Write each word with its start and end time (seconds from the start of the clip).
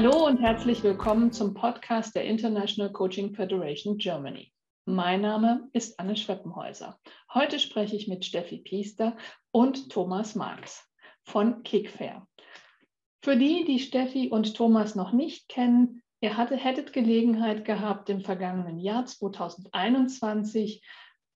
Hallo 0.00 0.26
und 0.26 0.38
herzlich 0.38 0.84
willkommen 0.84 1.32
zum 1.32 1.54
Podcast 1.54 2.14
der 2.14 2.22
International 2.22 2.92
Coaching 2.92 3.34
Federation 3.34 3.98
Germany. 3.98 4.52
Mein 4.84 5.22
Name 5.22 5.68
ist 5.72 5.98
Anne 5.98 6.14
Schweppenhäuser. 6.14 7.00
Heute 7.34 7.58
spreche 7.58 7.96
ich 7.96 8.06
mit 8.06 8.24
Steffi 8.24 8.58
Piester 8.58 9.16
und 9.50 9.90
Thomas 9.90 10.36
Marx 10.36 10.88
von 11.24 11.64
Kickfair. 11.64 12.24
Für 13.24 13.36
die, 13.36 13.64
die 13.64 13.80
Steffi 13.80 14.28
und 14.28 14.56
Thomas 14.56 14.94
noch 14.94 15.10
nicht 15.10 15.48
kennen, 15.48 16.00
ihr 16.20 16.36
hattet, 16.36 16.62
hättet 16.62 16.92
Gelegenheit 16.92 17.64
gehabt, 17.64 18.08
im 18.08 18.20
vergangenen 18.20 18.78
Jahr 18.78 19.04
2021 19.04 20.80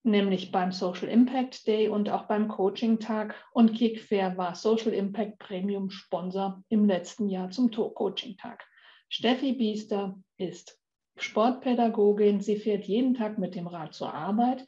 nämlich 0.05 0.51
beim 0.51 0.73
Social 0.73 1.09
Impact 1.09 1.67
Day 1.67 1.89
und 1.89 2.11
auch 2.11 2.25
beim 2.25 2.49
Coaching 2.49 2.99
Tag. 2.99 3.35
Und 3.53 3.75
Kickfair 3.75 4.37
war 4.37 4.55
Social 4.55 4.93
Impact 4.93 5.39
Premium 5.39 5.91
Sponsor 5.91 6.63
im 6.69 6.87
letzten 6.87 7.29
Jahr 7.29 7.51
zum 7.51 7.71
Coaching 7.71 8.37
Tag. 8.37 8.65
Steffi 9.09 9.53
Biester 9.53 10.19
ist 10.39 10.79
Sportpädagogin. 11.17 12.41
Sie 12.41 12.57
fährt 12.57 12.85
jeden 12.85 13.15
Tag 13.15 13.39
mit 13.39 13.55
dem 13.55 13.67
Rad 13.67 13.95
zur 13.95 14.13
Arbeit 14.15 14.65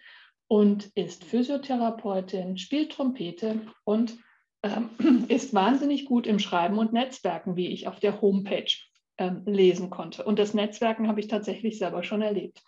und 0.47 0.91
ist 0.95 1.24
Physiotherapeutin, 1.24 2.59
spielt 2.59 2.93
Trompete 2.93 3.60
und 3.85 4.16
ähm, 4.62 4.91
ist 5.29 5.55
wahnsinnig 5.55 6.05
gut 6.05 6.27
im 6.27 6.38
Schreiben 6.38 6.79
und 6.79 6.93
Netzwerken, 6.93 7.57
wie 7.57 7.69
ich 7.69 7.88
auf 7.88 8.01
der 8.01 8.21
Homepage 8.21 8.71
ähm, 9.19 9.43
lesen 9.46 9.91
konnte. 9.91 10.24
Und 10.24 10.38
das 10.38 10.55
Netzwerken 10.55 11.09
habe 11.09 11.21
ich 11.21 11.29
tatsächlich 11.29 11.79
selber 11.79 12.02
schon 12.02 12.23
erlebt. 12.23 12.62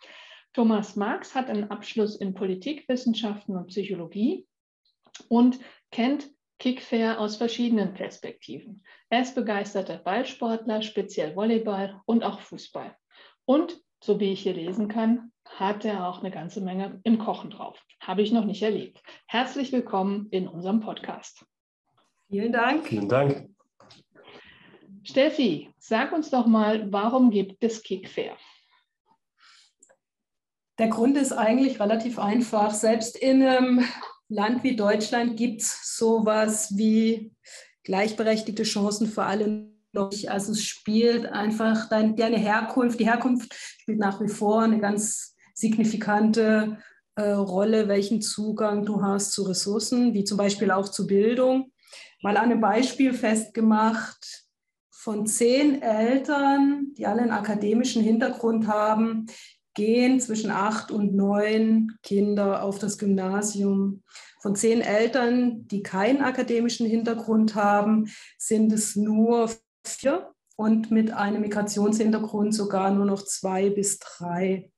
Thomas 0.56 0.96
Marx 0.96 1.34
hat 1.34 1.51
einen 1.51 1.70
Abschluss 1.70 2.17
in 2.17 2.33
Politikwissenschaften 2.33 3.58
und 3.58 3.67
Psychologie 3.67 4.47
und 5.28 5.58
kennt 5.91 6.31
Kickfair 6.58 7.20
aus 7.20 7.36
verschiedenen 7.36 7.92
Perspektiven. 7.92 8.83
Er 9.11 9.20
ist 9.20 9.34
begeisterter 9.34 9.98
Ballsportler, 9.98 10.81
speziell 10.81 11.36
Volleyball 11.36 12.00
und 12.06 12.25
auch 12.25 12.41
Fußball. 12.41 12.97
Und, 13.44 13.78
so 14.03 14.19
wie 14.19 14.33
ich 14.33 14.41
hier 14.41 14.55
lesen 14.55 14.89
kann, 14.89 15.31
hat 15.44 15.84
er 15.84 16.08
auch 16.08 16.20
eine 16.20 16.31
ganze 16.31 16.62
Menge 16.62 17.03
im 17.05 17.19
Kochen 17.19 17.50
drauf. 17.50 17.84
Habe 18.00 18.22
ich 18.22 18.33
noch 18.33 18.47
nicht 18.47 18.62
erlebt. 18.62 19.03
Herzlich 19.27 19.72
willkommen 19.72 20.28
in 20.31 20.48
unserem 20.48 20.81
Podcast. 20.81 21.44
Vielen 22.31 22.53
Dank. 22.53 22.86
Vielen 22.86 23.11
Dank. 23.11 23.50
Steffi, 25.03 25.69
sag 25.77 26.12
uns 26.12 26.31
doch 26.31 26.47
mal, 26.47 26.91
warum 26.91 27.31
gibt 27.31 27.62
es 27.62 27.83
Kickfair? 27.83 28.38
Der 30.78 30.88
Grund 30.88 31.16
ist 31.16 31.32
eigentlich 31.32 31.80
relativ 31.80 32.19
einfach. 32.19 32.74
Selbst 32.74 33.16
in 33.16 33.42
einem 33.42 33.84
Land 34.28 34.62
wie 34.62 34.77
Deutschland 34.77 35.36
gibt 35.36 35.62
es 35.62 35.96
sowas 35.96 36.77
wie 36.77 37.32
gleichberechtigte 37.84 38.64
Chancen 38.64 39.06
für 39.06 39.22
alle. 39.22 39.70
Also 39.94 40.52
es 40.52 40.62
spielt 40.62 41.27
einfach 41.27 41.88
dein, 41.88 42.16
deine 42.16 42.36
Herkunft, 42.36 43.00
die 43.00 43.06
Herkunft 43.06 43.54
spielt 43.54 43.98
nach 43.98 44.20
wie 44.20 44.28
vor 44.28 44.62
eine 44.62 44.78
ganz 44.78 45.34
signifikante 45.54 46.78
äh, 47.14 47.30
Rolle, 47.30 47.88
welchen 47.88 48.20
Zugang 48.20 48.84
du 48.84 49.02
hast 49.02 49.32
zu 49.32 49.44
Ressourcen, 49.44 50.12
wie 50.12 50.24
zum 50.24 50.36
Beispiel 50.36 50.70
auch 50.70 50.91
zu 50.91 51.06
Bildung. 51.06 51.72
Mal 52.20 52.36
an 52.36 52.50
einem 52.50 52.60
Beispiel 52.60 53.14
festgemacht, 53.14 54.47
von 54.91 55.24
zehn 55.24 55.82
Eltern, 55.82 56.92
die 56.98 57.06
alle 57.06 57.22
einen 57.22 57.30
akademischen 57.30 58.02
Hintergrund 58.02 58.66
haben, 58.66 59.27
gehen 59.77 60.19
zwischen 60.20 60.50
acht 60.50 60.91
und 60.91 61.14
neun 61.14 61.96
Kinder 62.02 62.62
auf 62.62 62.80
das 62.80 62.98
Gymnasium. 62.98 64.02
Von 64.41 64.56
zehn 64.56 64.80
Eltern, 64.80 65.69
die 65.69 65.82
keinen 65.82 66.22
akademischen 66.22 66.87
Hintergrund 66.87 67.54
haben, 67.54 68.10
sind 68.38 68.72
es 68.72 68.97
nur 68.97 69.50
vier 69.86 70.32
und 70.56 70.91
mit 70.91 71.12
einem 71.12 71.42
Migrationshintergrund 71.42 72.54
sogar 72.54 72.91
nur 72.91 73.04
noch 73.04 73.22
zwei 73.22 73.70
bis 73.70 73.98
drei. 73.98 74.70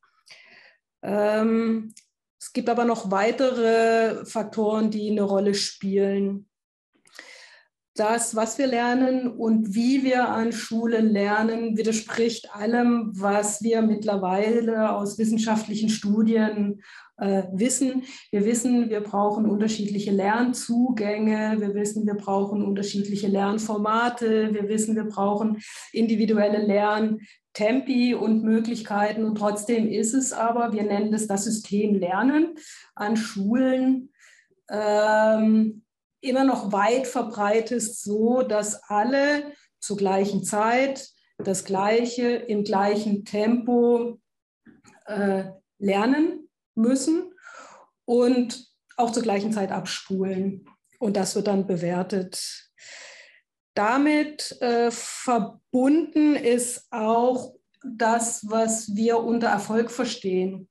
Ähm, 1.02 1.94
es 2.40 2.52
gibt 2.52 2.68
aber 2.68 2.84
noch 2.84 3.10
weitere 3.10 4.24
Faktoren, 4.26 4.90
die 4.90 5.10
eine 5.10 5.22
Rolle 5.22 5.54
spielen 5.54 6.47
das, 7.98 8.36
was 8.36 8.58
wir 8.58 8.66
lernen 8.66 9.28
und 9.28 9.74
wie 9.74 10.04
wir 10.04 10.28
an 10.28 10.52
Schulen 10.52 11.10
lernen, 11.10 11.76
widerspricht 11.76 12.54
allem, 12.54 13.10
was 13.14 13.62
wir 13.62 13.82
mittlerweile 13.82 14.92
aus 14.94 15.18
wissenschaftlichen 15.18 15.88
Studien 15.88 16.82
äh, 17.18 17.42
wissen. 17.52 18.04
Wir 18.30 18.44
wissen, 18.44 18.90
wir 18.90 19.00
brauchen 19.00 19.46
unterschiedliche 19.46 20.12
Lernzugänge, 20.12 21.56
wir 21.58 21.74
wissen, 21.74 22.06
wir 22.06 22.14
brauchen 22.14 22.62
unterschiedliche 22.62 23.26
Lernformate, 23.26 24.54
wir 24.54 24.68
wissen, 24.68 24.94
wir 24.94 25.04
brauchen 25.04 25.60
individuelle 25.92 26.64
Lerntempi 26.64 28.14
und 28.14 28.44
Möglichkeiten. 28.44 29.24
Und 29.24 29.36
trotzdem 29.36 29.88
ist 29.88 30.14
es 30.14 30.32
aber, 30.32 30.72
wir 30.72 30.84
nennen 30.84 31.12
es 31.12 31.26
das 31.26 31.44
System 31.44 31.94
Lernen 31.94 32.54
an 32.94 33.16
Schulen. 33.16 34.10
Ähm, 34.70 35.82
immer 36.20 36.44
noch 36.44 36.72
weit 36.72 37.06
verbreitet, 37.06 37.82
so 37.82 38.42
dass 38.42 38.82
alle 38.84 39.52
zur 39.80 39.96
gleichen 39.96 40.44
Zeit 40.44 41.08
das 41.38 41.64
Gleiche 41.64 42.28
im 42.28 42.64
gleichen 42.64 43.24
Tempo 43.24 44.18
äh, 45.06 45.44
lernen 45.78 46.48
müssen 46.74 47.32
und 48.04 48.68
auch 48.96 49.12
zur 49.12 49.22
gleichen 49.22 49.52
Zeit 49.52 49.70
abspulen. 49.70 50.68
Und 50.98 51.16
das 51.16 51.36
wird 51.36 51.46
dann 51.46 51.66
bewertet. 51.66 52.72
Damit 53.74 54.60
äh, 54.60 54.90
verbunden 54.90 56.34
ist 56.34 56.86
auch 56.90 57.54
das, 57.84 58.48
was 58.48 58.94
wir 58.96 59.18
unter 59.20 59.48
Erfolg 59.48 59.92
verstehen. 59.92 60.68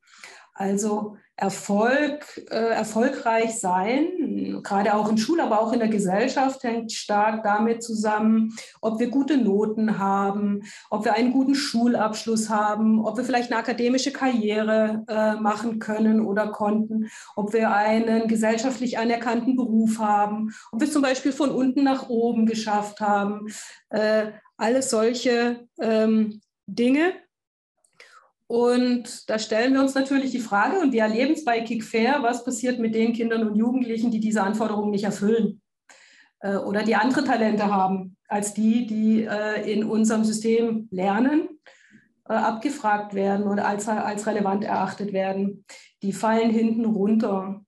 Also 0.53 1.16
Erfolg, 1.39 2.47
äh, 2.49 2.55
erfolgreich 2.55 3.59
sein, 3.59 4.59
gerade 4.63 4.95
auch 4.95 5.07
in 5.07 5.19
Schule, 5.19 5.43
aber 5.43 5.61
auch 5.61 5.71
in 5.71 5.77
der 5.77 5.87
Gesellschaft, 5.87 6.63
hängt 6.63 6.91
stark 6.91 7.43
damit 7.43 7.83
zusammen, 7.83 8.55
ob 8.81 8.99
wir 8.99 9.09
gute 9.09 9.37
Noten 9.37 9.99
haben, 9.99 10.63
ob 10.89 11.05
wir 11.05 11.13
einen 11.13 11.31
guten 11.31 11.53
Schulabschluss 11.53 12.49
haben, 12.49 13.05
ob 13.05 13.17
wir 13.17 13.23
vielleicht 13.23 13.51
eine 13.51 13.59
akademische 13.59 14.11
Karriere 14.11 15.05
äh, 15.07 15.35
machen 15.35 15.77
können 15.77 16.21
oder 16.21 16.47
konnten, 16.47 17.07
ob 17.35 17.53
wir 17.53 17.71
einen 17.71 18.27
gesellschaftlich 18.27 18.97
anerkannten 18.97 19.55
Beruf 19.55 19.99
haben, 19.99 20.49
ob 20.71 20.81
wir 20.81 20.89
zum 20.89 21.03
Beispiel 21.03 21.31
von 21.31 21.51
unten 21.51 21.83
nach 21.83 22.09
oben 22.09 22.47
geschafft 22.47 22.99
haben. 22.99 23.45
Äh, 23.89 24.31
alles 24.57 24.89
solche 24.89 25.67
ähm, 25.79 26.41
Dinge 26.65 27.13
und 28.47 29.30
da 29.30 29.38
stellen 29.40 29.74
wir 29.74 29.81
uns 29.81 29.94
natürlich 29.94 30.31
die 30.31 30.40
Frage, 30.40 30.80
und 30.80 30.94
wir 30.94 31.03
erleben 31.03 31.34
es 31.34 31.44
bei 31.44 31.59
Kickfair, 31.59 32.19
was 32.22 32.46
passiert 32.46 32.80
mit 32.80 32.96
den 32.96 33.12
Kindern 33.12 33.47
und 33.47 33.56
Jugendlichen, 33.56 34.09
die 34.09 34.22
diese 34.22 34.41
Anforderungen 34.41 34.91
nicht 34.91 35.03
erfüllen 35.03 35.62
äh, 36.40 36.56
oder 36.56 36.84
die 36.84 36.96
andere 36.96 37.25
Talente 37.25 37.66
haben 37.66 38.16
als 38.30 38.53
die, 38.53 38.85
die 38.88 39.24
äh, 39.24 39.72
in 39.72 39.84
unserem 39.84 40.24
System 40.24 40.88
lernen, 40.91 41.50
äh, 42.28 42.34
abgefragt 42.34 43.13
werden 43.13 43.47
oder 43.47 43.68
als, 43.68 43.88
als 43.88 44.28
relevant 44.28 44.64
erachtet 44.64 45.12
werden. 45.12 45.66
Die 46.02 46.14
fallen 46.14 46.50
hinten 46.50 46.85
runter. 46.85 47.66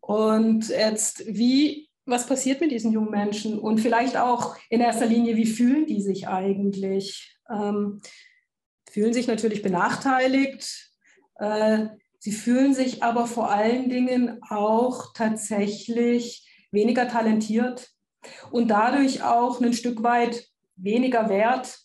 Und 0.00 0.68
jetzt, 0.68 1.26
wie, 1.26 1.88
was 2.06 2.26
passiert 2.26 2.60
mit 2.60 2.70
diesen 2.70 2.92
jungen 2.92 3.10
Menschen? 3.10 3.58
Und 3.58 3.80
vielleicht 3.80 4.16
auch 4.16 4.56
in 4.70 4.80
erster 4.80 5.06
Linie, 5.06 5.36
wie 5.36 5.46
fühlen 5.46 5.86
die 5.86 6.00
sich 6.00 6.28
eigentlich? 6.28 7.38
Ähm, 7.50 8.00
fühlen 8.96 9.12
sich 9.12 9.26
natürlich 9.26 9.60
benachteiligt. 9.60 10.90
Äh, 11.34 11.88
sie 12.18 12.32
fühlen 12.32 12.72
sich 12.72 13.02
aber 13.02 13.26
vor 13.26 13.50
allen 13.50 13.90
Dingen 13.90 14.40
auch 14.48 15.12
tatsächlich 15.12 16.48
weniger 16.70 17.06
talentiert 17.06 17.90
und 18.50 18.68
dadurch 18.68 19.22
auch 19.22 19.60
ein 19.60 19.74
Stück 19.74 20.02
weit 20.02 20.48
weniger 20.76 21.28
wert, 21.28 21.78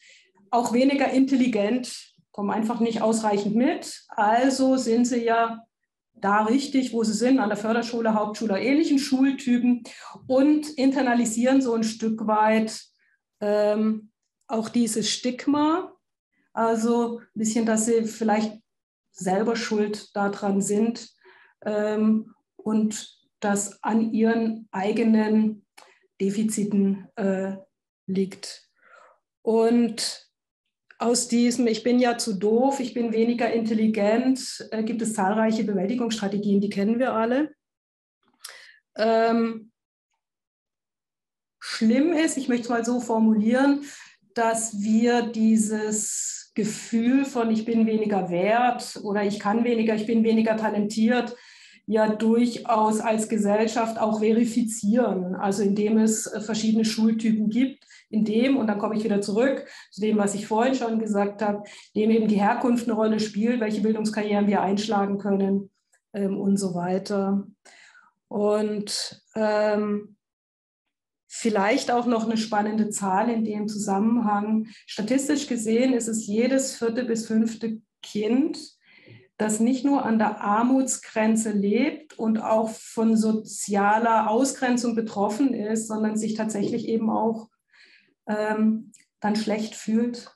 auch 0.51 0.71
weniger 0.71 1.11
intelligent, 1.11 2.13
kommen 2.31 2.49
einfach 2.49 2.79
nicht 2.79 3.01
ausreichend 3.01 3.57
mit. 3.57 4.05
Also 4.07 4.77
sind 4.77 5.03
sie 5.03 5.25
ja 5.25 5.65
da 6.13 6.43
richtig, 6.43 6.93
wo 6.93 7.03
sie 7.03 7.13
sind, 7.13 7.39
an 7.39 7.49
der 7.49 7.57
Förderschule, 7.57 8.13
Hauptschule, 8.13 8.57
ähnlichen 8.57 8.99
Schultypen 8.99 9.83
und 10.27 10.69
internalisieren 10.77 11.61
so 11.61 11.73
ein 11.73 11.83
Stück 11.83 12.25
weit 12.25 12.81
ähm, 13.41 14.11
auch 14.47 14.69
dieses 14.69 15.09
Stigma, 15.09 15.90
also 16.53 17.19
ein 17.19 17.25
bisschen, 17.33 17.65
dass 17.65 17.85
sie 17.85 18.03
vielleicht 18.03 18.61
selber 19.11 19.55
schuld 19.55 20.15
daran 20.15 20.61
sind 20.61 21.09
ähm, 21.65 22.33
und 22.55 23.19
das 23.39 23.83
an 23.83 24.13
ihren 24.13 24.67
eigenen 24.71 25.65
Defiziten 26.19 27.07
äh, 27.15 27.57
liegt. 28.05 28.69
Und 29.41 30.27
aus 30.99 31.27
diesem, 31.27 31.65
ich 31.65 31.83
bin 31.83 31.99
ja 31.99 32.17
zu 32.17 32.33
doof, 32.33 32.79
ich 32.79 32.93
bin 32.93 33.11
weniger 33.11 33.51
intelligent, 33.51 34.67
äh, 34.71 34.83
gibt 34.83 35.01
es 35.01 35.15
zahlreiche 35.15 35.63
Bewältigungsstrategien, 35.63 36.61
die 36.61 36.69
kennen 36.69 36.99
wir 36.99 37.13
alle. 37.13 37.55
Ähm, 38.95 39.71
schlimm 41.59 42.13
ist, 42.13 42.37
ich 42.37 42.47
möchte 42.49 42.63
es 42.63 42.69
mal 42.69 42.85
so 42.85 42.99
formulieren, 42.99 43.83
dass 44.35 44.79
wir 44.79 45.23
dieses 45.23 46.40
Gefühl 46.53 47.25
von 47.25 47.49
ich 47.49 47.65
bin 47.65 47.85
weniger 47.85 48.29
wert 48.29 48.99
oder 49.03 49.23
ich 49.23 49.39
kann 49.39 49.63
weniger, 49.63 49.95
ich 49.95 50.05
bin 50.05 50.23
weniger 50.23 50.57
talentiert, 50.57 51.35
ja 51.85 52.07
durchaus 52.09 52.99
als 52.99 53.29
Gesellschaft 53.29 53.99
auch 53.99 54.19
verifizieren. 54.19 55.35
Also 55.35 55.63
indem 55.63 55.97
es 55.97 56.27
äh, 56.27 56.41
verschiedene 56.41 56.85
Schultypen 56.85 57.49
gibt, 57.49 57.85
in 58.09 58.25
dem, 58.25 58.57
und 58.57 58.67
dann 58.67 58.77
komme 58.77 58.95
ich 58.95 59.03
wieder 59.03 59.21
zurück 59.21 59.65
zu 59.89 60.01
dem, 60.01 60.17
was 60.17 60.35
ich 60.35 60.45
vorhin 60.45 60.75
schon 60.75 60.99
gesagt 60.99 61.41
habe, 61.41 61.63
dem 61.95 62.11
eben 62.11 62.27
die 62.27 62.41
Herkunft 62.41 62.85
eine 62.87 62.93
Rolle 62.93 63.19
spielt, 63.19 63.61
welche 63.61 63.81
Bildungskarrieren 63.81 64.47
wir 64.47 64.61
einschlagen 64.61 65.17
können 65.17 65.69
ähm, 66.13 66.37
und 66.37 66.57
so 66.57 66.73
weiter. 66.75 67.47
Und 68.27 69.23
ähm, 69.35 70.17
vielleicht 71.33 71.91
auch 71.91 72.07
noch 72.07 72.25
eine 72.25 72.35
spannende 72.35 72.89
Zahl 72.89 73.29
in 73.29 73.45
dem 73.45 73.69
Zusammenhang. 73.69 74.67
Statistisch 74.85 75.47
gesehen 75.47 75.93
ist 75.93 76.09
es 76.09 76.27
jedes 76.27 76.75
vierte 76.75 77.05
bis 77.05 77.25
fünfte 77.25 77.81
Kind, 78.03 78.59
das 79.37 79.61
nicht 79.61 79.85
nur 79.85 80.03
an 80.03 80.19
der 80.19 80.41
Armutsgrenze 80.41 81.51
lebt 81.51 82.19
und 82.19 82.37
auch 82.39 82.69
von 82.69 83.15
sozialer 83.15 84.29
Ausgrenzung 84.29 84.93
betroffen 84.93 85.53
ist, 85.53 85.87
sondern 85.87 86.17
sich 86.17 86.33
tatsächlich 86.33 86.89
eben 86.89 87.09
auch 87.09 87.47
ähm, 88.27 88.91
dann 89.21 89.37
schlecht 89.37 89.75
fühlt. 89.75 90.35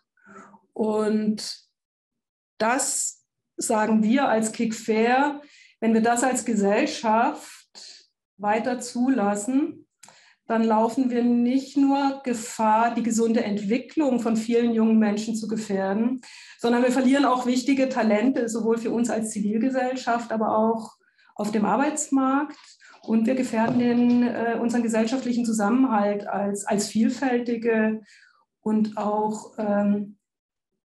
Und 0.71 1.59
das 2.57 3.25
sagen 3.57 4.01
wir 4.01 4.29
als 4.29 4.53
Kick 4.53 4.73
Fair, 4.73 5.41
wenn 5.81 5.93
wir 5.93 6.01
das 6.01 6.23
als 6.23 6.45
Gesellschaft 6.45 8.09
weiter 8.37 8.79
zulassen, 8.79 9.84
dann 10.47 10.63
laufen 10.63 11.09
wir 11.09 11.23
nicht 11.23 11.75
nur 11.75 12.21
Gefahr, 12.23 12.93
die 12.93 13.03
gesunde 13.03 13.43
Entwicklung 13.43 14.19
von 14.19 14.37
vielen 14.37 14.73
jungen 14.73 14.99
Menschen 14.99 15.35
zu 15.35 15.47
gefährden, 15.47 16.21
sondern 16.59 16.83
wir 16.83 16.91
verlieren 16.91 17.25
auch 17.25 17.45
wichtige 17.45 17.89
Talente, 17.89 18.47
sowohl 18.47 18.77
für 18.77 18.91
uns 18.91 19.09
als 19.09 19.31
Zivilgesellschaft, 19.31 20.31
aber 20.31 20.55
auch 20.57 20.95
auf 21.35 21.51
dem 21.51 21.65
Arbeitsmarkt. 21.65 22.57
Und 23.01 23.27
wir 23.27 23.35
gefährden 23.35 23.79
den, 23.79 24.23
äh, 24.23 24.57
unseren 24.59 24.83
gesellschaftlichen 24.83 25.45
Zusammenhalt 25.45 26.27
als, 26.27 26.65
als 26.65 26.87
vielfältige 26.87 28.01
und 28.61 28.97
auch 28.97 29.53
ähm, 29.57 30.17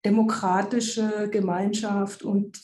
demokratische 0.04 1.28
Gemeinschaft. 1.30 2.22
Und 2.22 2.60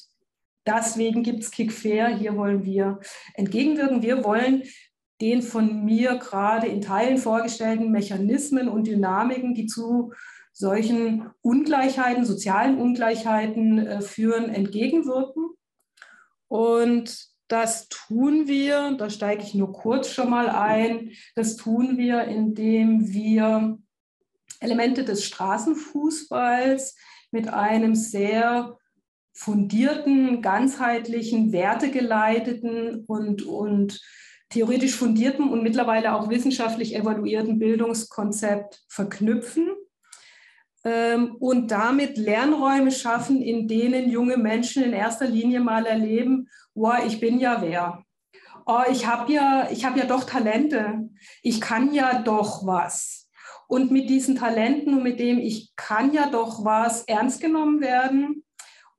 deswegen 0.67 1.23
gibt 1.23 1.41
es 1.41 1.51
Kick 1.51 1.73
Fair. 1.73 2.09
Hier 2.09 2.37
wollen 2.37 2.65
wir 2.65 3.01
entgegenwirken. 3.35 4.03
Wir 4.03 4.25
wollen 4.25 4.65
den 5.25 5.41
von 5.41 5.87
mir 5.87 6.17
gerade 6.17 6.67
in 6.67 6.83
Teilen 6.83 7.17
vorgestellten 7.17 7.91
Mechanismen 7.91 8.69
und 8.69 8.87
Dynamiken, 8.87 9.55
die 9.55 9.65
zu 9.65 10.13
solchen 10.53 11.31
Ungleichheiten, 11.41 12.27
sozialen 12.27 12.79
Ungleichheiten 12.79 13.79
äh, 13.79 14.01
führen, 14.03 14.51
entgegenwirken. 14.51 15.49
Und 16.47 17.27
das 17.49 17.89
tun 17.89 18.47
wir, 18.49 18.93
da 18.99 19.09
steige 19.09 19.43
ich 19.43 19.55
nur 19.55 19.73
kurz 19.73 20.11
schon 20.11 20.29
mal 20.29 20.51
ein, 20.51 21.13
das 21.35 21.57
tun 21.57 21.97
wir, 21.97 22.25
indem 22.25 23.11
wir 23.11 23.79
Elemente 24.61 25.05
des 25.05 25.25
Straßenfußballs 25.25 26.97
mit 27.31 27.49
einem 27.49 27.95
sehr 27.95 28.77
fundierten, 29.33 30.43
ganzheitlichen, 30.43 31.51
wertegeleiteten 31.51 33.05
und, 33.07 33.43
und 33.43 34.01
theoretisch 34.55 34.95
fundierten 34.95 35.49
und 35.49 35.65
mittlerweile 35.65 36.15
auch 36.15 36.31
wissenschaftlich 36.31 36.95
evaluierten 36.95 37.59
Bildungskonzept 37.59 38.85
verknüpfen 38.89 39.71
ähm, 40.85 41.35
und 41.41 41.73
damit 41.73 42.17
Lernräume 42.17 42.93
schaffen, 42.93 43.43
in 43.43 43.67
denen 43.67 44.09
junge 44.09 44.37
Menschen 44.37 44.85
in 44.85 44.93
erster 44.93 45.27
Linie 45.27 45.59
mal 45.59 45.87
erleben, 45.87 46.49
oh, 46.75 46.93
ich 47.05 47.19
bin 47.19 47.41
ja 47.41 47.61
wer. 47.63 48.05
Oh, 48.65 48.83
ich 48.89 49.07
habe 49.07 49.33
ja, 49.33 49.69
hab 49.69 49.97
ja 49.97 50.07
doch 50.07 50.23
Talente. 50.23 51.11
Ich 51.43 51.61
kann 51.61 51.93
ja 51.93 52.23
doch 52.23 52.65
was. 52.65 53.29
Und 53.67 53.91
mit 53.91 54.09
diesen 54.09 54.37
Talenten 54.37 54.95
und 54.95 55.03
mit 55.03 55.19
dem 55.19 55.39
ich 55.39 55.73
kann 55.75 56.13
ja 56.13 56.31
doch 56.31 56.65
was 56.65 57.03
ernst 57.09 57.41
genommen 57.41 57.81
werden 57.81 58.44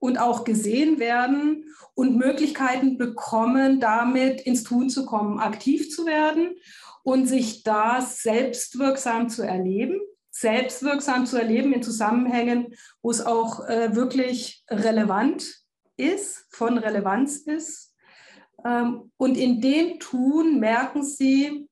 und 0.06 0.18
auch 0.18 0.44
gesehen 0.44 1.00
werden 1.00 1.66
und 1.94 2.18
Möglichkeiten 2.18 2.98
bekommen, 2.98 3.80
damit 3.80 4.42
ins 4.42 4.64
Tun 4.64 4.90
zu 4.90 5.06
kommen, 5.06 5.40
aktiv 5.40 5.90
zu 5.90 6.06
werden 6.06 6.56
und 7.04 7.28
sich 7.28 7.64
da 7.64 8.02
selbstwirksam 8.02 9.30
zu 9.30 9.44
erleben 9.44 10.00
selbstwirksam 10.38 11.26
zu 11.26 11.38
erleben 11.38 11.72
in 11.72 11.82
Zusammenhängen, 11.82 12.76
wo 13.02 13.10
es 13.10 13.26
auch 13.26 13.66
äh, 13.70 13.96
wirklich 13.96 14.66
relevant 14.70 15.62
ist, 15.96 16.46
von 16.50 16.78
Relevanz 16.78 17.38
ist. 17.38 17.96
Ähm, 18.66 19.14
und 19.16 19.38
in 19.38 19.62
dem 19.62 19.98
Tun 20.00 20.60
merken 20.60 21.04
sie, 21.06 21.70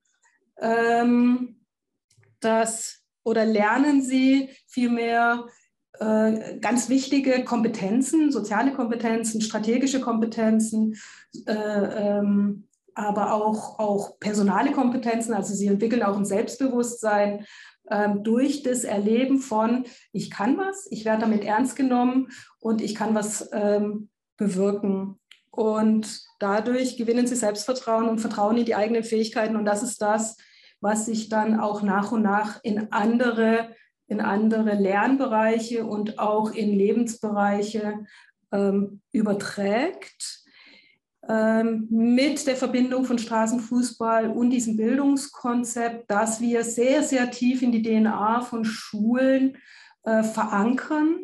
ähm, 0.61 1.65
dass 2.39 3.01
oder 3.25 3.45
lernen 3.45 4.01
sie 4.01 4.49
vielmehr 4.67 5.45
äh, 5.99 6.57
ganz 6.59 6.89
wichtige 6.89 7.43
Kompetenzen, 7.43 8.31
soziale 8.31 8.73
Kompetenzen, 8.73 9.41
strategische 9.41 10.01
Kompetenzen, 10.01 10.95
äh, 11.45 11.53
ähm, 11.53 12.67
aber 12.95 13.33
auch, 13.33 13.79
auch 13.79 14.19
personale 14.19 14.71
Kompetenzen. 14.71 15.33
Also 15.33 15.53
sie 15.53 15.67
entwickeln 15.67 16.03
auch 16.03 16.17
ein 16.17 16.25
Selbstbewusstsein, 16.25 17.45
ähm, 17.89 18.23
durch 18.23 18.63
das 18.63 18.83
Erleben 18.83 19.39
von, 19.39 19.85
ich 20.11 20.31
kann 20.31 20.57
was, 20.57 20.87
ich 20.89 21.05
werde 21.05 21.21
damit 21.21 21.43
ernst 21.43 21.75
genommen 21.75 22.29
und 22.59 22.81
ich 22.81 22.95
kann 22.95 23.13
was 23.13 23.49
ähm, 23.51 24.09
bewirken. 24.37 25.19
Und 25.51 26.21
dadurch 26.39 26.97
gewinnen 26.97 27.27
sie 27.27 27.35
Selbstvertrauen 27.35 28.09
und 28.09 28.19
Vertrauen 28.19 28.57
in 28.57 28.65
die 28.65 28.75
eigenen 28.75 29.03
Fähigkeiten. 29.03 29.55
Und 29.55 29.65
das 29.65 29.83
ist 29.83 30.01
das, 30.01 30.37
was 30.81 31.05
sich 31.05 31.29
dann 31.29 31.59
auch 31.59 31.83
nach 31.83 32.11
und 32.11 32.23
nach 32.23 32.59
in 32.63 32.91
andere, 32.91 33.75
in 34.13 34.21
andere 34.21 34.75
Lernbereiche 34.75 35.85
und 35.85 36.19
auch 36.19 36.53
in 36.53 36.73
Lebensbereiche 36.73 38.05
ähm, 38.51 39.01
überträgt 39.11 40.43
ähm, 41.27 41.87
mit 41.89 42.45
der 42.47 42.55
Verbindung 42.55 43.05
von 43.05 43.17
Straßenfußball 43.17 44.29
und 44.29 44.51
diesem 44.51 44.77
Bildungskonzept, 44.77 46.09
dass 46.09 46.39
wir 46.39 46.63
sehr, 46.63 47.03
sehr 47.03 47.31
tief 47.31 47.61
in 47.61 47.71
die 47.71 47.81
DNA 47.81 48.41
von 48.41 48.63
Schulen 48.63 49.57
äh, 50.03 50.23
verankern, 50.23 51.21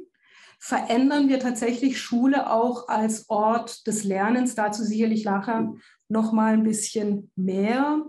verändern 0.58 1.30
wir 1.30 1.40
tatsächlich 1.40 2.02
Schule 2.02 2.50
auch 2.50 2.88
als 2.88 3.30
Ort 3.30 3.88
des 3.88 4.04
Lernens. 4.04 4.56
Dazu 4.56 4.84
sicherlich 4.84 5.26
nachher 5.26 5.74
noch 6.08 6.32
mal 6.32 6.54
ein 6.54 6.64
bisschen 6.64 7.32
mehr 7.36 8.04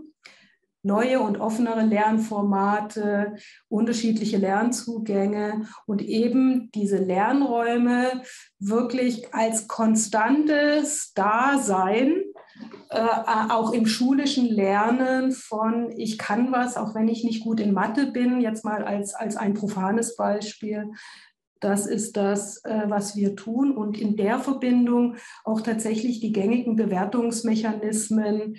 neue 0.83 1.21
und 1.21 1.41
offenere 1.41 1.83
Lernformate, 1.83 3.37
unterschiedliche 3.69 4.39
Lernzugänge 4.39 5.67
und 5.87 6.03
eben 6.03 6.71
diese 6.75 6.99
Lernräume 6.99 8.23
wirklich 8.59 9.35
als 9.35 9.69
konstantes 9.69 11.13
Dasein, 11.15 12.23
äh, 12.91 13.01
auch 13.51 13.73
im 13.73 13.87
schulischen 13.87 14.47
Lernen 14.47 15.33
von 15.33 15.93
ich 15.97 16.19
kann 16.19 16.53
was, 16.53 16.77
auch 16.77 16.95
wenn 16.95 17.09
ich 17.09 17.25
nicht 17.25 17.45
gut 17.45 17.61
in 17.61 17.73
Mathe 17.73 18.07
bin, 18.07 18.41
jetzt 18.41 18.65
mal 18.65 18.85
als, 18.85 19.15
als 19.15 19.37
ein 19.37 19.55
profanes 19.55 20.17
Beispiel. 20.17 20.91
Das 21.61 21.87
ist 21.87 22.17
das, 22.17 22.65
äh, 22.65 22.85
was 22.87 23.17
wir 23.17 23.37
tun 23.37 23.77
und 23.77 23.99
in 23.99 24.17
der 24.17 24.39
Verbindung 24.39 25.17
auch 25.45 25.61
tatsächlich 25.61 26.21
die 26.21 26.33
gängigen 26.33 26.75
Bewertungsmechanismen 26.75 28.57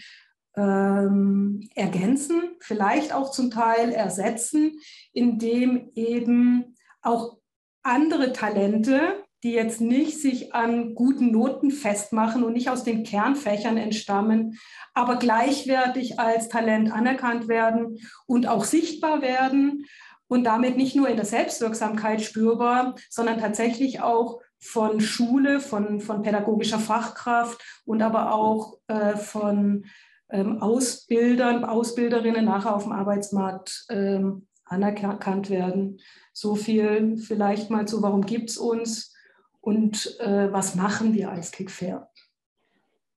ähm, 0.56 1.70
ergänzen, 1.76 2.42
vielleicht 2.60 3.14
auch 3.14 3.32
zum 3.32 3.52
Teil 3.52 3.92
ersetzen, 3.92 4.80
indem 5.14 5.92
eben 5.96 6.76
auch 7.02 7.38
andere 7.84 8.34
Talente, 8.34 9.24
die 9.44 9.54
jetzt 9.54 9.82
nicht 9.82 10.22
sich 10.22 10.54
an 10.54 10.94
guten 10.94 11.32
Noten 11.32 11.72
festmachen 11.72 12.44
und 12.44 12.54
nicht 12.54 12.70
aus 12.70 12.84
den 12.84 13.04
Kernfächern 13.04 13.78
entstammen, 13.78 14.60
aber 14.94 15.16
gleichwertig 15.16 16.20
als 16.20 16.48
Talent 16.48 16.92
anerkannt 16.92 17.48
werden 17.48 17.98
und 18.28 18.48
auch 18.48 18.66
sichtbar 18.66 19.22
werden 19.22 19.86
und 20.28 20.44
damit 20.44 20.78
nicht 20.78 20.96
nur 20.96 21.10
in 21.10 21.16
der 21.16 21.26
Selbstwirksamkeit 21.26 22.22
spürbar, 22.22 22.96
sondern 23.10 23.40
tatsächlich 23.40 24.02
auch 24.02 24.42
von 24.60 25.02
Schule, 25.02 25.60
von, 25.60 26.02
von 26.02 26.22
pädagogischer 26.22 26.80
Fachkraft 26.80 27.62
und 27.84 28.04
aber 28.04 28.34
auch 28.34 28.78
äh, 28.88 29.18
von 29.18 29.86
Ausbildern, 30.32 31.66
Ausbilderinnen 31.66 32.46
nachher 32.46 32.76
auf 32.76 32.84
dem 32.84 32.94
Arbeitsmarkt 32.94 33.86
ähm, 33.90 34.48
anerkannt 34.66 35.50
werden. 35.50 36.00
So 36.34 36.56
viel 36.56 37.18
vielleicht 37.18 37.70
mal 37.70 37.88
zu, 37.88 38.02
warum 38.02 38.26
gibt 38.26 38.50
es 38.52 38.58
uns 38.58 39.14
und 39.60 40.18
äh, 40.20 40.52
was 40.52 40.76
machen 40.76 41.14
wir 41.14 41.32
als 41.32 41.52
Kickfair? 41.52 42.10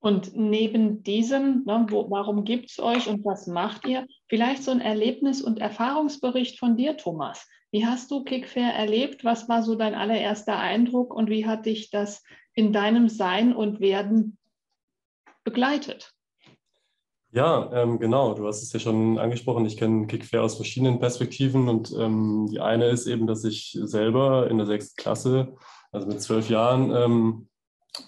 Und 0.00 0.36
neben 0.36 1.02
diesem, 1.02 1.64
ne, 1.64 1.86
wo, 1.88 2.10
warum 2.10 2.44
gibt 2.44 2.70
es 2.70 2.78
euch 2.78 3.08
und 3.08 3.24
was 3.24 3.46
macht 3.46 3.86
ihr, 3.86 4.06
vielleicht 4.28 4.62
so 4.62 4.70
ein 4.70 4.82
Erlebnis- 4.82 5.40
und 5.40 5.60
Erfahrungsbericht 5.60 6.58
von 6.58 6.76
dir, 6.76 6.98
Thomas. 6.98 7.48
Wie 7.70 7.86
hast 7.86 8.10
du 8.10 8.22
Kickfair 8.22 8.74
erlebt? 8.74 9.24
Was 9.24 9.48
war 9.48 9.62
so 9.62 9.74
dein 9.76 9.94
allererster 9.94 10.58
Eindruck 10.58 11.14
und 11.14 11.30
wie 11.30 11.46
hat 11.46 11.64
dich 11.66 11.90
das 11.90 12.22
in 12.52 12.72
deinem 12.72 13.08
Sein 13.08 13.54
und 13.56 13.80
Werden 13.80 14.36
begleitet? 15.42 16.13
Ja, 17.34 17.68
ähm, 17.72 17.98
genau. 17.98 18.34
Du 18.34 18.46
hast 18.46 18.62
es 18.62 18.72
ja 18.72 18.78
schon 18.78 19.18
angesprochen. 19.18 19.66
Ich 19.66 19.76
kenne 19.76 20.06
Kickfair 20.06 20.44
aus 20.44 20.54
verschiedenen 20.54 21.00
Perspektiven 21.00 21.68
und 21.68 21.92
ähm, 21.98 22.46
die 22.48 22.60
eine 22.60 22.86
ist 22.86 23.08
eben, 23.08 23.26
dass 23.26 23.42
ich 23.42 23.76
selber 23.82 24.48
in 24.48 24.56
der 24.56 24.68
sechsten 24.68 24.94
Klasse, 24.96 25.56
also 25.90 26.06
mit 26.06 26.22
zwölf 26.22 26.48
Jahren, 26.48 26.94
ähm, 26.94 27.48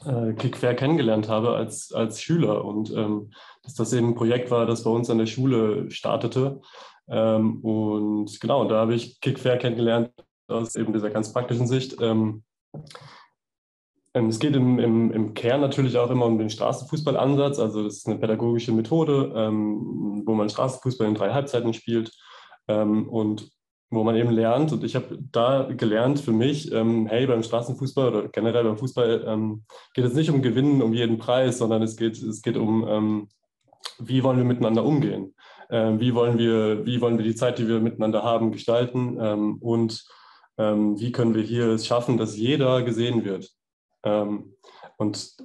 äh, 0.04 0.32
Kickfair 0.34 0.76
kennengelernt 0.76 1.28
habe 1.28 1.56
als, 1.56 1.92
als 1.92 2.22
Schüler 2.22 2.64
und 2.64 2.92
ähm, 2.92 3.32
dass 3.64 3.74
das 3.74 3.92
eben 3.92 4.10
ein 4.10 4.14
Projekt 4.14 4.52
war, 4.52 4.64
das 4.64 4.84
bei 4.84 4.90
uns 4.90 5.10
an 5.10 5.18
der 5.18 5.26
Schule 5.26 5.90
startete. 5.90 6.60
Ähm, 7.08 7.64
und 7.64 8.40
genau, 8.40 8.68
da 8.68 8.76
habe 8.76 8.94
ich 8.94 9.20
Kickfair 9.20 9.58
kennengelernt 9.58 10.12
aus 10.46 10.76
eben 10.76 10.92
dieser 10.92 11.10
ganz 11.10 11.32
praktischen 11.32 11.66
Sicht. 11.66 11.96
Ähm, 14.16 14.28
es 14.28 14.38
geht 14.38 14.56
im, 14.56 14.78
im, 14.78 15.12
im, 15.12 15.34
Kern 15.34 15.60
natürlich 15.60 15.98
auch 15.98 16.10
immer 16.10 16.24
um 16.24 16.38
den 16.38 16.48
Straßenfußballansatz. 16.48 17.58
Also 17.58 17.84
das 17.84 17.98
ist 17.98 18.06
eine 18.06 18.16
pädagogische 18.16 18.72
Methode, 18.72 19.32
ähm, 19.36 20.22
wo 20.24 20.34
man 20.34 20.48
Straßenfußball 20.48 21.06
in 21.06 21.14
drei 21.14 21.32
Halbzeiten 21.32 21.74
spielt 21.74 22.12
ähm, 22.66 23.08
und 23.10 23.50
wo 23.90 24.04
man 24.04 24.16
eben 24.16 24.30
lernt. 24.30 24.72
Und 24.72 24.84
ich 24.84 24.96
habe 24.96 25.18
da 25.32 25.68
gelernt 25.70 26.18
für 26.18 26.32
mich, 26.32 26.72
ähm, 26.72 27.06
hey, 27.06 27.26
beim 27.26 27.42
Straßenfußball 27.42 28.08
oder 28.08 28.28
generell 28.28 28.64
beim 28.64 28.78
Fußball 28.78 29.24
ähm, 29.26 29.64
geht 29.92 30.06
es 30.06 30.14
nicht 30.14 30.30
um 30.30 30.40
Gewinnen 30.40 30.80
um 30.80 30.94
jeden 30.94 31.18
Preis, 31.18 31.58
sondern 31.58 31.82
es 31.82 31.96
geht, 31.96 32.16
es 32.16 32.40
geht 32.40 32.56
um, 32.56 32.88
ähm, 32.88 33.28
wie 33.98 34.22
wollen 34.24 34.38
wir 34.38 34.44
miteinander 34.44 34.84
umgehen? 34.84 35.34
wie, 35.68 36.14
wollen 36.14 36.38
wir, 36.38 36.86
wie 36.86 37.00
wollen 37.00 37.18
wir 37.18 37.24
die 37.24 37.34
Zeit, 37.34 37.58
die 37.58 37.66
wir 37.66 37.80
miteinander 37.80 38.22
haben, 38.22 38.52
gestalten? 38.52 39.18
und 39.58 40.04
wie 40.56 41.10
können 41.10 41.34
wir 41.34 41.42
hier 41.42 41.70
es 41.70 41.88
schaffen, 41.88 42.18
dass 42.18 42.36
jeder 42.36 42.82
gesehen 42.82 43.24
wird? 43.24 43.55
Ähm, 44.04 44.54
und 44.96 45.36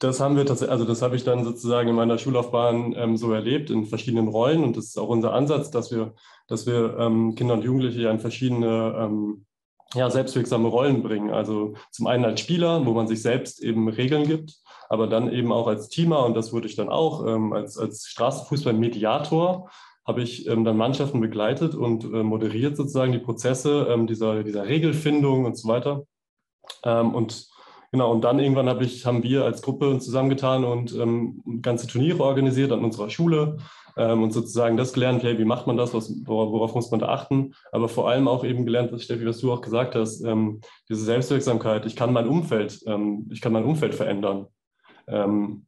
das 0.00 0.18
haben 0.18 0.36
wir 0.36 0.46
tatsächlich, 0.46 0.72
also 0.72 0.86
das 0.86 1.02
habe 1.02 1.14
ich 1.14 1.24
dann 1.24 1.44
sozusagen 1.44 1.90
in 1.90 1.94
meiner 1.94 2.16
Schullaufbahn 2.16 2.94
ähm, 2.96 3.16
so 3.18 3.32
erlebt 3.32 3.68
in 3.68 3.84
verschiedenen 3.84 4.28
Rollen 4.28 4.64
und 4.64 4.76
das 4.76 4.86
ist 4.86 4.98
auch 4.98 5.08
unser 5.08 5.34
Ansatz, 5.34 5.70
dass 5.70 5.92
wir, 5.92 6.14
dass 6.48 6.66
wir 6.66 6.96
ähm, 6.98 7.34
Kinder 7.34 7.54
und 7.54 7.64
Jugendliche 7.64 8.08
in 8.08 8.18
verschiedene 8.18 8.94
ähm, 8.98 9.44
ja, 9.94 10.08
selbstwirksame 10.08 10.68
Rollen 10.68 11.02
bringen. 11.02 11.30
Also 11.30 11.74
zum 11.90 12.06
einen 12.06 12.24
als 12.24 12.40
Spieler, 12.40 12.86
wo 12.86 12.92
man 12.92 13.08
sich 13.08 13.20
selbst 13.20 13.62
eben 13.62 13.88
Regeln 13.88 14.26
gibt, 14.26 14.54
aber 14.88 15.06
dann 15.06 15.30
eben 15.30 15.52
auch 15.52 15.66
als 15.66 15.88
Teamer 15.88 16.24
und 16.24 16.34
das 16.34 16.52
wurde 16.52 16.66
ich 16.66 16.76
dann 16.76 16.88
auch 16.88 17.26
ähm, 17.26 17.52
als, 17.52 17.76
als 17.76 18.06
Straßenfußball-Mediator 18.06 19.70
habe 20.06 20.22
ich 20.22 20.46
ähm, 20.48 20.64
dann 20.64 20.78
Mannschaften 20.78 21.20
begleitet 21.20 21.74
und 21.74 22.04
äh, 22.04 22.22
moderiert 22.22 22.74
sozusagen 22.74 23.12
die 23.12 23.18
Prozesse 23.18 23.94
dieser, 24.08 24.42
dieser 24.44 24.66
Regelfindung 24.66 25.44
und 25.44 25.58
so 25.58 25.68
weiter. 25.68 26.04
und 26.82 27.49
Genau, 27.92 28.12
und 28.12 28.22
dann 28.22 28.38
irgendwann 28.38 28.68
hab 28.68 28.80
ich, 28.80 29.04
haben 29.04 29.24
wir 29.24 29.44
als 29.44 29.62
Gruppe 29.62 29.88
uns 29.88 30.04
zusammengetan 30.04 30.64
und 30.64 30.94
ähm, 30.94 31.42
ganze 31.60 31.88
Turniere 31.88 32.22
organisiert 32.22 32.70
an 32.70 32.84
unserer 32.84 33.10
Schule 33.10 33.56
ähm, 33.96 34.22
und 34.22 34.32
sozusagen 34.32 34.76
das 34.76 34.92
gelernt, 34.92 35.24
hey, 35.24 35.38
wie 35.38 35.44
macht 35.44 35.66
man 35.66 35.76
das, 35.76 35.92
was, 35.92 36.12
worauf 36.24 36.74
muss 36.76 36.92
man 36.92 37.00
da 37.00 37.08
achten, 37.08 37.54
aber 37.72 37.88
vor 37.88 38.08
allem 38.08 38.28
auch 38.28 38.44
eben 38.44 38.64
gelernt, 38.64 38.92
was 38.92 39.02
Steffi, 39.02 39.26
was 39.26 39.38
du 39.38 39.52
auch 39.52 39.60
gesagt 39.60 39.96
hast, 39.96 40.22
ähm, 40.22 40.60
diese 40.88 41.04
Selbstwirksamkeit, 41.04 41.84
ich 41.84 41.96
kann 41.96 42.12
mein 42.12 42.28
Umfeld, 42.28 42.80
ähm, 42.86 43.28
ich 43.32 43.40
kann 43.40 43.52
mein 43.52 43.64
Umfeld 43.64 43.96
verändern. 43.96 44.46
Ähm, 45.08 45.66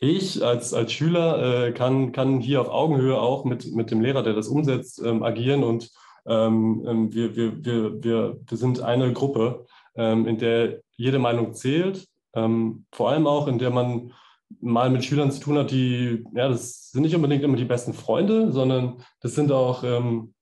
ich 0.00 0.44
als, 0.44 0.74
als 0.74 0.92
Schüler 0.92 1.66
äh, 1.66 1.72
kann, 1.72 2.12
kann 2.12 2.40
hier 2.40 2.60
auf 2.60 2.68
Augenhöhe 2.68 3.20
auch 3.20 3.44
mit, 3.44 3.74
mit 3.74 3.90
dem 3.90 4.00
Lehrer, 4.00 4.22
der 4.22 4.34
das 4.34 4.48
umsetzt, 4.48 5.02
ähm, 5.04 5.22
agieren 5.22 5.64
und 5.64 5.90
wir, 6.30 7.36
wir, 7.36 7.64
wir, 7.64 8.04
wir, 8.04 8.40
wir 8.46 8.58
sind 8.58 8.82
eine 8.82 9.14
Gruppe, 9.14 9.64
in 10.02 10.38
der 10.38 10.80
jede 10.96 11.18
Meinung 11.18 11.54
zählt, 11.54 12.06
ähm, 12.34 12.86
vor 12.92 13.10
allem 13.10 13.26
auch, 13.26 13.48
in 13.48 13.58
der 13.58 13.70
man 13.70 14.12
mal 14.60 14.90
mit 14.90 15.04
Schülern 15.04 15.30
zu 15.30 15.40
tun 15.40 15.58
hat, 15.58 15.70
die, 15.70 16.24
ja, 16.34 16.48
das 16.48 16.90
sind 16.90 17.02
nicht 17.02 17.14
unbedingt 17.14 17.42
immer 17.42 17.56
die 17.56 17.64
besten 17.64 17.92
Freunde, 17.92 18.50
sondern 18.52 19.02
das 19.20 19.34
sind 19.34 19.52
auch, 19.52 19.84
ähm, 19.84 20.34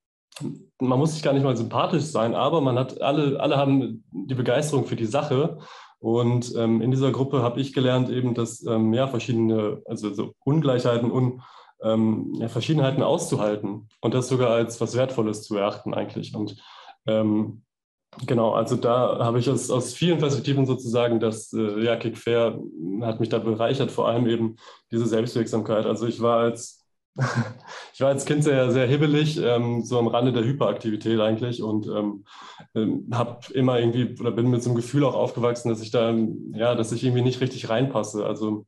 man 0.80 0.98
muss 0.98 1.14
sich 1.14 1.22
gar 1.22 1.32
nicht 1.32 1.42
mal 1.42 1.56
sympathisch 1.56 2.04
sein, 2.04 2.34
aber 2.34 2.60
man 2.60 2.78
hat, 2.78 3.00
alle, 3.00 3.40
alle 3.40 3.56
haben 3.56 4.04
die 4.12 4.34
Begeisterung 4.34 4.84
für 4.84 4.96
die 4.96 5.06
Sache. 5.06 5.58
Und 5.98 6.54
ähm, 6.56 6.82
in 6.82 6.90
dieser 6.90 7.10
Gruppe 7.10 7.42
habe 7.42 7.60
ich 7.60 7.72
gelernt, 7.72 8.10
eben, 8.10 8.34
dass 8.34 8.64
ähm, 8.66 8.92
ja, 8.92 9.06
verschiedene, 9.08 9.82
also 9.86 10.12
so 10.12 10.34
Ungleichheiten 10.44 11.10
und 11.10 11.40
ähm, 11.82 12.34
ja, 12.38 12.48
Verschiedenheiten 12.48 13.02
auszuhalten 13.02 13.88
und 14.00 14.14
das 14.14 14.28
sogar 14.28 14.50
als 14.50 14.80
was 14.80 14.94
Wertvolles 14.94 15.42
zu 15.42 15.56
erachten 15.56 15.94
eigentlich. 15.94 16.34
Und 16.34 16.62
ähm, 17.06 17.62
Genau, 18.24 18.52
also 18.52 18.76
da 18.76 19.18
habe 19.20 19.38
ich 19.38 19.50
aus, 19.50 19.70
aus 19.70 19.92
vielen 19.92 20.18
Perspektiven 20.18 20.64
sozusagen 20.64 21.20
das, 21.20 21.52
äh, 21.52 21.82
ja, 21.84 21.96
Kickfair 21.96 22.58
hat 23.02 23.20
mich 23.20 23.28
da 23.28 23.38
bereichert, 23.38 23.90
vor 23.90 24.08
allem 24.08 24.26
eben 24.26 24.56
diese 24.90 25.06
Selbstwirksamkeit. 25.06 25.84
Also 25.84 26.06
ich 26.06 26.22
war 26.22 26.38
als, 26.38 26.86
ich 27.94 28.00
war 28.00 28.08
als 28.08 28.24
Kind 28.24 28.42
sehr, 28.42 28.70
sehr 28.72 28.86
hibbelig, 28.86 29.38
ähm, 29.42 29.84
so 29.84 29.98
am 29.98 30.06
Rande 30.06 30.32
der 30.32 30.44
Hyperaktivität 30.44 31.20
eigentlich 31.20 31.62
und 31.62 31.88
ähm, 31.88 32.24
ähm, 32.74 33.06
habe 33.12 33.40
immer 33.52 33.78
irgendwie 33.78 34.18
oder 34.18 34.30
bin 34.30 34.50
mit 34.50 34.62
so 34.62 34.70
einem 34.70 34.76
Gefühl 34.76 35.04
auch 35.04 35.14
aufgewachsen, 35.14 35.68
dass 35.68 35.82
ich 35.82 35.90
da, 35.90 36.14
ja, 36.52 36.74
dass 36.74 36.92
ich 36.92 37.04
irgendwie 37.04 37.22
nicht 37.22 37.42
richtig 37.42 37.68
reinpasse, 37.68 38.24
also 38.24 38.64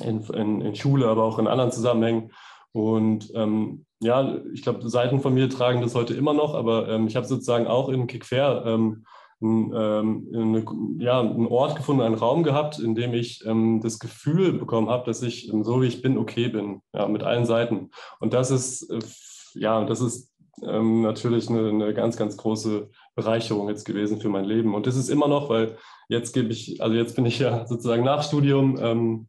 in, 0.00 0.22
in, 0.22 0.60
in 0.62 0.74
Schule, 0.74 1.06
aber 1.06 1.24
auch 1.24 1.38
in 1.38 1.46
anderen 1.46 1.72
Zusammenhängen. 1.72 2.32
Und 2.72 3.32
ähm, 3.34 3.86
ja, 4.00 4.38
ich 4.52 4.62
glaube, 4.62 4.88
Seiten 4.88 5.20
von 5.20 5.34
mir 5.34 5.48
tragen 5.48 5.80
das 5.80 5.94
heute 5.94 6.14
immer 6.14 6.32
noch, 6.32 6.54
aber 6.54 6.88
ähm, 6.88 7.06
ich 7.06 7.16
habe 7.16 7.26
sozusagen 7.26 7.66
auch 7.66 7.88
in 7.88 8.06
Kickfair 8.06 8.62
ähm, 8.66 9.04
ein, 9.42 9.72
ähm, 9.74 10.28
eine, 10.34 10.64
ja, 10.98 11.20
einen 11.20 11.46
Ort 11.46 11.76
gefunden, 11.76 12.02
einen 12.02 12.14
Raum 12.14 12.42
gehabt, 12.42 12.78
in 12.78 12.94
dem 12.94 13.14
ich 13.14 13.44
ähm, 13.46 13.80
das 13.82 13.98
Gefühl 13.98 14.52
bekommen 14.52 14.88
habe, 14.88 15.06
dass 15.06 15.22
ich 15.22 15.52
ähm, 15.52 15.64
so 15.64 15.82
wie 15.82 15.86
ich 15.86 16.02
bin 16.02 16.18
okay 16.18 16.48
bin, 16.48 16.82
ja, 16.92 17.08
mit 17.08 17.22
allen 17.22 17.46
Seiten. 17.46 17.90
Und 18.20 18.32
das 18.32 18.50
ist, 18.50 18.90
äh, 18.90 19.00
ja, 19.58 19.84
das 19.84 20.00
ist 20.00 20.28
natürlich 20.62 21.48
eine, 21.48 21.70
eine, 21.70 21.94
ganz, 21.94 22.18
ganz 22.18 22.36
große 22.36 22.90
Bereicherung 23.14 23.70
jetzt 23.70 23.86
gewesen 23.86 24.20
für 24.20 24.28
mein 24.28 24.44
Leben. 24.44 24.74
Und 24.74 24.86
das 24.86 24.94
ist 24.94 25.08
immer 25.08 25.26
noch, 25.26 25.48
weil 25.48 25.78
jetzt 26.10 26.34
gebe 26.34 26.50
ich, 26.52 26.82
also 26.82 26.94
jetzt 26.94 27.16
bin 27.16 27.24
ich 27.24 27.38
ja 27.38 27.66
sozusagen 27.66 28.04
nach 28.04 28.22
Studium 28.22 29.26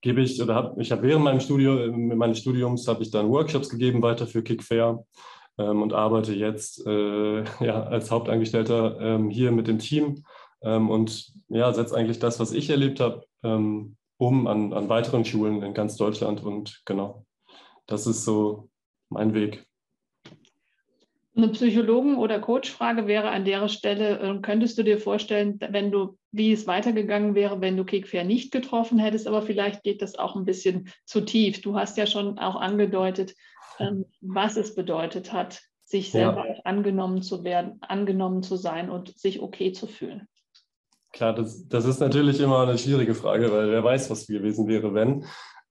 gebe 0.00 0.20
ich 0.20 0.42
oder 0.42 0.54
habe 0.54 0.80
ich 0.80 0.92
habe 0.92 1.02
während 1.02 1.24
meinem 1.24 1.40
Studium, 1.40 2.16
meines 2.16 2.38
Studiums 2.38 2.88
habe 2.88 3.02
ich 3.02 3.10
dann 3.10 3.30
Workshops 3.30 3.68
gegeben 3.68 4.02
weiter 4.02 4.26
für 4.26 4.42
Kickfair 4.42 5.04
ähm, 5.58 5.82
und 5.82 5.92
arbeite 5.92 6.34
jetzt 6.34 6.86
äh, 6.86 7.44
ja, 7.64 7.82
als 7.84 8.10
Hauptangestellter 8.10 8.98
ähm, 9.00 9.30
hier 9.30 9.52
mit 9.52 9.66
dem 9.66 9.78
Team 9.78 10.24
ähm, 10.62 10.90
und 10.90 11.32
ja, 11.48 11.72
setze 11.72 11.96
eigentlich 11.96 12.18
das, 12.18 12.40
was 12.40 12.52
ich 12.52 12.70
erlebt 12.70 13.00
habe, 13.00 13.24
ähm, 13.42 13.96
um 14.16 14.46
an, 14.46 14.72
an 14.72 14.88
weiteren 14.88 15.24
Schulen 15.24 15.62
in 15.62 15.74
ganz 15.74 15.96
Deutschland 15.96 16.42
und 16.42 16.82
genau, 16.84 17.24
das 17.86 18.06
ist 18.06 18.24
so 18.24 18.68
mein 19.08 19.34
Weg. 19.34 19.66
Eine 21.36 21.48
Psychologen- 21.48 22.16
oder 22.16 22.40
Coachfrage 22.40 23.06
wäre 23.06 23.30
an 23.30 23.44
der 23.44 23.68
Stelle, 23.68 24.18
äh, 24.20 24.40
könntest 24.40 24.78
du 24.78 24.82
dir 24.82 24.98
vorstellen, 24.98 25.58
wenn 25.70 25.90
du, 25.90 26.18
wie 26.32 26.52
es 26.52 26.66
weitergegangen 26.66 27.34
wäre, 27.34 27.60
wenn 27.60 27.76
du 27.76 27.84
Kickfair 27.84 28.24
nicht 28.24 28.52
getroffen 28.52 28.98
hättest, 28.98 29.26
aber 29.26 29.42
vielleicht 29.42 29.82
geht 29.82 30.02
das 30.02 30.16
auch 30.16 30.36
ein 30.36 30.44
bisschen 30.44 30.88
zu 31.04 31.22
tief. 31.22 31.60
Du 31.60 31.76
hast 31.76 31.96
ja 31.96 32.06
schon 32.06 32.38
auch 32.38 32.56
angedeutet, 32.56 33.34
ähm, 33.78 34.04
was 34.20 34.56
es 34.56 34.74
bedeutet 34.74 35.32
hat, 35.32 35.62
sich 35.84 36.12
selber 36.12 36.46
ja. 36.46 36.54
angenommen 36.64 37.22
zu 37.22 37.42
werden, 37.42 37.78
angenommen 37.80 38.42
zu 38.42 38.56
sein 38.56 38.90
und 38.90 39.18
sich 39.18 39.40
okay 39.42 39.72
zu 39.72 39.86
fühlen. 39.86 40.28
Klar, 41.12 41.34
das, 41.34 41.66
das 41.66 41.84
ist 41.84 41.98
natürlich 41.98 42.38
immer 42.38 42.60
eine 42.60 42.78
schwierige 42.78 43.14
Frage, 43.14 43.50
weil 43.50 43.70
wer 43.72 43.82
weiß, 43.82 44.10
was 44.10 44.28
gewesen 44.28 44.68
wäre, 44.68 44.94
wenn. 44.94 45.24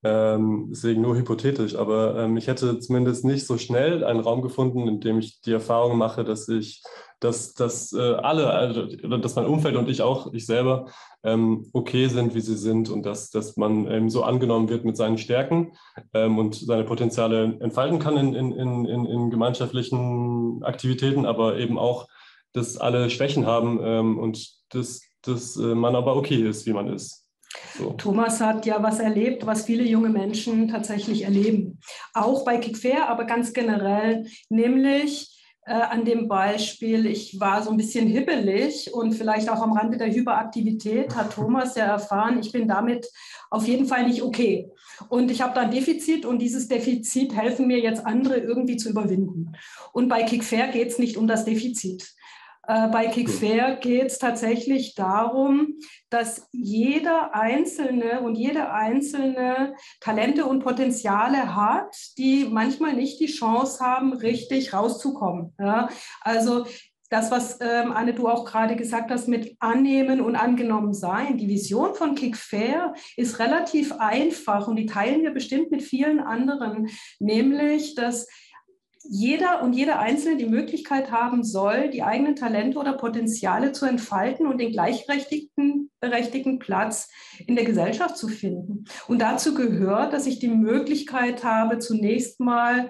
Ähm, 0.04 0.68
deswegen 0.70 1.02
nur 1.02 1.16
hypothetisch, 1.18 1.76
aber 1.76 2.18
ähm, 2.18 2.38
ich 2.38 2.48
hätte 2.48 2.80
zumindest 2.80 3.26
nicht 3.26 3.46
so 3.46 3.58
schnell 3.58 4.04
einen 4.04 4.22
Raum 4.22 4.42
gefunden, 4.42 4.88
in 4.88 5.00
dem 5.02 5.20
ich 5.20 5.42
die 5.42 5.52
Erfahrung 5.52 5.98
mache, 5.98 6.24
dass 6.24 6.48
ich, 6.48 6.84
dass, 7.20 7.54
dass 7.54 7.94
äh, 7.94 8.00
alle, 8.00 8.50
also, 8.50 8.86
dass 8.86 9.36
mein 9.36 9.46
Umfeld 9.46 9.76
und 9.76 9.90
ich 9.90 10.02
auch, 10.02 10.34
ich 10.34 10.46
selber, 10.46 10.88
ähm, 11.24 11.68
okay 11.74 12.08
sind, 12.08 12.34
wie 12.34 12.42
sie 12.42 12.58
sind 12.58 12.90
und 12.90 13.06
dass, 13.06 13.30
dass 13.30 13.58
man 13.58 13.88
ähm, 13.88 14.10
so 14.10 14.24
angenommen 14.24 14.70
wird 14.70 14.86
mit 14.86 14.96
seinen 14.96 15.18
Stärken 15.18 15.74
ähm, 16.14 16.38
und 16.38 16.56
seine 16.56 16.86
Potenziale 16.86 17.58
entfalten 17.60 18.00
kann 18.00 18.18
in, 18.18 18.34
in, 18.34 18.52
in, 18.86 19.06
in 19.06 19.30
gemeinschaftlichen 19.30 20.64
Aktivitäten, 20.64 21.26
aber 21.26 21.58
eben 21.58 21.78
auch, 21.78 22.08
dass 22.54 22.78
alle 22.78 23.10
Schwächen 23.10 23.46
haben 23.46 23.80
ähm, 23.84 24.18
und 24.18 24.50
dass, 24.70 25.02
dass 25.22 25.58
äh, 25.58 25.76
man 25.76 25.96
aber 25.96 26.16
okay 26.16 26.48
ist, 26.48 26.66
wie 26.66 26.74
man 26.74 26.88
ist. 26.88 27.26
So. 27.78 27.92
Thomas 27.92 28.40
hat 28.40 28.66
ja 28.66 28.82
was 28.82 29.00
erlebt, 29.00 29.46
was 29.46 29.66
viele 29.66 29.84
junge 29.84 30.10
Menschen 30.10 30.68
tatsächlich 30.68 31.24
erleben. 31.24 31.80
Auch 32.14 32.46
bei 32.46 32.58
Kickfair, 32.58 33.10
aber 33.10 33.26
ganz 33.26 33.54
generell, 33.54 34.28
nämlich 34.50 35.39
an 35.74 36.04
dem 36.04 36.28
Beispiel, 36.28 37.06
ich 37.06 37.40
war 37.40 37.62
so 37.64 37.70
ein 37.70 37.78
bisschen 37.78 38.08
hibbelig 38.08 38.94
und 38.94 39.14
vielleicht 39.14 39.50
auch 39.50 39.62
am 39.62 39.74
Rande 39.74 39.98
der 39.98 40.12
Hyperaktivität, 40.12 41.16
hat 41.16 41.34
Thomas 41.34 41.76
ja 41.76 41.86
erfahren, 41.86 42.40
ich 42.40 42.52
bin 42.52 42.68
damit 42.68 43.08
auf 43.50 43.68
jeden 43.68 43.86
Fall 43.86 44.08
nicht 44.08 44.24
okay. 44.24 44.72
Und 45.10 45.32
ich 45.32 45.42
habe 45.42 45.54
da 45.54 45.62
ein 45.62 45.72
Defizit 45.72 46.26
und 46.26 46.40
dieses 46.40 46.68
Defizit 46.68 47.36
helfen 47.36 47.68
mir 47.68 47.80
jetzt 47.80 48.06
andere 48.06 48.38
irgendwie 48.38 48.78
zu 48.78 48.90
überwinden. 48.90 49.54
Und 49.94 50.10
bei 50.10 50.24
Kickfair 50.24 50.68
geht 50.70 50.90
es 50.90 51.00
nicht 51.00 51.18
um 51.18 51.28
das 51.28 51.46
Defizit. 51.46 52.16
Äh, 52.70 52.88
bei 52.90 53.08
Kickfair 53.08 53.78
geht 53.78 54.06
es 54.06 54.20
tatsächlich 54.20 54.94
darum, 54.94 55.80
dass 56.12 56.48
jeder 56.52 57.34
Einzelne 57.34 58.22
und 58.22 58.36
jede 58.36 58.72
Einzelne 58.72 59.74
Talente 60.00 60.46
und 60.46 60.64
Potenziale 60.64 61.56
hat, 61.56 61.96
die 62.20 62.46
manchmal 62.46 62.94
nicht 62.94 63.20
die 63.20 63.26
Chance 63.26 63.84
haben, 63.84 64.14
richtig 64.14 64.72
rauszukommen. 64.72 65.56
Ja? 65.58 65.90
Also 66.22 66.68
das, 67.10 67.32
was 67.32 67.58
ähm, 67.60 67.92
Anne, 67.92 68.14
du 68.14 68.28
auch 68.28 68.46
gerade 68.46 68.76
gesagt 68.76 69.10
hast, 69.10 69.28
mit 69.28 69.58
annehmen 69.60 70.22
und 70.22 70.36
angenommen 70.36 70.94
sein. 70.94 71.40
Die 71.40 71.48
Vision 71.48 71.96
von 71.96 72.14
Kickfair 72.14 72.94
ist 73.18 73.40
relativ 73.40 73.94
einfach 73.94 74.68
und 74.68 74.76
die 74.76 74.86
teilen 74.86 75.24
wir 75.24 75.32
bestimmt 75.32 75.72
mit 75.72 75.82
vielen 75.82 76.20
anderen, 76.20 76.88
nämlich, 77.18 77.96
dass 77.96 78.28
jeder 79.12 79.64
und 79.64 79.74
jede 79.74 79.98
Einzelne 79.98 80.38
die 80.38 80.46
Möglichkeit 80.46 81.12
haben 81.12 81.44
soll, 81.44 81.90
die 81.90 82.04
eigenen 82.04 82.36
Talente 82.36 82.78
oder 82.78 82.94
Potenziale 82.94 83.72
zu 83.72 83.86
entfalten 83.86 84.46
und 84.46 84.60
den 84.60 84.72
gleichberechtigten 84.72 85.90
berechtigten 86.00 86.60
Platz 86.60 87.10
in 87.46 87.56
der 87.56 87.66
Gesellschaft 87.66 88.18
zu 88.18 88.28
finden. 88.28 88.86
Und 89.08 89.20
dazu 89.22 89.54
gehört, 89.54 90.14
dass 90.14 90.28
ich 90.28 90.40
die 90.40 90.48
Möglichkeit 90.48 91.44
habe, 91.44 91.80
zunächst 91.80 92.40
mal 92.40 92.90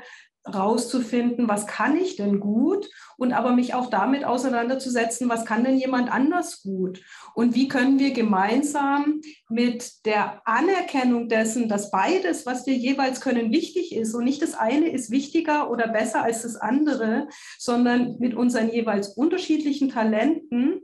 rauszufinden, 0.53 1.47
was 1.47 1.67
kann 1.67 1.97
ich 1.97 2.15
denn 2.15 2.39
gut? 2.39 2.89
Und 3.17 3.33
aber 3.33 3.51
mich 3.51 3.73
auch 3.73 3.89
damit 3.89 4.23
auseinanderzusetzen, 4.23 5.29
was 5.29 5.45
kann 5.45 5.63
denn 5.63 5.77
jemand 5.77 6.11
anders 6.11 6.61
gut? 6.61 7.01
Und 7.33 7.55
wie 7.55 7.67
können 7.67 7.99
wir 7.99 8.11
gemeinsam 8.11 9.21
mit 9.49 10.05
der 10.05 10.41
Anerkennung 10.45 11.27
dessen, 11.27 11.69
dass 11.69 11.91
beides, 11.91 12.45
was 12.45 12.65
wir 12.65 12.75
jeweils 12.75 13.21
können, 13.21 13.51
wichtig 13.51 13.95
ist 13.95 14.13
und 14.13 14.23
nicht 14.23 14.41
das 14.41 14.53
eine 14.53 14.89
ist 14.89 15.11
wichtiger 15.11 15.69
oder 15.69 15.87
besser 15.87 16.23
als 16.23 16.43
das 16.43 16.55
andere, 16.55 17.27
sondern 17.57 18.17
mit 18.19 18.33
unseren 18.33 18.69
jeweils 18.69 19.09
unterschiedlichen 19.09 19.89
Talenten 19.89 20.81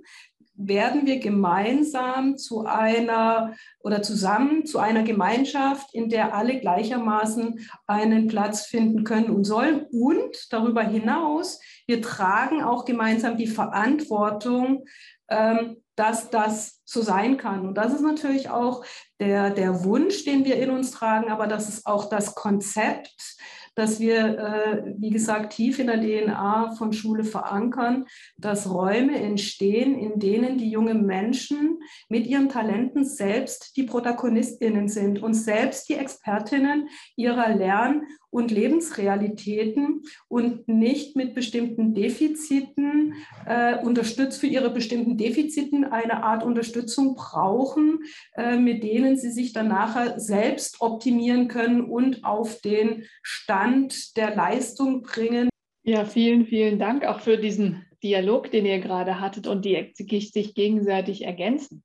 werden 0.57 1.05
wir 1.05 1.19
gemeinsam 1.19 2.37
zu 2.37 2.65
einer 2.65 3.55
oder 3.79 4.01
zusammen 4.01 4.65
zu 4.65 4.79
einer 4.79 5.03
Gemeinschaft, 5.03 5.93
in 5.93 6.09
der 6.09 6.33
alle 6.33 6.59
gleichermaßen 6.59 7.59
einen 7.87 8.27
Platz 8.27 8.65
finden 8.65 9.03
können 9.03 9.29
und 9.29 9.43
sollen. 9.43 9.85
Und 9.91 10.35
darüber 10.51 10.83
hinaus, 10.83 11.59
wir 11.87 12.01
tragen 12.01 12.63
auch 12.63 12.85
gemeinsam 12.85 13.37
die 13.37 13.47
Verantwortung, 13.47 14.85
ähm, 15.29 15.77
dass 15.95 16.29
das 16.29 16.81
so 16.85 17.01
sein 17.01 17.37
kann. 17.37 17.65
Und 17.65 17.75
das 17.75 17.93
ist 17.93 18.01
natürlich 18.01 18.49
auch 18.49 18.85
der, 19.19 19.49
der 19.49 19.83
Wunsch, 19.83 20.25
den 20.25 20.45
wir 20.45 20.57
in 20.57 20.69
uns 20.69 20.91
tragen, 20.91 21.31
aber 21.31 21.47
das 21.47 21.69
ist 21.69 21.85
auch 21.85 22.09
das 22.09 22.35
Konzept, 22.35 23.37
dass 23.75 23.99
wir, 23.99 24.39
äh, 24.39 24.93
wie 24.97 25.09
gesagt, 25.09 25.53
tief 25.53 25.79
in 25.79 25.87
der 25.87 26.01
DNA 26.01 26.71
von 26.77 26.93
Schule 26.93 27.23
verankern, 27.23 28.05
dass 28.37 28.71
Räume 28.71 29.19
entstehen, 29.19 29.97
in 29.97 30.19
denen 30.19 30.57
die 30.57 30.69
jungen 30.69 31.05
Menschen 31.05 31.79
mit 32.09 32.25
ihren 32.25 32.49
Talenten 32.49 33.05
selbst 33.05 33.75
die 33.77 33.83
Protagonistinnen 33.83 34.87
sind 34.87 35.21
und 35.21 35.33
selbst 35.33 35.89
die 35.89 35.95
Expertinnen 35.95 36.89
ihrer 37.15 37.49
Lern- 37.55 38.03
und 38.35 38.51
Lebensrealitäten 38.51 40.03
und 40.27 40.67
nicht 40.67 41.15
mit 41.15 41.33
bestimmten 41.33 41.93
Defiziten 41.93 43.13
äh, 43.45 43.77
unterstützt 43.77 44.41
für 44.41 44.47
ihre 44.47 44.69
bestimmten 44.69 45.17
Defiziten 45.17 45.85
eine 45.85 46.21
Art 46.21 46.43
Unterstützung 46.43 47.15
brauchen, 47.15 47.99
äh, 48.35 48.57
mit 48.57 48.83
denen 48.83 49.17
sie 49.17 49.31
sich 49.31 49.53
dann 49.53 49.69
nachher 49.69 50.19
selbst 50.19 50.81
optimieren 50.81 51.47
können 51.47 51.85
und 51.85 52.25
auf 52.25 52.59
den 52.59 53.05
Stand 53.23 54.17
der 54.17 54.35
Leistung 54.35 55.01
bringen. 55.01 55.47
Ja, 55.83 56.03
vielen, 56.03 56.45
vielen 56.45 56.77
Dank 56.77 57.05
auch 57.05 57.21
für 57.21 57.37
diesen 57.37 57.85
Dialog, 58.03 58.51
den 58.51 58.65
ihr 58.65 58.79
gerade 58.79 59.21
hattet 59.21 59.47
und 59.47 59.63
die 59.63 59.93
sich 59.95 60.55
gegenseitig 60.55 61.23
ergänzen. 61.23 61.83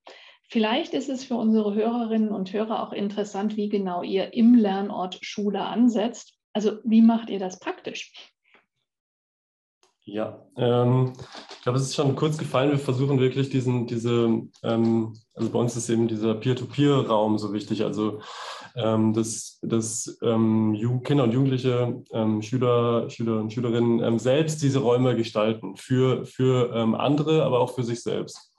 Vielleicht 0.53 0.95
ist 0.95 1.09
es 1.09 1.23
für 1.23 1.37
unsere 1.37 1.75
Hörerinnen 1.75 2.31
und 2.31 2.53
Hörer 2.53 2.83
auch 2.83 2.93
interessant, 2.93 3.57
wie 3.57 3.69
genau 3.69 4.03
ihr 4.03 4.35
im 4.35 4.55
Lernort 4.55 5.19
Schule 5.23 5.61
ansetzt. 5.61 6.40
Also 6.53 6.79
wie 6.85 7.03
macht 7.03 7.31
ihr 7.31 7.39
das 7.39 7.59
praktisch? 7.59 8.13
Ja, 10.05 10.45
ähm, 10.57 11.13
ich 11.51 11.63
glaube, 11.63 11.79
es 11.79 11.85
ist 11.85 11.95
schon 11.95 12.17
kurz 12.17 12.37
gefallen. 12.37 12.71
Wir 12.71 12.79
versuchen 12.79 13.21
wirklich 13.21 13.51
diesen, 13.51 13.87
diese, 13.87 14.43
ähm, 14.65 15.15
also 15.35 15.51
bei 15.51 15.59
uns 15.59 15.77
ist 15.77 15.89
eben 15.89 16.09
dieser 16.09 16.35
Peer-to-Peer-Raum 16.35 17.39
so 17.39 17.53
wichtig. 17.53 17.85
Also, 17.85 18.21
ähm, 18.75 19.13
dass, 19.13 19.61
dass 19.63 20.19
ähm, 20.23 20.77
Kinder 21.05 21.25
und 21.25 21.33
Jugendliche, 21.33 22.03
ähm, 22.13 22.43
Schüler, 22.43 23.09
Schüler 23.11 23.41
und 23.41 23.53
Schülerinnen 23.53 24.03
ähm, 24.03 24.19
selbst 24.19 24.63
diese 24.63 24.81
Räume 24.81 25.15
gestalten 25.15 25.77
für, 25.77 26.25
für 26.25 26.75
andere, 26.99 27.45
aber 27.45 27.61
auch 27.61 27.75
für 27.75 27.85
sich 27.85 28.03
selbst. 28.03 28.53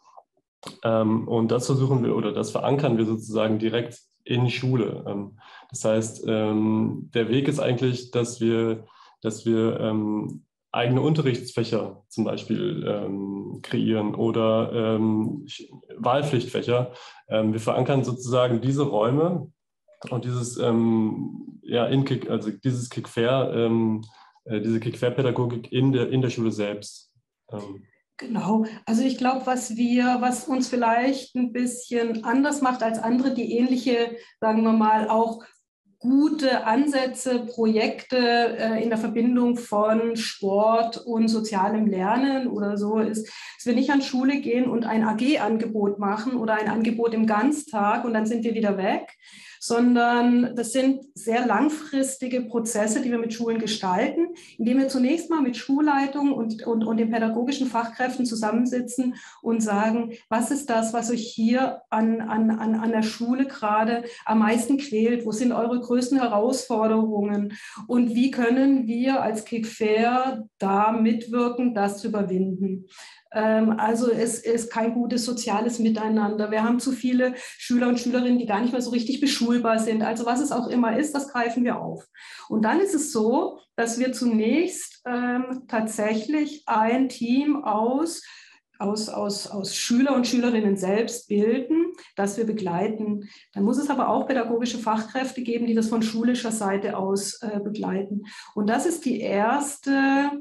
und 0.84 1.48
das 1.50 1.66
versuchen 1.66 2.04
wir 2.04 2.16
oder 2.16 2.32
das 2.34 2.52
verankern 2.52 2.98
wir 2.98 3.06
sozusagen 3.06 3.58
direkt 3.58 4.00
in 4.24 4.50
Schule. 4.50 5.34
Ähm, 5.72 5.78
das 5.80 5.86
heißt, 5.86 6.24
ähm, 6.28 7.10
der 7.14 7.30
Weg 7.30 7.48
ist 7.48 7.60
eigentlich, 7.60 8.12
dass 8.12 8.42
wir, 8.42 8.86
dass 9.22 9.46
wir 9.46 9.80
ähm, 9.80 10.44
eigene 10.72 11.02
Unterrichtsfächer 11.02 12.04
zum 12.08 12.24
Beispiel 12.24 12.86
ähm, 12.88 13.60
kreieren 13.62 14.16
oder 14.16 14.72
ähm, 14.74 15.46
Wahlpflichtfächer. 15.98 16.94
Ähm, 17.30 17.54
wir 17.54 17.60
verankern 17.60 18.04
sozusagen 18.04 18.62
diese 18.62 18.84
Räume 18.84 19.52
und 20.10 20.26
dieses, 20.26 20.58
ja, 20.58 21.86
in 21.86 22.06
Kick, 22.06 22.28
also 22.28 22.50
dieses 22.50 22.90
Kickfair, 22.90 23.70
äh, 24.46 24.60
diese 24.60 24.80
Kickfair-Pädagogik 24.80 25.72
in 25.72 25.92
der, 25.92 26.10
in 26.10 26.24
der 26.24 26.32
Schule 26.32 26.52
selbst. 26.52 27.14
Genau, 28.22 28.66
also 28.86 29.04
ich 29.04 29.18
glaube, 29.20 29.46
was 29.46 29.78
wir, 29.78 30.18
was 30.22 30.48
uns 30.48 30.70
vielleicht 30.70 31.36
ein 31.36 31.54
bisschen 31.54 32.24
anders 32.24 32.62
macht 32.62 32.82
als 32.82 32.98
andere, 32.98 33.36
die 33.36 33.58
ähnliche, 33.58 34.16
sagen 34.40 34.64
wir 34.64 34.74
mal, 34.74 35.10
auch 35.10 35.44
gute 36.02 36.66
Ansätze, 36.66 37.46
Projekte 37.46 38.18
äh, 38.18 38.84
in 38.84 38.90
der 38.90 38.98
Verbindung 38.98 39.56
von 39.56 40.16
Sport 40.16 40.98
und 40.98 41.28
sozialem 41.28 41.86
Lernen 41.86 42.48
oder 42.48 42.76
so 42.78 43.00
ist, 43.00 43.28
dass 43.28 43.66
wir 43.66 43.76
nicht 43.76 43.92
an 43.92 44.02
Schule 44.02 44.42
gehen 44.42 44.66
und 44.66 44.84
ein 44.84 45.04
AG-Angebot 45.04 46.00
machen 46.00 46.36
oder 46.36 46.56
ein 46.56 46.68
Angebot 46.68 47.14
im 47.14 47.28
Ganztag 47.28 48.04
und 48.04 48.14
dann 48.14 48.26
sind 48.26 48.44
wir 48.44 48.56
wieder 48.56 48.78
weg, 48.78 49.16
sondern 49.64 50.56
das 50.56 50.74
sind 50.74 51.06
sehr 51.14 51.46
langfristige 51.46 52.42
Prozesse, 52.42 53.02
die 53.02 53.12
wir 53.12 53.20
mit 53.20 53.32
Schulen 53.32 53.60
gestalten, 53.60 54.30
indem 54.58 54.80
wir 54.80 54.88
zunächst 54.88 55.30
mal 55.30 55.42
mit 55.42 55.56
Schulleitung 55.56 56.34
und, 56.34 56.66
und, 56.66 56.84
und 56.84 56.98
den 56.98 57.12
pädagogischen 57.12 57.68
Fachkräften 57.68 58.26
zusammensitzen 58.26 59.14
und 59.44 59.62
sagen, 59.62 60.14
was 60.30 60.50
ist 60.50 60.72
das, 60.72 60.94
was 60.94 61.12
euch 61.12 61.28
hier 61.28 61.84
an, 61.92 62.22
an, 62.22 62.50
an, 62.50 62.74
an 62.74 62.92
der 62.92 63.04
Schule 63.04 63.46
gerade 63.46 64.04
am 64.26 64.40
meisten 64.40 64.78
quält? 64.78 65.28
Wo 65.28 65.32
sind 65.32 65.52
eure 65.52 65.80
größten 65.80 66.20
Herausforderungen? 66.20 67.54
Und 67.86 68.16
wie 68.16 68.32
können 68.32 68.88
wir 68.88 69.22
als 69.22 69.46
Kickfair 69.46 70.48
da 70.58 70.92
mitwirken, 70.92 71.76
das 71.76 72.00
zu 72.00 72.08
überwinden? 72.08 72.88
Ähm, 73.34 73.80
also 73.80 74.12
es 74.12 74.40
ist 74.40 74.72
kein 74.72 74.94
gutes 74.94 75.26
soziales 75.26 75.80
Miteinander. 75.80 76.52
Wir 76.52 76.64
haben 76.64 76.80
zu 76.80 76.92
viele 76.92 77.34
Schüler 77.36 77.88
und 77.88 78.00
Schülerinnen, 78.00 78.40
die 78.40 78.46
gar 78.46 78.62
nicht 78.62 78.72
mehr 78.72 78.82
so 78.82 78.92
richtig 78.92 79.22
beschulbar 79.22 79.80
sind. 79.80 80.04
Also 80.04 80.26
was 80.26 80.42
es 80.42 80.52
auch 80.52 80.68
immer 80.68 80.98
ist, 80.98 81.14
das 81.14 81.32
greifen 81.32 81.64
wir 81.64 81.80
auf. 81.80 82.06
Und 82.50 82.64
dann 82.64 82.80
ist 82.80 82.94
es 82.94 83.12
so, 83.12 83.60
dass 83.76 84.00
wir 84.00 84.12
zunächst 84.14 85.02
ähm, 85.06 85.64
tatsächlich 85.68 86.64
ein 86.68 87.10
Team 87.10 87.64
aus 87.64 88.22
aus, 88.82 89.10
aus, 89.10 89.48
aus 89.48 89.76
Schüler 89.76 90.16
und 90.16 90.26
Schülerinnen 90.26 90.76
selbst 90.76 91.28
bilden, 91.28 91.92
das 92.16 92.38
wir 92.38 92.46
begleiten. 92.46 93.30
Dann 93.54 93.64
muss 93.64 93.78
es 93.78 93.92
aber 93.92 94.10
auch 94.10 94.26
pädagogische 94.26 94.80
Fachkräfte 94.80 95.44
geben, 95.44 95.68
die 95.68 95.76
das 95.76 95.88
von 95.88 96.02
schulischer 96.02 96.52
Seite 96.52 96.98
aus 96.98 97.40
äh, 97.42 97.60
begleiten. 97.64 98.24
Und 98.56 98.68
das 98.68 98.88
ist 98.88 99.06
die 99.06 99.20
erste 99.20 100.32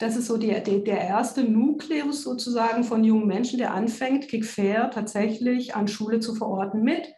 das 0.00 0.16
ist 0.16 0.26
so 0.26 0.38
die, 0.38 0.60
die, 0.62 0.82
der 0.82 1.02
erste 1.02 1.44
Nukleus 1.44 2.22
sozusagen 2.22 2.84
von 2.84 3.04
jungen 3.04 3.26
Menschen, 3.26 3.58
der 3.58 3.74
anfängt, 3.74 4.28
Kickfair 4.28 4.90
tatsächlich 4.90 5.74
an 5.74 5.88
Schule 5.88 6.20
zu 6.20 6.34
verorten 6.34 6.82
mit. 6.82 7.12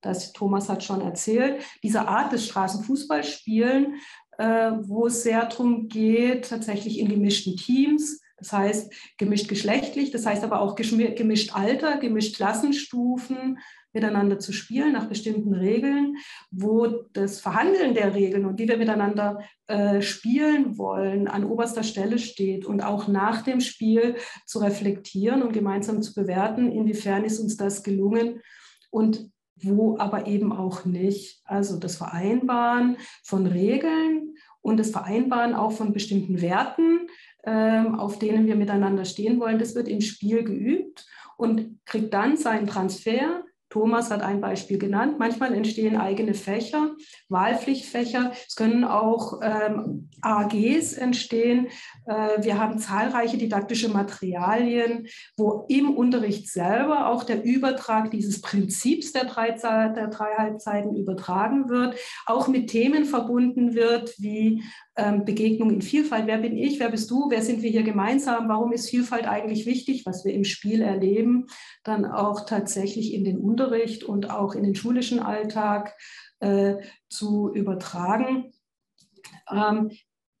Das 0.00 0.32
Thomas 0.32 0.70
hat 0.70 0.82
schon 0.82 1.02
erzählt, 1.02 1.62
diese 1.82 2.08
Art 2.08 2.32
des 2.32 2.46
Straßenfußballspielen, 2.46 3.96
äh, 4.38 4.72
wo 4.82 5.06
es 5.06 5.22
sehr 5.22 5.44
darum 5.44 5.88
geht, 5.88 6.48
tatsächlich 6.48 6.98
in 6.98 7.08
gemischten 7.08 7.56
Teams, 7.56 8.22
Das 8.44 8.52
heißt 8.52 8.92
gemischt 9.16 9.48
geschlechtlich, 9.48 10.10
das 10.10 10.26
heißt 10.26 10.44
aber 10.44 10.60
auch 10.60 10.74
gemischt 10.74 11.54
Alter, 11.54 11.96
gemischt 11.96 12.36
Klassenstufen, 12.36 13.58
miteinander 13.94 14.38
zu 14.38 14.52
spielen 14.52 14.92
nach 14.92 15.08
bestimmten 15.08 15.54
Regeln, 15.54 16.16
wo 16.50 16.86
das 17.12 17.40
Verhandeln 17.40 17.94
der 17.94 18.14
Regeln 18.14 18.44
und 18.44 18.58
wie 18.58 18.68
wir 18.68 18.76
miteinander 18.76 19.38
äh, 19.66 20.02
spielen 20.02 20.76
wollen 20.76 21.28
an 21.28 21.44
oberster 21.44 21.84
Stelle 21.84 22.18
steht 22.18 22.66
und 22.66 22.82
auch 22.82 23.08
nach 23.08 23.42
dem 23.42 23.60
Spiel 23.60 24.16
zu 24.44 24.58
reflektieren 24.58 25.42
und 25.42 25.52
gemeinsam 25.52 26.02
zu 26.02 26.12
bewerten, 26.12 26.70
inwiefern 26.70 27.24
ist 27.24 27.38
uns 27.38 27.56
das 27.56 27.82
gelungen 27.82 28.42
und 28.90 29.30
wo 29.56 29.96
aber 29.98 30.26
eben 30.26 30.52
auch 30.52 30.84
nicht. 30.84 31.40
Also 31.44 31.78
das 31.78 31.96
Vereinbaren 31.96 32.96
von 33.22 33.46
Regeln 33.46 34.34
und 34.60 34.78
das 34.78 34.90
Vereinbaren 34.90 35.54
auch 35.54 35.72
von 35.72 35.92
bestimmten 35.92 36.40
Werten, 36.40 37.06
auf 37.46 38.18
denen 38.18 38.46
wir 38.46 38.56
miteinander 38.56 39.04
stehen 39.04 39.40
wollen, 39.40 39.58
das 39.58 39.74
wird 39.74 39.88
im 39.88 40.00
Spiel 40.00 40.44
geübt 40.44 41.06
und 41.36 41.78
kriegt 41.84 42.14
dann 42.14 42.36
seinen 42.36 42.66
Transfer 42.66 43.44
Thomas 43.74 44.12
hat 44.12 44.22
ein 44.22 44.40
Beispiel 44.40 44.78
genannt. 44.78 45.18
Manchmal 45.18 45.52
entstehen 45.52 45.96
eigene 45.96 46.34
Fächer, 46.34 46.92
Wahlpflichtfächer. 47.28 48.30
Es 48.46 48.54
können 48.54 48.84
auch 48.84 49.40
ähm, 49.42 50.10
AGs 50.20 50.92
entstehen. 50.92 51.66
Äh, 52.06 52.40
wir 52.44 52.60
haben 52.60 52.78
zahlreiche 52.78 53.36
didaktische 53.36 53.88
Materialien, 53.88 55.08
wo 55.36 55.66
im 55.68 55.96
Unterricht 55.96 56.48
selber 56.48 57.08
auch 57.08 57.24
der 57.24 57.42
Übertrag 57.42 58.12
dieses 58.12 58.40
Prinzips 58.40 59.10
der 59.10 59.24
drei, 59.24 59.50
der 59.50 60.06
drei 60.06 60.34
Halbzeiten 60.36 60.94
übertragen 60.94 61.68
wird, 61.68 61.96
auch 62.26 62.46
mit 62.46 62.70
Themen 62.70 63.04
verbunden 63.04 63.74
wird 63.74 64.14
wie 64.18 64.62
ähm, 64.62 64.62
Begegnung 64.96 65.70
in 65.70 65.82
Vielfalt. 65.82 66.28
Wer 66.28 66.38
bin 66.38 66.56
ich? 66.56 66.78
Wer 66.78 66.88
bist 66.88 67.10
du? 67.10 67.28
Wer 67.28 67.42
sind 67.42 67.62
wir 67.62 67.70
hier 67.70 67.82
gemeinsam? 67.82 68.48
Warum 68.48 68.72
ist 68.72 68.90
Vielfalt 68.90 69.26
eigentlich 69.26 69.66
wichtig, 69.66 70.06
was 70.06 70.24
wir 70.24 70.32
im 70.32 70.44
Spiel 70.44 70.82
erleben, 70.82 71.46
dann 71.82 72.04
auch 72.04 72.46
tatsächlich 72.46 73.12
in 73.12 73.24
den 73.24 73.38
Unterricht 73.38 74.04
und 74.04 74.30
auch 74.30 74.54
in 74.54 74.62
den 74.62 74.76
schulischen 74.76 75.18
Alltag 75.18 75.96
äh, 76.38 76.76
zu 77.08 77.52
übertragen? 77.52 78.52
Ähm, 79.50 79.90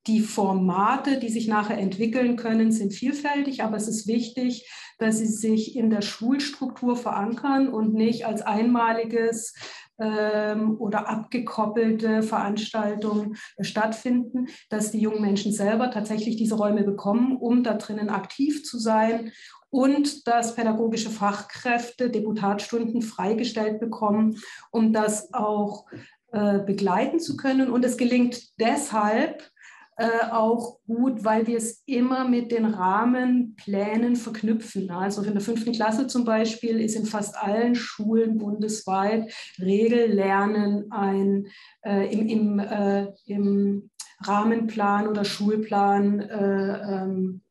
die 0.06 0.20
Formate, 0.20 1.18
die 1.18 1.30
sich 1.30 1.48
nachher 1.48 1.78
entwickeln 1.78 2.36
können, 2.36 2.70
sind 2.72 2.92
vielfältig, 2.92 3.62
aber 3.62 3.76
es 3.76 3.88
ist 3.88 4.06
wichtig, 4.06 4.70
dass 4.98 5.18
sie 5.18 5.26
sich 5.26 5.76
in 5.76 5.90
der 5.90 6.02
Schulstruktur 6.02 6.96
verankern 6.96 7.68
und 7.68 7.94
nicht 7.94 8.26
als 8.26 8.42
einmaliges 8.42 9.54
ähm, 9.98 10.76
oder 10.78 11.08
abgekoppelte 11.08 12.22
Veranstaltungen 12.22 13.36
stattfinden, 13.60 14.48
dass 14.70 14.90
die 14.90 15.00
jungen 15.00 15.22
Menschen 15.22 15.52
selber 15.52 15.90
tatsächlich 15.90 16.36
diese 16.36 16.56
Räume 16.56 16.82
bekommen, 16.82 17.36
um 17.36 17.62
da 17.62 17.74
drinnen 17.74 18.10
aktiv 18.10 18.64
zu 18.64 18.78
sein 18.78 19.32
und 19.70 20.26
dass 20.28 20.54
pädagogische 20.54 21.10
Fachkräfte 21.10 22.10
Deputatstunden 22.10 23.02
freigestellt 23.02 23.80
bekommen, 23.80 24.38
um 24.70 24.92
das 24.92 25.34
auch 25.34 25.86
äh, 26.32 26.60
begleiten 26.60 27.20
zu 27.20 27.36
können. 27.36 27.70
Und 27.70 27.84
es 27.84 27.96
gelingt 27.96 28.60
deshalb, 28.60 29.50
äh, 29.96 30.30
auch 30.30 30.78
gut, 30.86 31.24
weil 31.24 31.46
wir 31.46 31.56
es 31.56 31.82
immer 31.86 32.28
mit 32.28 32.50
den 32.50 32.64
Rahmenplänen 32.64 34.16
verknüpfen. 34.16 34.90
Also 34.90 35.22
in 35.22 35.32
der 35.32 35.40
fünften 35.40 35.72
Klasse 35.72 36.06
zum 36.06 36.24
Beispiel 36.24 36.80
ist 36.80 36.96
in 36.96 37.06
fast 37.06 37.36
allen 37.36 37.74
Schulen 37.74 38.38
bundesweit 38.38 39.32
Regellernen 39.60 40.90
ein, 40.90 41.46
äh, 41.84 42.12
im, 42.12 42.28
im, 42.28 42.58
äh, 42.58 43.06
im, 43.26 43.90
Rahmenplan 44.20 45.08
oder 45.08 45.24
Schulplan 45.24 46.20
äh, 46.20 47.02
ähm, 47.04 47.42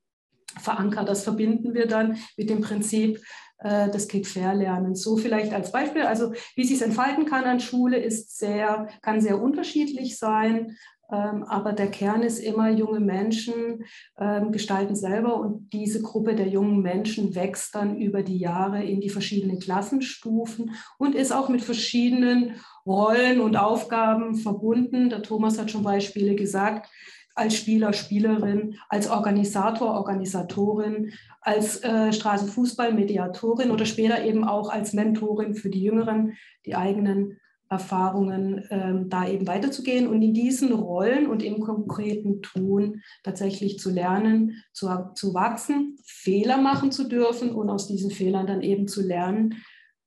verankert. 0.60 1.08
Das 1.10 1.23
verbinden 1.23 1.73
wir 1.73 1.88
dann 1.88 2.17
mit 2.38 2.49
dem 2.49 2.62
Prinzip 2.62 3.21
äh, 3.60 3.89
des 3.89 4.08
Kick-Fair-Lernens. 4.08 5.01
So 5.01 5.17
vielleicht 5.17 5.53
als 5.53 5.71
Beispiel. 5.71 6.03
Also 6.03 6.34
wie 6.56 6.65
sich 6.65 6.82
entfalten 6.82 7.25
kann 7.25 7.45
an 7.45 7.60
Schule, 7.60 7.97
ist 7.97 8.38
sehr, 8.38 8.88
kann 9.01 9.21
sehr 9.21 9.41
unterschiedlich 9.41 10.17
sein. 10.17 10.77
Ähm, 11.13 11.43
aber 11.43 11.73
der 11.73 11.91
Kern 11.91 12.23
ist 12.23 12.39
immer, 12.39 12.71
junge 12.71 12.99
Menschen 12.99 13.86
ähm, 14.17 14.52
gestalten 14.52 14.95
selber 14.95 15.36
und 15.36 15.71
diese 15.71 16.02
Gruppe 16.02 16.34
der 16.34 16.47
jungen 16.47 16.82
Menschen 16.82 17.36
wächst 17.36 17.76
dann 17.76 17.97
über 17.97 18.23
die 18.23 18.39
Jahre 18.39 18.84
in 18.84 18.99
die 18.99 19.10
verschiedenen 19.10 19.60
Klassenstufen 19.60 20.71
und 20.97 21.13
ist 21.13 21.32
auch 21.32 21.49
mit 21.49 21.62
verschiedenen 21.62 22.56
Rollen 22.86 23.41
und 23.41 23.58
Aufgaben 23.58 24.36
verbunden. 24.36 25.10
Der 25.10 25.21
Thomas 25.21 25.60
hat 25.60 25.69
schon 25.69 25.84
Beispiele 25.84 26.34
gesagt 26.36 26.89
als 27.36 27.56
Spieler, 27.56 27.93
Spielerin, 27.93 28.78
als 28.89 29.10
Organisator, 29.10 29.93
Organisatorin, 29.93 31.13
als 31.41 31.84
äh, 31.84 32.12
Straßenfußball-Mediatorin 32.12 33.71
oder 33.71 33.86
später 33.86 34.23
eben 34.23 34.43
auch 34.43 34.69
als 34.69 34.93
Mentorin 34.93 35.54
für 35.56 35.69
die 35.69 35.84
Jüngeren, 35.84 36.34
die 36.65 36.76
eigenen 36.76 37.39
Erfahrungen 37.73 38.65
ähm, 38.69 39.09
da 39.09 39.27
eben 39.27 39.47
weiterzugehen 39.47 40.07
und 40.07 40.21
in 40.21 40.33
diesen 40.33 40.71
Rollen 40.71 41.27
und 41.27 41.43
im 41.43 41.59
konkreten 41.59 42.41
Tun 42.41 43.01
tatsächlich 43.23 43.79
zu 43.79 43.91
lernen, 43.91 44.63
zu, 44.71 44.88
zu 45.15 45.33
wachsen, 45.33 45.97
Fehler 46.05 46.57
machen 46.57 46.91
zu 46.91 47.07
dürfen 47.07 47.51
und 47.51 47.69
aus 47.69 47.88
diesen 47.88 48.12
Fehlern 48.12 48.47
dann 48.47 48.62
eben 48.62 48.88
zu 48.88 49.01
lernen 49.01 49.63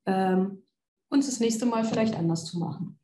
ähm, 0.07 0.62
und 1.09 1.26
das 1.26 1.40
nächste 1.40 1.66
Mal 1.66 1.85
vielleicht 1.85 2.16
anders 2.16 2.44
zu 2.44 2.59
machen. 2.59 2.98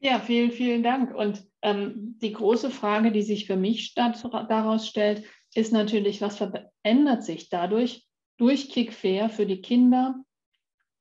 Ja, 0.00 0.18
vielen, 0.18 0.50
vielen 0.50 0.82
Dank. 0.82 1.14
Und 1.14 1.46
ähm, 1.62 2.16
die 2.20 2.32
große 2.32 2.70
Frage, 2.70 3.12
die 3.12 3.22
sich 3.22 3.46
für 3.46 3.56
mich 3.56 3.94
daraus 3.94 4.88
stellt, 4.88 5.24
ist 5.54 5.72
natürlich, 5.72 6.20
was 6.20 6.38
verändert 6.38 7.22
sich 7.22 7.48
dadurch 7.50 8.06
durch 8.36 8.70
Kickfair 8.70 9.30
für 9.30 9.46
die 9.46 9.60
Kinder, 9.60 10.16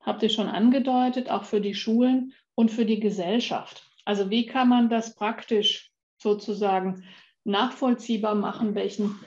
habt 0.01 0.23
ihr 0.23 0.29
schon 0.29 0.47
angedeutet, 0.47 1.29
auch 1.29 1.43
für 1.43 1.61
die 1.61 1.75
Schulen 1.75 2.33
und 2.55 2.71
für 2.71 2.85
die 2.85 2.99
Gesellschaft. 2.99 3.83
Also 4.05 4.29
wie 4.29 4.45
kann 4.45 4.69
man 4.69 4.89
das 4.89 5.15
praktisch 5.15 5.91
sozusagen 6.17 7.03
nachvollziehbar 7.43 8.35
machen, 8.35 8.75
welchen, 8.75 9.19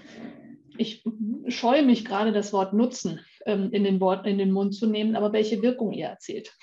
ich 0.77 1.05
scheue 1.49 1.83
mich 1.83 2.05
gerade 2.05 2.33
das 2.33 2.53
Wort 2.53 2.73
Nutzen 2.73 3.21
ähm, 3.47 3.71
in, 3.73 3.85
den 3.85 4.01
Wort, 4.01 4.27
in 4.27 4.39
den 4.39 4.53
Mund 4.53 4.75
zu 4.75 4.87
nehmen, 4.87 5.17
aber 5.17 5.33
welche 5.33 5.63
Wirkung 5.63 5.93
ihr 5.93 6.07
erzielt. 6.07 6.57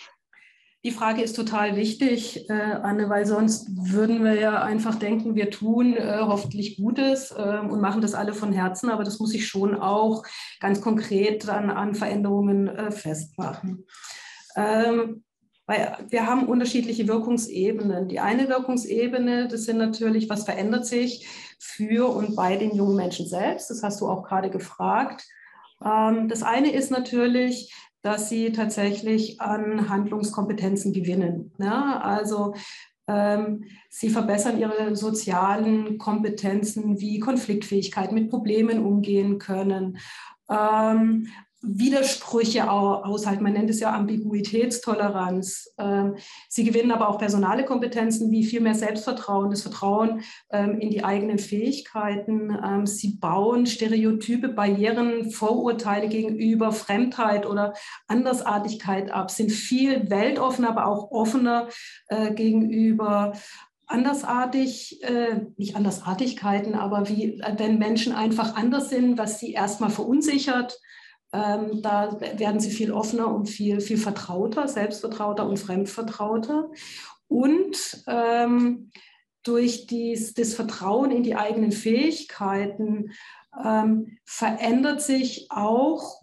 Die 0.84 0.92
Frage 0.92 1.22
ist 1.22 1.36
total 1.36 1.76
wichtig, 1.76 2.50
äh, 2.50 2.54
Anne, 2.54 3.08
weil 3.08 3.28
sonst 3.28 3.68
würden 3.70 4.24
wir 4.24 4.34
ja 4.34 4.64
einfach 4.64 4.96
denken, 4.96 5.36
wir 5.36 5.52
tun 5.52 5.96
äh, 5.96 6.18
hoffentlich 6.22 6.78
Gutes 6.78 7.32
äh, 7.32 7.60
und 7.60 7.82
machen 7.82 8.02
das 8.02 8.16
alle 8.16 8.34
von 8.34 8.52
Herzen, 8.52 8.90
aber 8.90 9.04
das 9.04 9.20
muss 9.20 9.36
ich 9.36 9.48
schon 9.48 9.76
auch 9.76 10.24
ganz 10.60 10.82
konkret 10.82 11.48
an, 11.48 11.70
an 11.70 11.94
Veränderungen 11.94 12.68
äh, 12.68 12.92
festmachen. 12.92 13.86
Ähm, 14.56 15.24
weil 15.68 15.98
wir 16.10 16.26
haben 16.26 16.48
unterschiedliche 16.48 17.08
Wirkungsebenen. 17.08 18.08
Die 18.08 18.20
eine 18.20 18.50
Wirkungsebene, 18.50 19.48
das 19.48 19.66
sind 19.66 19.78
natürlich, 19.78 20.30
was 20.30 20.46
verändert 20.46 20.88
sich 20.88 21.28
für 21.60 22.10
und 22.10 22.36
bei 22.36 22.58
den 22.58 22.76
jungen 22.76 22.96
Menschen 22.96 23.28
selbst. 23.28 23.70
Das 23.70 23.84
hast 23.84 24.02
du 24.02 24.08
auch 24.08 24.24
gerade 24.24 24.50
gefragt. 24.50 25.24
Ähm, 25.86 26.28
das 26.28 26.42
eine 26.42 26.72
ist 26.74 26.90
natürlich, 26.90 27.72
dass 28.02 28.30
sie 28.30 28.52
tatsächlich 28.52 29.40
an 29.42 29.90
Handlungskompetenzen 29.90 30.94
gewinnen. 30.94 31.52
Ja, 31.58 32.00
also 32.00 32.54
ähm, 33.08 33.66
sie 33.90 34.10
verbessern 34.10 34.60
ihre 34.60 34.96
sozialen 34.96 35.98
Kompetenzen 35.98 37.00
wie 37.00 37.20
Konfliktfähigkeit, 37.20 38.12
mit 38.12 38.30
Problemen 38.30 38.86
umgehen 38.86 39.38
können, 39.38 39.98
ähm, 40.50 41.28
Widersprüche 41.64 42.70
aushalten. 42.70 43.44
Man 43.44 43.54
nennt 43.54 43.70
es 43.70 43.80
ja 43.80 43.94
Ambiguitätstoleranz. 43.94 45.74
Ähm, 45.78 46.16
sie 46.50 46.64
gewinnen 46.64 46.92
aber 46.92 47.08
auch 47.08 47.20
personale 47.20 47.66
Kompetenzen 47.66 48.32
wie 48.32 48.44
viel 48.44 48.62
mehr 48.62 48.74
Selbstvertrauen, 48.74 49.52
das 49.52 49.62
Vertrauen 49.62 50.22
ähm, 50.52 50.80
in 50.80 50.90
die 50.90 51.04
eigenen 51.04 51.38
Fähigkeiten. 51.38 52.58
Ähm, 52.64 52.88
sie 52.88 53.18
bauen 53.20 53.68
Stereotype, 53.68 54.50
Barrieren, 54.50 55.30
Vorurteile 55.30 56.10
gegenüber 56.10 56.72
Fremdheit 56.72 57.46
oder 57.46 57.74
Andersartigkeit 58.08 59.12
ab, 59.12 59.30
sind 59.30 59.52
viel 59.52 60.10
weltoffener, 60.10 60.70
aber 60.70 60.88
auch 60.88 61.12
offener 61.12 61.68
äh, 62.08 62.34
gegenüber 62.34 63.34
andersartig, 63.86 65.04
äh, 65.04 65.42
nicht 65.58 65.76
Andersartigkeiten, 65.76 66.76
aber 66.76 67.10
wie, 67.10 67.42
wenn 67.58 67.78
Menschen 67.78 68.14
einfach 68.14 68.56
anders 68.56 68.90
sind, 68.90 69.18
was 69.18 69.40
sie 69.40 69.52
erstmal 69.52 69.90
verunsichert, 69.90 70.80
ähm, 71.34 71.82
da 71.82 72.20
werden 72.20 72.60
sie 72.60 72.72
viel 72.72 72.92
offener 72.92 73.34
und 73.34 73.48
viel, 73.48 73.80
viel 73.80 73.98
vertrauter, 73.98 74.68
selbstvertrauter 74.68 75.48
und 75.48 75.58
fremdvertrauter. 75.58 76.70
Und 77.28 78.04
ähm, 78.08 78.92
durch 79.44 79.88
dies, 79.88 80.34
das 80.34 80.54
Vertrauen 80.54 81.12
in 81.12 81.24
die 81.24 81.36
eigenen 81.36 81.72
Fähigkeiten 81.72 83.12
ähm, 83.64 84.18
verändert 84.26 85.02
sich 85.02 85.48
auch 85.50 86.22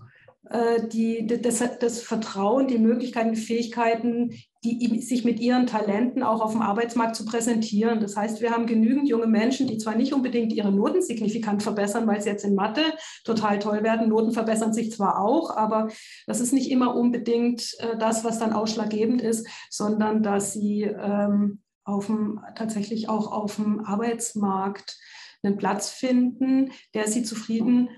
äh, 0.50 0.86
die, 0.86 1.26
das, 1.26 1.62
das 1.80 2.02
Vertrauen, 2.02 2.68
die 2.68 2.78
Möglichkeiten, 2.78 3.32
die 3.32 3.40
Fähigkeiten 3.40 4.34
die, 4.64 5.00
sich 5.00 5.24
mit 5.24 5.38
ihren 5.38 5.66
Talenten 5.66 6.22
auch 6.22 6.40
auf 6.40 6.52
dem 6.52 6.62
Arbeitsmarkt 6.62 7.14
zu 7.14 7.24
präsentieren. 7.24 8.00
Das 8.00 8.16
heißt, 8.16 8.40
wir 8.40 8.50
haben 8.50 8.66
genügend 8.66 9.08
junge 9.08 9.26
Menschen, 9.26 9.68
die 9.68 9.78
zwar 9.78 9.94
nicht 9.94 10.12
unbedingt 10.12 10.52
ihre 10.52 10.72
Noten 10.72 11.00
signifikant 11.00 11.62
verbessern, 11.62 12.06
weil 12.06 12.20
sie 12.20 12.30
jetzt 12.30 12.44
in 12.44 12.54
Mathe 12.54 12.82
total 13.24 13.60
toll 13.60 13.84
werden. 13.84 14.08
Noten 14.08 14.32
verbessern 14.32 14.72
sich 14.72 14.90
zwar 14.92 15.20
auch, 15.20 15.56
aber 15.56 15.88
das 16.26 16.40
ist 16.40 16.52
nicht 16.52 16.70
immer 16.70 16.96
unbedingt 16.96 17.76
äh, 17.78 17.96
das, 17.98 18.24
was 18.24 18.38
dann 18.38 18.52
ausschlaggebend 18.52 19.22
ist, 19.22 19.46
sondern 19.70 20.22
dass 20.22 20.52
sie 20.52 20.82
ähm, 20.82 21.60
auf 21.84 22.06
dem, 22.06 22.40
tatsächlich 22.56 23.08
auch 23.08 23.30
auf 23.30 23.56
dem 23.56 23.84
Arbeitsmarkt 23.84 24.98
einen 25.42 25.56
Platz 25.56 25.90
finden, 25.90 26.72
der 26.94 27.06
sie 27.06 27.22
zufrieden 27.22 27.90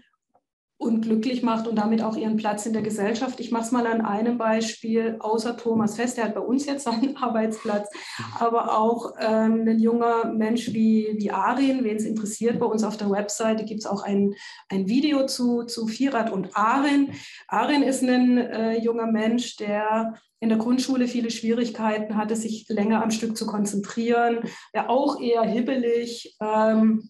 und 0.81 1.03
glücklich 1.03 1.43
macht 1.43 1.69
und 1.69 1.77
damit 1.77 2.03
auch 2.03 2.17
ihren 2.17 2.39
Platz 2.39 2.65
in 2.65 2.73
der 2.73 2.81
Gesellschaft. 2.81 3.39
Ich 3.39 3.51
mache 3.51 3.65
es 3.65 3.71
mal 3.71 3.87
an 3.87 4.01
einem 4.01 4.39
Beispiel, 4.39 5.17
außer 5.19 5.59
Thomas 5.59 5.97
Fest, 5.97 6.17
der 6.17 6.25
hat 6.25 6.35
bei 6.35 6.41
uns 6.41 6.65
jetzt 6.65 6.85
seinen 6.85 7.19
Arbeitsplatz, 7.19 7.87
aber 8.39 8.79
auch 8.79 9.13
ähm, 9.21 9.67
ein 9.69 9.79
junger 9.79 10.33
Mensch 10.33 10.73
wie, 10.73 11.13
wie 11.19 11.31
Arin, 11.31 11.85
wen 11.85 11.99
es 11.99 12.07
interessiert, 12.07 12.59
bei 12.59 12.65
uns 12.65 12.83
auf 12.83 12.97
der 12.97 13.11
Webseite 13.11 13.67
gibt 13.67 13.81
es 13.81 13.87
auch 13.87 14.03
ein, 14.03 14.35
ein 14.71 14.89
Video 14.89 15.27
zu, 15.27 15.65
zu 15.65 15.87
Vierrad 15.87 16.33
und 16.33 16.57
Arin. 16.57 17.13
Arin 17.47 17.83
ist 17.83 18.03
ein 18.03 18.39
äh, 18.39 18.79
junger 18.79 19.07
Mensch, 19.07 19.57
der 19.57 20.15
in 20.41 20.49
der 20.49 20.57
Grundschule 20.57 21.09
viele 21.09 21.31
Schwierigkeiten 21.31 22.17
hatte, 22.17 22.37
sich 22.37 22.67
länger 22.71 23.03
am 23.03 23.11
Stück 23.11 23.37
zu 23.37 23.45
konzentrieren, 23.47 24.39
ja 24.73 24.89
auch 24.89 25.21
eher 25.21 25.43
hibbelig. 25.43 26.39
Ähm, 26.41 27.10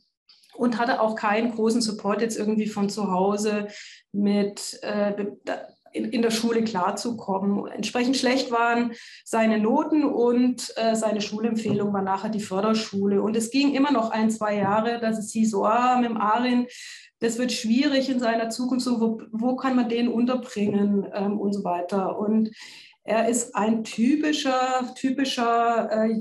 und 0.60 0.78
hatte 0.78 1.00
auch 1.00 1.14
keinen 1.14 1.52
großen 1.52 1.80
Support 1.80 2.20
jetzt 2.20 2.38
irgendwie 2.38 2.66
von 2.66 2.90
zu 2.90 3.10
Hause 3.10 3.68
mit 4.12 4.78
äh, 4.82 5.24
in, 5.92 6.04
in, 6.04 6.20
der 6.20 6.30
Schule 6.30 6.62
klarzukommen. 6.62 7.66
Entsprechend 7.66 8.18
schlecht 8.18 8.52
waren 8.52 8.92
seine 9.24 9.58
Noten 9.58 10.04
und 10.04 10.70
äh, 10.76 10.94
seine 10.94 11.22
Schulempfehlung 11.22 11.94
war 11.94 12.02
nachher 12.02 12.28
die 12.28 12.40
Förderschule. 12.40 13.22
Und 13.22 13.36
es 13.36 13.50
ging 13.50 13.72
immer 13.72 13.90
noch 13.90 14.10
ein, 14.10 14.30
zwei 14.30 14.56
Jahre, 14.56 15.00
dass 15.00 15.18
es 15.18 15.32
hieß, 15.32 15.50
so, 15.50 15.64
ah, 15.64 15.96
mit 15.98 16.10
dem 16.10 16.18
Arin, 16.18 16.66
das 17.20 17.38
wird 17.38 17.52
schwierig 17.52 18.10
in 18.10 18.20
seiner 18.20 18.50
Zukunft, 18.50 18.84
so, 18.84 19.00
wo, 19.00 19.22
wo 19.32 19.56
kann 19.56 19.74
man 19.74 19.88
den 19.88 20.08
unterbringen 20.08 21.06
ähm, 21.14 21.40
und 21.40 21.54
so 21.54 21.64
weiter. 21.64 22.18
Und 22.18 22.50
er 23.02 23.28
ist 23.30 23.56
ein 23.56 23.82
typischer, 23.82 24.92
typischer 24.94 25.90
äh, 25.90 26.20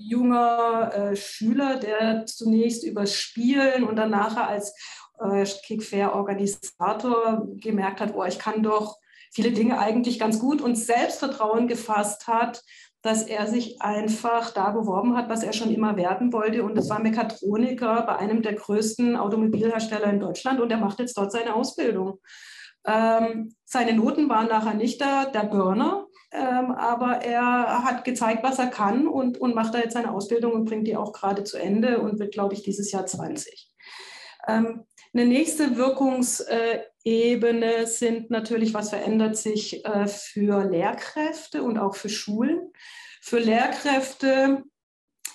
junger 0.00 0.92
äh, 0.94 1.16
Schüler, 1.16 1.76
der 1.76 2.26
zunächst 2.26 2.84
übers 2.84 3.14
Spielen 3.14 3.84
und 3.84 3.96
dann 3.96 4.10
nachher 4.10 4.48
als 4.48 4.74
äh, 5.20 5.44
Kickfair-Organisator 5.66 7.46
gemerkt 7.56 8.00
hat, 8.00 8.14
oh, 8.14 8.24
ich 8.24 8.38
kann 8.38 8.62
doch 8.62 8.98
viele 9.32 9.52
Dinge 9.52 9.78
eigentlich 9.78 10.18
ganz 10.18 10.38
gut 10.38 10.60
und 10.60 10.76
Selbstvertrauen 10.76 11.68
gefasst 11.68 12.26
hat, 12.26 12.62
dass 13.02 13.22
er 13.22 13.46
sich 13.46 13.80
einfach 13.80 14.50
da 14.50 14.70
beworben 14.70 15.16
hat, 15.16 15.28
was 15.28 15.42
er 15.42 15.52
schon 15.52 15.72
immer 15.72 15.96
werden 15.96 16.32
wollte. 16.32 16.62
Und 16.64 16.74
das 16.76 16.90
war 16.90 17.00
Mechatroniker 17.00 18.02
bei 18.02 18.16
einem 18.16 18.42
der 18.42 18.54
größten 18.54 19.16
Automobilhersteller 19.16 20.10
in 20.10 20.20
Deutschland 20.20 20.60
und 20.60 20.70
er 20.70 20.78
macht 20.78 20.98
jetzt 20.98 21.16
dort 21.16 21.32
seine 21.32 21.54
Ausbildung. 21.54 22.18
Ähm, 22.84 23.54
seine 23.64 23.94
Noten 23.94 24.28
waren 24.28 24.48
nachher 24.48 24.74
nicht 24.74 25.00
der, 25.00 25.26
der 25.26 25.44
Burner, 25.44 26.06
ähm, 26.32 26.70
aber 26.70 27.22
er 27.22 27.84
hat 27.84 28.04
gezeigt, 28.04 28.42
was 28.42 28.58
er 28.58 28.68
kann 28.68 29.06
und, 29.08 29.38
und 29.38 29.54
macht 29.54 29.74
da 29.74 29.78
jetzt 29.78 29.92
seine 29.94 30.12
Ausbildung 30.12 30.52
und 30.52 30.64
bringt 30.64 30.86
die 30.86 30.96
auch 30.96 31.12
gerade 31.12 31.44
zu 31.44 31.58
Ende 31.58 32.00
und 32.00 32.18
wird, 32.18 32.32
glaube 32.32 32.54
ich, 32.54 32.62
dieses 32.62 32.92
Jahr 32.92 33.04
20. 33.06 33.70
Ähm, 34.46 34.86
eine 35.12 35.26
nächste 35.26 35.76
Wirkungsebene 35.76 37.86
sind 37.86 38.30
natürlich, 38.30 38.72
was 38.74 38.90
verändert 38.90 39.36
sich 39.36 39.84
äh, 39.84 40.06
für 40.06 40.62
Lehrkräfte 40.64 41.64
und 41.64 41.78
auch 41.78 41.96
für 41.96 42.08
Schulen. 42.08 42.72
Für 43.20 43.40
Lehrkräfte 43.40 44.62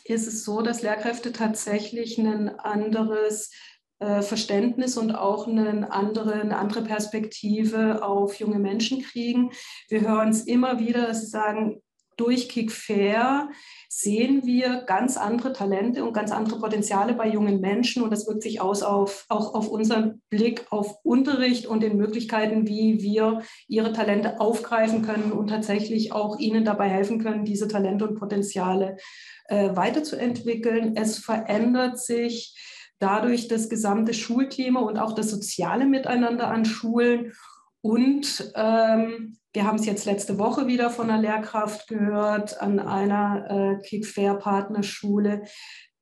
ist 0.05 0.27
es 0.27 0.45
so, 0.45 0.61
dass 0.61 0.81
Lehrkräfte 0.81 1.33
tatsächlich 1.33 2.17
ein 2.17 2.57
anderes 2.57 3.51
äh, 3.99 4.21
Verständnis 4.21 4.97
und 4.97 5.11
auch 5.15 5.47
eine 5.47 5.91
andere, 5.91 6.33
eine 6.33 6.57
andere 6.57 6.81
Perspektive 6.81 8.03
auf 8.03 8.35
junge 8.35 8.59
Menschen 8.59 9.01
kriegen. 9.01 9.51
Wir 9.89 10.01
hören 10.01 10.29
es 10.29 10.41
immer 10.41 10.79
wieder, 10.79 11.07
dass 11.07 11.21
sie 11.21 11.27
sagen, 11.27 11.81
durch 12.17 12.49
Kick 12.49 12.71
Fair 12.71 13.49
sehen 13.89 14.45
wir 14.45 14.83
ganz 14.85 15.17
andere 15.17 15.53
Talente 15.53 16.03
und 16.03 16.13
ganz 16.13 16.31
andere 16.31 16.59
Potenziale 16.59 17.13
bei 17.13 17.29
jungen 17.29 17.61
Menschen 17.61 18.03
und 18.03 18.11
das 18.11 18.27
wirkt 18.27 18.43
sich 18.43 18.61
aus 18.61 18.83
auf, 18.83 19.25
auch 19.29 19.53
auf 19.53 19.69
unseren 19.69 20.21
Blick 20.29 20.65
auf 20.69 20.97
Unterricht 21.03 21.65
und 21.65 21.81
den 21.81 21.97
Möglichkeiten, 21.97 22.67
wie 22.67 23.01
wir 23.01 23.41
ihre 23.67 23.93
Talente 23.93 24.39
aufgreifen 24.39 25.01
können 25.01 25.31
und 25.31 25.47
tatsächlich 25.47 26.11
auch 26.11 26.39
ihnen 26.39 26.65
dabei 26.65 26.89
helfen 26.89 27.23
können, 27.23 27.45
diese 27.45 27.67
Talente 27.67 28.07
und 28.07 28.19
Potenziale 28.19 28.97
äh, 29.47 29.75
weiterzuentwickeln. 29.75 30.95
Es 30.95 31.17
verändert 31.17 31.99
sich 31.99 32.55
dadurch 32.99 33.47
das 33.47 33.69
gesamte 33.69 34.13
Schulklima 34.13 34.79
und 34.81 34.97
auch 34.97 35.13
das 35.13 35.29
soziale 35.29 35.85
Miteinander 35.85 36.47
an 36.47 36.65
Schulen. 36.65 37.33
Und 37.81 38.51
ähm, 38.55 39.37
wir 39.53 39.65
haben 39.65 39.77
es 39.77 39.85
jetzt 39.85 40.05
letzte 40.05 40.37
Woche 40.37 40.67
wieder 40.67 40.89
von 40.89 41.09
einer 41.09 41.21
Lehrkraft 41.21 41.87
gehört 41.87 42.59
an 42.61 42.79
einer 42.79 43.79
äh, 43.79 43.87
Kick-Fair-Partnerschule, 43.87 45.43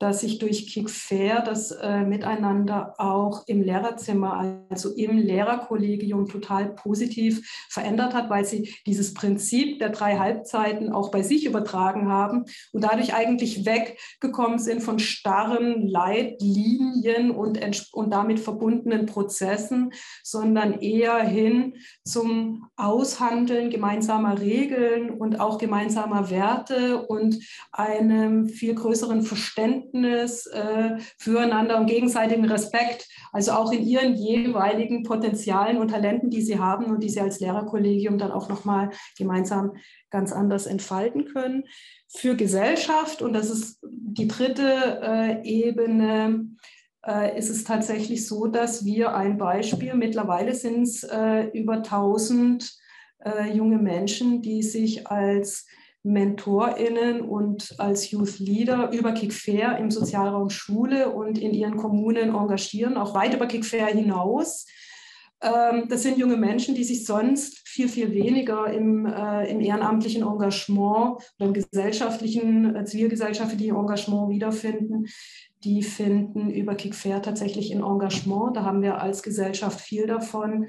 dass 0.04 0.20
sich 0.20 0.38
durch 0.38 0.68
Kickfair 0.68 1.42
das 1.44 1.72
äh, 1.72 2.02
Miteinander 2.02 2.94
auch 2.98 3.48
im 3.48 3.62
Lehrerzimmer, 3.62 4.66
also 4.70 4.94
im 4.96 5.18
Lehrerkollegium 5.18 6.28
total 6.28 6.76
positiv 6.76 7.66
verändert 7.70 8.14
hat, 8.14 8.30
weil 8.30 8.44
sie 8.44 8.76
dieses 8.86 9.14
Prinzip 9.14 9.80
der 9.80 9.92
drei 9.92 10.18
Halbzeiten 10.18 10.92
auch 10.92 11.10
bei 11.10 11.22
sich 11.22 11.46
übertragen 11.46 12.10
haben 12.10 12.44
und 12.74 12.84
dadurch 12.84 13.14
eigentlich 13.14 13.66
weggekommen 13.66 14.60
sind 14.60 14.82
von 14.82 15.00
starren 15.00 15.88
Leitlinien 15.88 17.32
und, 17.32 17.58
und 17.94 18.12
damit 18.12 18.42
verbundenen 18.42 19.06
Prozessen, 19.06 19.94
sondern 20.22 20.82
eher 20.82 21.18
hin 21.20 21.76
zum 22.04 22.68
Aushandeln 22.76 23.70
gemeinsamer 23.70 24.42
Regeln 24.42 25.12
und 25.12 25.40
auch 25.40 25.60
gemeinsamer 25.60 26.30
Werte 26.30 27.06
und 27.06 27.40
einem 27.72 28.50
viel 28.50 28.76
größeren 28.76 29.22
Verständnis 29.22 29.93
Verständnis 29.94 30.48
äh, 30.48 30.98
füreinander 31.18 31.80
und 31.80 31.86
gegenseitigen 31.86 32.46
Respekt, 32.46 33.08
also 33.32 33.52
auch 33.52 33.72
in 33.72 33.84
ihren 33.84 34.16
jeweiligen 34.16 35.04
Potenzialen 35.04 35.78
und 35.78 35.90
Talenten, 35.90 36.30
die 36.30 36.42
sie 36.42 36.60
haben 36.60 36.86
und 36.86 37.04
die 37.04 37.10
sie 37.10 37.22
als 37.22 37.40
Lehrerkollegium 37.40 38.18
dann 38.18 38.32
auch 38.32 38.50
nochmal 38.50 38.90
gemeinsam 39.18 39.74
ganz 40.10 40.32
anders 40.32 40.66
entfalten 40.66 41.26
können. 41.26 41.66
Für 42.08 42.36
Gesellschaft, 42.36 43.22
und 43.22 43.34
das 43.34 43.50
ist 43.50 43.80
die 43.84 44.28
dritte 44.28 45.00
äh, 45.02 45.44
Ebene, 45.44 46.48
äh, 47.06 47.38
ist 47.38 47.50
es 47.50 47.64
tatsächlich 47.64 48.28
so, 48.28 48.48
dass 48.48 48.86
wir 48.86 49.16
ein 49.16 49.38
Beispiel, 49.38 49.94
mittlerweile 49.94 50.56
sind 50.56 50.84
es 50.84 51.04
äh, 51.04 51.48
über 51.54 51.78
1000 51.78 52.72
äh, 53.26 53.52
junge 53.52 53.78
Menschen, 53.78 54.42
die 54.42 54.64
sich 54.64 55.08
als 55.08 55.66
MentorInnen 56.04 57.22
und 57.22 57.76
als 57.80 58.12
Youth 58.12 58.40
Leader 58.40 58.92
über 58.92 59.14
Kickfair 59.14 59.78
im 59.78 59.90
Sozialraum 59.90 60.50
Schule 60.50 61.10
und 61.10 61.38
in 61.38 61.54
ihren 61.54 61.78
Kommunen 61.78 62.36
engagieren, 62.36 62.98
auch 62.98 63.16
weit 63.16 63.34
über 63.34 63.48
Kickfair 63.48 63.88
hinaus. 63.88 64.66
Ähm, 65.42 65.88
das 65.90 66.04
sind 66.04 66.18
junge 66.18 66.38
Menschen, 66.38 66.76
die 66.76 66.84
sich 66.84 67.06
sonst 67.06 67.68
viel, 67.68 67.90
viel 67.90 68.14
weniger 68.14 68.68
im, 68.72 69.06
äh, 69.06 69.50
im 69.50 69.60
ehrenamtlichen 69.62 70.24
Engagement 70.24 71.18
oder 71.38 71.48
im 71.48 71.54
gesellschaftlichen, 71.54 72.76
äh, 72.76 72.86
zivilgesellschaftlichen 72.86 73.76
Engagement 73.76 74.30
wiederfinden. 74.30 75.08
Die 75.64 75.84
finden 75.84 76.50
über 76.50 76.76
Kickfair 76.76 77.22
tatsächlich 77.22 77.74
ein 77.74 77.82
Engagement. 77.82 78.56
Da 78.56 78.64
haben 78.64 78.82
wir 78.82 79.02
als 79.02 79.24
Gesellschaft 79.24 79.80
viel 79.82 80.08
davon. 80.08 80.68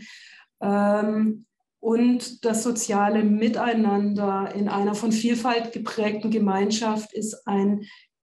Ähm, 0.61 1.47
und 1.85 2.47
das 2.47 2.62
soziale 2.62 3.23
Miteinander 3.25 4.51
in 4.55 4.70
einer 4.70 4.94
von 4.94 5.12
Vielfalt 5.12 5.73
geprägten 5.73 6.31
Gemeinschaft 6.31 7.12
ist 7.12 7.47
ein 7.47 7.85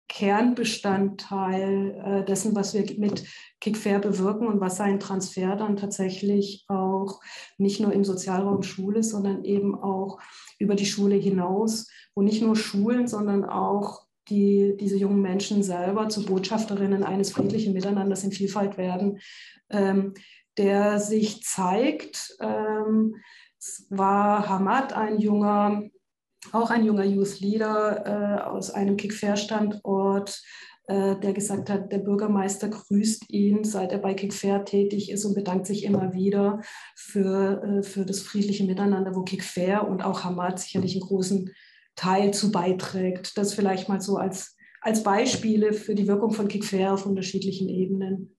Kernbestandteil 0.08 2.02
äh, 2.04 2.24
dessen, 2.26 2.54
was 2.54 2.74
wir 2.74 2.84
mit 2.98 3.24
Kickfair 3.62 3.98
bewirken 3.98 4.46
und 4.46 4.60
was 4.60 4.76
sein 4.76 5.00
Transfer 5.00 5.56
dann 5.56 5.78
tatsächlich 5.78 6.66
auch 6.68 7.22
nicht 7.56 7.80
nur 7.80 7.94
im 7.94 8.04
Sozialraum 8.04 8.62
Schule, 8.62 9.02
sondern 9.02 9.42
eben 9.42 9.74
auch 9.74 10.20
über 10.58 10.74
die 10.74 10.84
Schule 10.84 11.14
hinaus, 11.14 11.88
wo 12.14 12.20
nicht 12.20 12.42
nur 12.42 12.56
Schulen, 12.56 13.08
sondern 13.08 13.46
auch 13.46 14.02
die, 14.28 14.76
diese 14.78 14.98
jungen 14.98 15.22
Menschen 15.22 15.62
selber 15.62 16.10
zu 16.10 16.26
Botschafterinnen 16.26 17.04
eines 17.04 17.32
friedlichen 17.32 17.72
Miteinanders 17.72 18.22
in 18.22 18.32
Vielfalt 18.32 18.76
werden, 18.76 19.18
ähm, 19.70 20.12
der 20.58 21.00
sich 21.00 21.42
zeigt, 21.42 22.36
ähm, 22.40 23.16
war 23.90 24.48
Hamad 24.48 24.92
ein 24.92 25.18
junger, 25.18 25.82
auch 26.52 26.70
ein 26.70 26.84
junger 26.84 27.04
Youth 27.04 27.40
Leader 27.40 28.04
äh, 28.06 28.42
aus 28.48 28.70
einem 28.70 28.96
Kickfair-Standort, 28.96 30.42
äh, 30.88 31.16
der 31.16 31.32
gesagt 31.32 31.68
hat, 31.68 31.90
der 31.90 31.98
Bürgermeister 31.98 32.68
grüßt 32.68 33.30
ihn, 33.30 33.64
seit 33.64 33.90
er 33.90 33.98
bei 33.98 34.14
Kickfair 34.14 34.64
tätig 34.64 35.10
ist 35.10 35.24
und 35.24 35.34
bedankt 35.34 35.66
sich 35.66 35.82
immer 35.82 36.12
wieder 36.12 36.60
für, 36.94 37.62
äh, 37.62 37.82
für 37.82 38.04
das 38.04 38.20
friedliche 38.20 38.64
Miteinander, 38.64 39.14
wo 39.16 39.22
Kickfair 39.22 39.88
und 39.88 40.04
auch 40.04 40.22
Hamad 40.22 40.60
sicherlich 40.60 40.92
einen 40.92 41.08
großen 41.08 41.50
Teil 41.96 42.32
zu 42.32 42.52
beiträgt. 42.52 43.36
Das 43.36 43.54
vielleicht 43.54 43.88
mal 43.88 44.00
so 44.00 44.16
als, 44.16 44.56
als 44.80 45.02
Beispiele 45.02 45.72
für 45.72 45.96
die 45.96 46.06
Wirkung 46.06 46.30
von 46.30 46.46
Kickfair 46.46 46.92
auf 46.92 47.06
unterschiedlichen 47.06 47.68
Ebenen. 47.68 48.35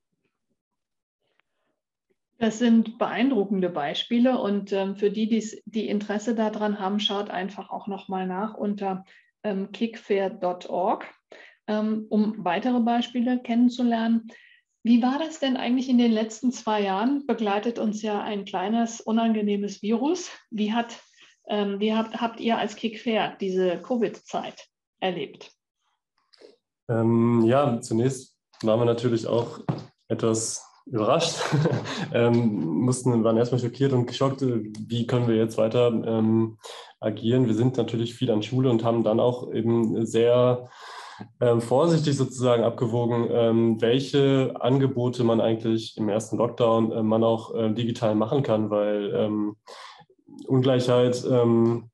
Das 2.39 2.59
sind 2.59 2.99
beeindruckende 2.99 3.69
Beispiele 3.69 4.39
und 4.39 4.71
ähm, 4.71 4.95
für 4.95 5.09
die, 5.09 5.27
die's, 5.27 5.61
die 5.65 5.87
Interesse 5.87 6.35
daran 6.35 6.79
haben, 6.79 6.99
schaut 6.99 7.31
einfach 7.31 7.71
auch 7.71 7.87
nochmal 7.87 8.27
nach 8.27 8.53
unter 8.53 9.05
ähm, 9.43 9.71
kickfair.org, 9.71 11.05
ähm, 11.67 12.05
um 12.09 12.35
weitere 12.45 12.79
Beispiele 12.79 13.41
kennenzulernen. 13.41 14.27
Wie 14.83 15.01
war 15.01 15.17
das 15.19 15.39
denn 15.39 15.57
eigentlich 15.57 15.89
in 15.89 15.97
den 15.97 16.11
letzten 16.11 16.51
zwei 16.51 16.81
Jahren? 16.81 17.25
Begleitet 17.25 17.79
uns 17.79 18.01
ja 18.03 18.21
ein 18.21 18.45
kleines, 18.45 19.01
unangenehmes 19.01 19.81
Virus. 19.81 20.29
Wie, 20.51 20.73
hat, 20.73 20.97
ähm, 21.47 21.79
wie 21.79 21.93
habt, 21.93 22.21
habt 22.21 22.39
ihr 22.39 22.57
als 22.57 22.75
Kickfair 22.75 23.35
diese 23.41 23.81
Covid-Zeit 23.81 24.67
erlebt? 24.99 25.51
Ähm, 26.87 27.43
ja, 27.45 27.81
zunächst 27.81 28.37
waren 28.61 28.79
wir 28.79 28.85
natürlich 28.85 29.27
auch 29.27 29.59
etwas 30.07 30.63
überrascht, 30.91 31.39
ähm, 32.13 32.65
mussten, 32.81 33.23
waren 33.23 33.37
erstmal 33.37 33.59
schockiert 33.59 33.93
und 33.93 34.05
geschockt, 34.05 34.41
äh, 34.41 34.71
wie 34.87 35.07
können 35.07 35.27
wir 35.27 35.35
jetzt 35.35 35.57
weiter 35.57 35.87
ähm, 35.87 36.57
agieren. 36.99 37.47
Wir 37.47 37.55
sind 37.55 37.77
natürlich 37.77 38.15
viel 38.15 38.31
an 38.31 38.43
Schule 38.43 38.69
und 38.69 38.83
haben 38.83 39.03
dann 39.03 39.19
auch 39.19 39.51
eben 39.53 40.05
sehr 40.05 40.69
ähm, 41.41 41.61
vorsichtig 41.61 42.15
sozusagen 42.15 42.63
abgewogen, 42.63 43.27
ähm, 43.31 43.81
welche 43.81 44.53
Angebote 44.59 45.23
man 45.23 45.41
eigentlich 45.41 45.97
im 45.97 46.09
ersten 46.09 46.37
Lockdown 46.37 46.91
äh, 46.91 47.03
man 47.03 47.23
auch 47.23 47.55
äh, 47.55 47.73
digital 47.73 48.15
machen 48.15 48.43
kann, 48.43 48.69
weil 48.69 49.13
ähm, 49.15 49.55
Ungleichheit 50.47 51.25
ähm, 51.29 51.89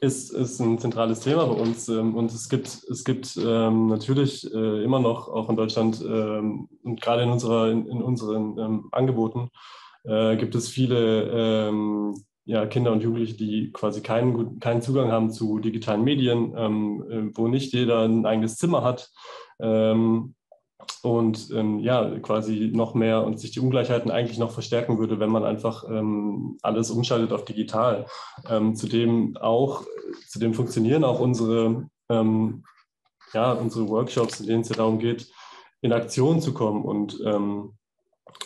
ist, 0.00 0.30
ist 0.30 0.60
ein 0.60 0.78
zentrales 0.78 1.20
Thema 1.20 1.46
bei 1.46 1.54
uns. 1.54 1.88
Ähm, 1.88 2.14
und 2.14 2.32
es 2.32 2.48
gibt, 2.48 2.66
es 2.90 3.04
gibt 3.04 3.36
ähm, 3.36 3.86
natürlich 3.86 4.52
äh, 4.52 4.84
immer 4.84 5.00
noch, 5.00 5.28
auch 5.28 5.48
in 5.48 5.56
Deutschland 5.56 6.00
ähm, 6.02 6.68
und 6.82 7.00
gerade 7.00 7.22
in, 7.22 7.30
unserer, 7.30 7.70
in, 7.70 8.02
unseren 8.02 8.58
ähm, 8.58 8.88
Angeboten, 8.92 9.50
äh, 10.04 10.36
gibt 10.36 10.54
es 10.54 10.68
viele 10.68 11.68
ähm, 11.68 12.14
ja, 12.44 12.66
Kinder 12.66 12.92
und 12.92 13.02
Jugendliche, 13.02 13.36
die 13.36 13.70
quasi 13.72 14.02
keinen, 14.02 14.58
keinen 14.60 14.82
Zugang 14.82 15.12
haben 15.12 15.30
zu 15.30 15.58
digitalen 15.58 16.04
Medien, 16.04 16.54
ähm, 16.56 17.04
äh, 17.10 17.36
wo 17.36 17.48
nicht 17.48 17.72
jeder 17.72 18.04
ein 18.04 18.26
eigenes 18.26 18.56
Zimmer 18.56 18.82
hat 18.82 19.10
und 21.02 21.50
ähm, 21.52 21.78
ja, 21.78 22.18
quasi 22.20 22.70
noch 22.74 22.94
mehr 22.94 23.24
und 23.24 23.40
sich 23.40 23.52
die 23.52 23.60
Ungleichheiten 23.60 24.10
eigentlich 24.10 24.38
noch 24.38 24.50
verstärken 24.50 24.98
würde, 24.98 25.18
wenn 25.18 25.30
man 25.30 25.44
einfach 25.44 25.84
ähm, 25.88 26.58
alles 26.62 26.90
umschaltet 26.90 27.32
auf 27.32 27.44
digital. 27.44 28.06
Ähm, 28.48 28.74
zudem 28.74 29.36
auch, 29.38 29.84
zudem 30.28 30.54
funktionieren 30.54 31.04
auch 31.04 31.20
unsere, 31.20 31.88
ähm, 32.08 32.64
ja, 33.32 33.52
unsere 33.52 33.88
Workshops, 33.88 34.40
in 34.40 34.46
denen 34.46 34.62
es 34.62 34.68
ja 34.68 34.76
darum 34.76 34.98
geht, 34.98 35.30
in 35.80 35.92
Aktion 35.92 36.40
zu 36.40 36.52
kommen 36.52 36.84
und 36.84 37.18
ähm, 37.24 37.72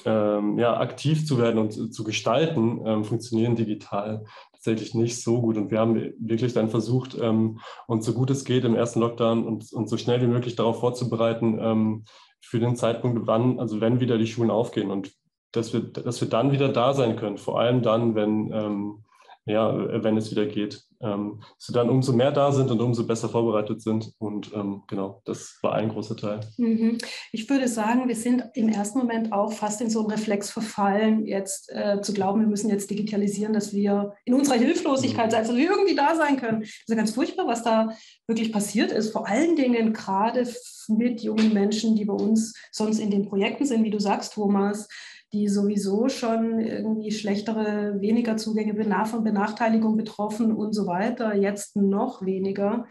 ähm, 0.05 0.59
ja, 0.59 0.79
aktiv 0.79 1.27
zu 1.27 1.38
werden 1.38 1.59
und 1.59 1.94
zu 1.94 2.05
gestalten, 2.05 3.05
funktionieren 3.05 3.57
digital 3.57 4.25
tatsächlich 4.64 4.94
nicht 4.94 5.22
so 5.22 5.40
gut. 5.40 5.57
Und 5.57 5.70
wir 5.70 5.79
haben 5.79 6.12
wirklich 6.18 6.55
dann 6.55 6.70
versucht, 6.70 7.14
uns 7.14 8.07
so 8.07 8.12
gut 8.12 8.31
es 8.31 8.44
geht 8.44 8.64
im 8.64 8.74
ersten 8.74 9.00
Lockdown 9.00 9.44
und, 9.44 9.72
und 9.72 9.88
so 9.88 9.96
schnell 9.96 10.20
wie 10.22 10.27
möglich 10.27 10.57
darauf 10.57 10.81
vorzubereiten, 10.81 12.05
für 12.40 12.61
den 12.61 12.77
Zeitpunkt, 12.77 13.27
wann, 13.27 13.59
also 13.59 13.81
wenn 13.81 14.00
wieder 14.00 14.18
die 14.18 14.27
Schulen 14.27 14.50
aufgehen 14.50 14.90
und 14.90 15.12
dass 15.53 15.72
wir, 15.72 15.81
dass 15.81 16.20
wir 16.20 16.29
dann 16.29 16.53
wieder 16.53 16.68
da 16.68 16.92
sein 16.94 17.16
können, 17.16 17.38
vor 17.38 17.61
allem 17.61 17.83
dann, 17.83 18.14
wenn, 18.14 18.53
ähm, 18.53 19.04
ja, 19.46 20.02
wenn 20.02 20.16
es 20.16 20.30
wieder 20.30 20.46
geht. 20.46 20.83
Ähm, 21.04 21.42
dass 21.59 21.68
wir 21.68 21.74
dann 21.74 21.90
umso 21.90 22.14
mehr 22.14 22.33
da 22.33 22.50
sind 22.50 22.70
und 22.70 22.80
umso 22.80 23.07
besser 23.07 23.28
vorbereitet 23.28 23.83
sind. 23.83 24.12
Und 24.18 24.52
ähm, 24.54 24.85
genau, 24.87 25.20
das 25.26 25.59
war 25.61 25.74
ein 25.74 25.90
großer 25.90 26.16
Teil. 26.16 26.40
Mhm. 26.57 26.96
Ich 27.30 27.48
würde 27.50 27.68
sagen, 27.68 28.09
wir 28.09 28.16
sind 28.16 28.42
im 28.54 28.70
ersten 28.70 29.00
Moment 29.00 29.33
auch 29.33 29.52
fast 29.52 29.83
in 29.83 29.90
so 29.90 30.00
einen 30.00 30.11
Reflex 30.11 30.50
verfallen, 30.50 31.26
jetzt 31.26 31.70
äh, 31.70 32.00
zu 32.00 32.14
glauben, 32.14 32.40
wir 32.40 32.46
müssen 32.46 32.70
jetzt 32.70 32.88
digitalisieren, 32.88 33.52
dass 33.52 33.74
wir 33.74 34.14
in 34.24 34.33
unserer 34.33 34.57
Hilflosigkeit 34.57 35.30
sein, 35.30 35.42
dass 35.42 35.54
wir 35.54 35.70
irgendwie 35.70 35.94
da 35.94 36.14
sein 36.14 36.38
können. 36.38 36.61
Das 36.61 36.70
ist 36.70 36.88
ja 36.88 36.96
ganz 36.96 37.11
furchtbar, 37.11 37.46
was 37.46 37.62
da 37.62 37.90
wirklich 38.26 38.50
passiert 38.50 38.90
ist. 38.90 39.12
Vor 39.12 39.28
allen 39.28 39.57
Dingen 39.57 39.92
gerade 39.92 40.48
mit 40.88 41.22
jungen 41.22 41.52
Menschen, 41.52 41.96
die 41.96 42.07
bei 42.07 42.14
uns 42.14 42.54
sonst 42.72 42.98
in 42.98 43.11
den 43.11 43.26
Projekten 43.26 43.66
sind, 43.66 43.85
wie 43.85 43.90
du 43.90 44.00
sagst, 44.00 44.35
Thomas 44.35 44.88
die 45.35 45.49
sowieso 45.49 46.09
schon 46.09 46.61
irgendwie 46.61 47.11
schlechtere, 47.11 48.01
weniger 48.01 48.37
Zugänge 48.37 48.75
von 49.07 49.25
Benachteiligung 49.25 49.97
betroffen 49.97 50.53
und 50.53 50.73
so 50.73 50.87
weiter, 50.87 51.35
jetzt 51.35 51.77
noch 51.77 52.25
weniger. 52.25 52.87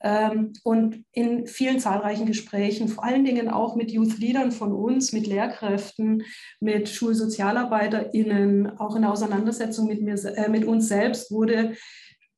Ähm, 0.00 0.52
und 0.62 1.04
in 1.12 1.46
vielen 1.46 1.80
zahlreichen 1.80 2.26
Gesprächen, 2.26 2.88
vor 2.88 3.04
allen 3.04 3.24
Dingen 3.24 3.48
auch 3.48 3.74
mit 3.74 3.90
Youth 3.90 4.18
Leadern 4.18 4.52
von 4.52 4.72
uns, 4.72 5.12
mit 5.12 5.26
Lehrkräften, 5.26 6.22
mit 6.60 6.88
SchulsozialarbeiterInnen, 6.88 8.78
auch 8.78 8.94
in 8.94 9.02
der 9.02 9.12
Auseinandersetzung 9.12 9.86
mit, 9.88 10.02
mir, 10.02 10.14
äh, 10.14 10.48
mit 10.48 10.64
uns 10.64 10.88
selbst 10.88 11.32
wurde 11.32 11.74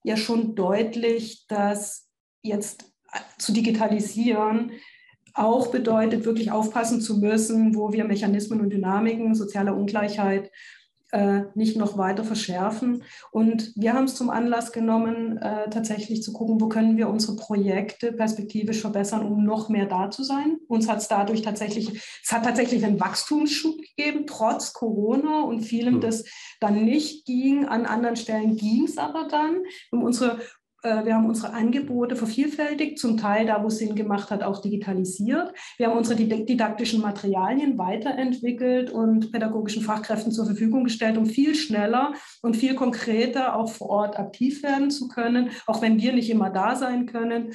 ja 0.04 0.16
schon 0.16 0.54
deutlich, 0.54 1.46
dass 1.48 2.08
jetzt 2.42 2.92
zu 3.38 3.52
digitalisieren 3.52 4.72
auch 5.34 5.68
bedeutet, 5.68 6.24
wirklich 6.24 6.50
aufpassen 6.50 7.00
zu 7.00 7.18
müssen, 7.18 7.74
wo 7.74 7.92
wir 7.92 8.04
Mechanismen 8.04 8.60
und 8.60 8.70
Dynamiken 8.70 9.34
sozialer 9.34 9.76
Ungleichheit 9.76 10.50
äh, 11.14 11.44
nicht 11.54 11.76
noch 11.76 11.96
weiter 11.96 12.24
verschärfen. 12.24 13.04
Und 13.30 13.72
wir 13.76 13.94
haben 13.94 14.06
es 14.06 14.16
zum 14.16 14.30
Anlass 14.30 14.72
genommen, 14.72 15.38
äh, 15.38 15.70
tatsächlich 15.70 16.24
zu 16.24 16.32
gucken, 16.32 16.60
wo 16.60 16.68
können 16.68 16.96
wir 16.96 17.08
unsere 17.08 17.36
Projekte 17.36 18.12
perspektivisch 18.12 18.80
verbessern, 18.80 19.24
um 19.24 19.44
noch 19.44 19.68
mehr 19.68 19.86
da 19.86 20.10
zu 20.10 20.24
sein. 20.24 20.58
Uns 20.66 20.88
hat 20.88 20.98
es 20.98 21.08
dadurch 21.08 21.42
tatsächlich, 21.42 22.02
es 22.22 22.32
hat 22.32 22.44
tatsächlich 22.44 22.84
einen 22.84 22.98
Wachstumsschub 22.98 23.76
gegeben, 23.78 24.26
trotz 24.26 24.72
Corona 24.72 25.42
und 25.42 25.60
vielem, 25.60 25.96
mhm. 25.96 26.00
das 26.00 26.24
dann 26.58 26.84
nicht 26.84 27.26
ging. 27.26 27.66
An 27.66 27.86
anderen 27.86 28.16
Stellen 28.16 28.56
ging 28.56 28.84
es 28.84 28.98
aber 28.98 29.28
dann. 29.28 29.62
Haben 29.92 30.02
unsere 30.02 30.40
wir 30.84 31.14
haben 31.14 31.26
unsere 31.26 31.52
Angebote 31.52 32.14
vervielfältigt, 32.14 32.98
zum 32.98 33.16
Teil 33.16 33.46
da, 33.46 33.62
wo 33.62 33.68
es 33.68 33.78
Sinn 33.78 33.94
gemacht 33.94 34.30
hat, 34.30 34.42
auch 34.42 34.60
digitalisiert. 34.60 35.52
Wir 35.78 35.88
haben 35.88 35.96
unsere 35.96 36.22
didaktischen 36.22 37.00
Materialien 37.00 37.78
weiterentwickelt 37.78 38.90
und 38.90 39.32
pädagogischen 39.32 39.82
Fachkräften 39.82 40.30
zur 40.30 40.46
Verfügung 40.46 40.84
gestellt, 40.84 41.16
um 41.16 41.26
viel 41.26 41.54
schneller 41.54 42.12
und 42.42 42.56
viel 42.56 42.74
konkreter 42.74 43.56
auch 43.56 43.70
vor 43.70 43.88
Ort 43.88 44.18
aktiv 44.18 44.62
werden 44.62 44.90
zu 44.90 45.08
können, 45.08 45.50
auch 45.66 45.80
wenn 45.80 45.98
wir 45.98 46.12
nicht 46.12 46.30
immer 46.30 46.50
da 46.50 46.76
sein 46.76 47.06
können. 47.06 47.54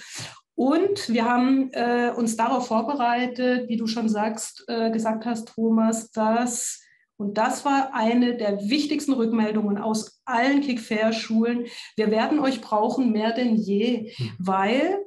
Und 0.56 1.08
wir 1.08 1.24
haben 1.24 1.72
äh, 1.72 2.12
uns 2.14 2.36
darauf 2.36 2.68
vorbereitet, 2.68 3.70
wie 3.70 3.78
du 3.78 3.88
schon 3.88 4.10
sagst, 4.10 4.66
äh, 4.68 4.92
gesagt 4.92 5.26
hast, 5.26 5.54
Thomas, 5.56 6.12
dass 6.12 6.82
und 7.20 7.38
das 7.38 7.66
war 7.66 7.94
eine 7.94 8.38
der 8.38 8.70
wichtigsten 8.70 9.12
Rückmeldungen 9.12 9.78
aus 9.78 10.22
allen 10.24 10.62
Kick-Fair-Schulen. 10.62 11.66
Wir 11.98 12.12
werden 12.12 12.40
euch 12.40 12.62
brauchen 12.62 13.12
mehr 13.12 13.34
denn 13.34 13.58
je, 13.58 14.14
hm. 14.16 14.32
weil 14.40 15.00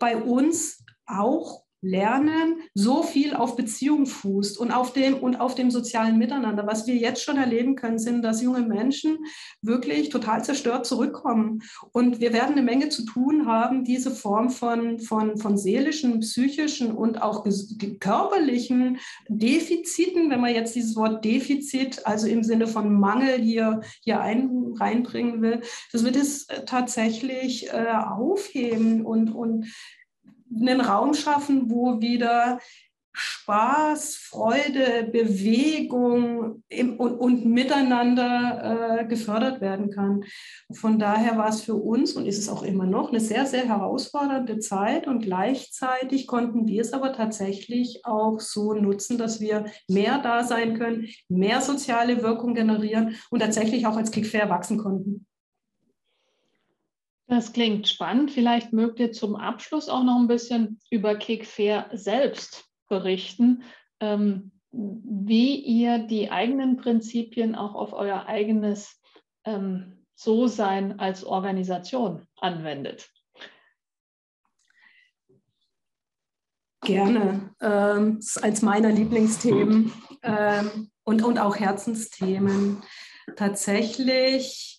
bei 0.00 0.16
uns 0.16 0.84
auch 1.06 1.62
Lernen 1.80 2.60
so 2.74 3.02
viel 3.02 3.34
auf 3.34 3.56
Beziehung 3.56 4.06
fußt 4.06 4.58
und 4.58 4.72
auf 4.72 4.92
dem 4.92 5.14
und 5.14 5.40
auf 5.40 5.54
dem 5.54 5.70
sozialen 5.70 6.18
Miteinander. 6.18 6.66
Was 6.66 6.86
wir 6.86 6.96
jetzt 6.96 7.22
schon 7.22 7.36
erleben 7.36 7.76
können, 7.76 7.98
sind, 7.98 8.22
dass 8.22 8.42
junge 8.42 8.62
Menschen 8.62 9.18
wirklich 9.62 10.08
total 10.08 10.44
zerstört 10.44 10.86
zurückkommen. 10.86 11.60
Und 11.92 12.20
wir 12.20 12.32
werden 12.32 12.52
eine 12.52 12.62
Menge 12.62 12.88
zu 12.88 13.04
tun 13.04 13.46
haben, 13.46 13.84
diese 13.84 14.10
Form 14.10 14.50
von, 14.50 14.98
von, 14.98 15.38
von 15.38 15.56
seelischen, 15.56 16.20
psychischen 16.20 16.90
und 16.90 17.22
auch 17.22 17.46
körperlichen 18.00 18.98
Defiziten, 19.28 20.30
wenn 20.30 20.40
man 20.40 20.54
jetzt 20.54 20.74
dieses 20.74 20.96
Wort 20.96 21.24
Defizit, 21.24 22.04
also 22.06 22.26
im 22.26 22.42
Sinne 22.42 22.66
von 22.66 22.92
Mangel 22.98 23.38
hier, 23.38 23.80
hier 24.02 24.20
ein, 24.20 24.74
reinbringen 24.78 25.42
will, 25.42 25.60
das 25.92 26.04
wird 26.04 26.16
es 26.16 26.46
tatsächlich 26.66 27.68
äh, 27.68 27.92
aufheben 27.92 29.04
und, 29.04 29.30
und 29.30 29.66
einen 30.54 30.80
Raum 30.80 31.14
schaffen, 31.14 31.70
wo 31.70 32.00
wieder 32.00 32.58
Spaß, 33.20 34.14
Freude, 34.14 35.08
Bewegung 35.10 36.62
im, 36.68 37.00
und, 37.00 37.14
und, 37.14 37.46
miteinander 37.46 39.00
äh, 39.00 39.06
gefördert 39.06 39.60
werden 39.60 39.90
kann. 39.90 40.22
Von 40.72 41.00
daher 41.00 41.36
war 41.36 41.48
es 41.48 41.62
für 41.62 41.74
uns 41.74 42.12
und 42.12 42.26
ist 42.26 42.38
es 42.38 42.48
auch 42.48 42.62
immer 42.62 42.86
noch 42.86 43.08
eine 43.08 43.18
sehr, 43.18 43.44
sehr 43.46 43.66
herausfordernde 43.66 44.60
Zeit 44.60 45.08
und 45.08 45.20
gleichzeitig 45.20 46.28
konnten 46.28 46.68
wir 46.68 46.80
es 46.80 46.92
aber 46.92 47.12
tatsächlich 47.12 48.02
auch 48.04 48.38
so 48.38 48.72
nutzen, 48.72 49.18
dass 49.18 49.40
wir 49.40 49.64
mehr 49.88 50.20
da 50.22 50.44
sein 50.44 50.78
können, 50.78 51.08
mehr 51.28 51.60
soziale 51.60 52.22
Wirkung 52.22 52.54
generieren 52.54 53.16
und 53.30 53.40
tatsächlich 53.40 53.86
auch 53.88 53.96
als 53.96 54.12
Kickfair 54.12 54.48
wachsen 54.48 54.78
konnten. 54.78 55.26
Das 57.28 57.52
klingt 57.52 57.86
spannend. 57.86 58.30
Vielleicht 58.30 58.72
mögt 58.72 58.98
ihr 59.00 59.12
zum 59.12 59.36
Abschluss 59.36 59.90
auch 59.90 60.02
noch 60.02 60.16
ein 60.16 60.28
bisschen 60.28 60.80
über 60.90 61.14
Kickfair 61.14 61.90
selbst 61.92 62.64
berichten, 62.88 63.64
ähm, 64.00 64.50
wie 64.70 65.56
ihr 65.56 65.98
die 65.98 66.30
eigenen 66.30 66.78
Prinzipien 66.78 67.54
auch 67.54 67.74
auf 67.74 67.92
euer 67.92 68.26
eigenes 68.26 68.98
ähm, 69.44 70.06
So-Sein 70.14 70.98
als 70.98 71.22
Organisation 71.22 72.26
anwendet. 72.36 73.10
Gerne. 76.80 77.54
Ähm, 77.60 78.16
das 78.16 78.36
ist 78.36 78.42
eins 78.42 78.62
meiner 78.62 78.90
Lieblingsthemen 78.90 79.92
ähm, 80.22 80.90
und, 81.04 81.22
und 81.22 81.38
auch 81.38 81.56
Herzensthemen. 81.56 82.82
Tatsächlich 83.36 84.77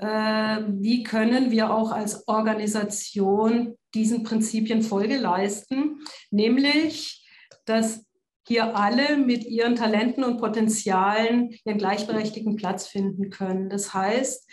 wie 0.00 1.02
können 1.02 1.50
wir 1.50 1.72
auch 1.74 1.92
als 1.92 2.26
Organisation 2.26 3.76
diesen 3.94 4.22
Prinzipien 4.22 4.82
Folge 4.82 5.18
leisten? 5.18 6.00
Nämlich, 6.30 7.26
dass 7.66 8.04
hier 8.46 8.76
alle 8.76 9.16
mit 9.16 9.44
ihren 9.44 9.76
Talenten 9.76 10.24
und 10.24 10.38
Potenzialen 10.38 11.50
ihren 11.64 11.78
gleichberechtigten 11.78 12.56
Platz 12.56 12.86
finden 12.86 13.30
können. 13.30 13.68
Das 13.68 13.94
heißt, 13.94 14.48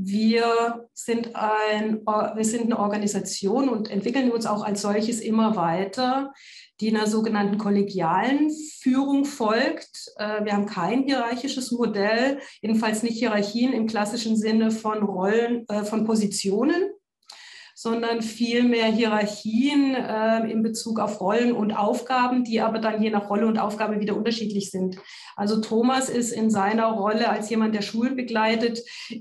wir 0.00 0.88
sind, 0.94 1.34
ein, 1.34 2.06
wir 2.06 2.44
sind 2.44 2.66
eine 2.66 2.78
Organisation 2.78 3.68
und 3.68 3.90
entwickeln 3.90 4.30
uns 4.30 4.46
auch 4.46 4.64
als 4.64 4.82
solches 4.82 5.20
immer 5.20 5.56
weiter, 5.56 6.32
die 6.80 6.94
einer 6.94 7.08
sogenannten 7.08 7.58
kollegialen 7.58 8.48
Führung 8.80 9.24
folgt. 9.24 10.12
Äh, 10.16 10.44
wir 10.44 10.52
haben 10.52 10.66
kein 10.66 11.02
hierarchisches 11.02 11.72
Modell, 11.72 12.38
jedenfalls 12.62 13.02
nicht 13.02 13.18
Hierarchien 13.18 13.72
im 13.72 13.88
klassischen 13.88 14.36
Sinne 14.36 14.70
von 14.70 15.02
Rollen, 15.02 15.66
äh, 15.68 15.82
von 15.82 16.04
Positionen, 16.04 16.92
sondern 17.80 18.22
vielmehr 18.22 18.86
Hierarchien 18.86 19.94
äh, 19.94 20.50
in 20.50 20.64
Bezug 20.64 20.98
auf 20.98 21.20
Rollen 21.20 21.52
und 21.52 21.70
Aufgaben, 21.70 22.42
die 22.42 22.60
aber 22.60 22.80
dann 22.80 23.00
je 23.00 23.10
nach 23.10 23.30
Rolle 23.30 23.46
und 23.46 23.56
Aufgabe 23.56 24.00
wieder 24.00 24.16
unterschiedlich 24.16 24.72
sind. 24.72 24.96
Also 25.36 25.60
Thomas 25.60 26.08
ist 26.08 26.32
in 26.32 26.50
seiner 26.50 26.86
Rolle 26.86 27.28
als 27.28 27.50
jemand, 27.50 27.76
der 27.76 27.82
Schulen 27.82 28.16
begleitet, 28.16 28.80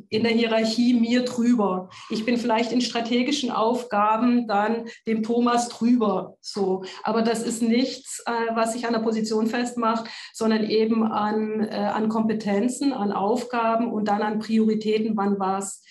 in 0.09 0.23
der 0.23 0.31
Hierarchie 0.31 0.95
mir 0.95 1.23
drüber. 1.23 1.89
Ich 2.09 2.25
bin 2.25 2.39
vielleicht 2.39 2.71
in 2.71 2.81
strategischen 2.81 3.51
Aufgaben 3.51 4.47
dann 4.47 4.87
dem 5.05 5.21
Thomas 5.21 5.69
drüber. 5.69 6.35
So, 6.41 6.83
aber 7.03 7.21
das 7.21 7.43
ist 7.43 7.61
nichts, 7.61 8.23
äh, 8.25 8.55
was 8.55 8.73
sich 8.73 8.87
an 8.87 8.93
der 8.93 9.01
Position 9.01 9.45
festmacht, 9.45 10.09
sondern 10.33 10.63
eben 10.63 11.03
an, 11.03 11.61
äh, 11.69 11.75
an 11.75 12.09
Kompetenzen, 12.09 12.91
an 12.91 13.11
Aufgaben 13.11 13.93
und 13.93 14.07
dann 14.07 14.23
an 14.23 14.39
Prioritäten, 14.39 15.15
wann 15.15 15.37
was 15.37 15.83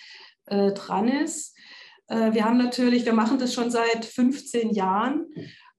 äh, 0.47 0.73
dran 0.73 1.07
ist. 1.07 1.56
Äh, 2.09 2.33
wir 2.33 2.45
haben 2.45 2.59
natürlich, 2.59 3.05
wir 3.05 3.13
machen 3.13 3.39
das 3.39 3.55
schon 3.55 3.71
seit 3.71 4.05
15 4.05 4.71
Jahren. 4.71 5.27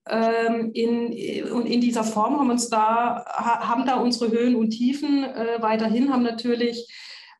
Ähm, 0.09 0.71
in, 0.73 1.51
und 1.51 1.65
in 1.65 1.81
dieser 1.81 2.03
Form 2.03 2.39
haben 2.39 2.49
uns 2.49 2.69
da, 2.69 3.25
haben 3.25 3.85
da 3.85 3.97
unsere 3.97 4.31
Höhen 4.31 4.55
und 4.55 4.69
Tiefen 4.69 5.23
äh, 5.23 5.61
weiterhin, 5.61 6.13
haben 6.13 6.23
natürlich 6.23 6.87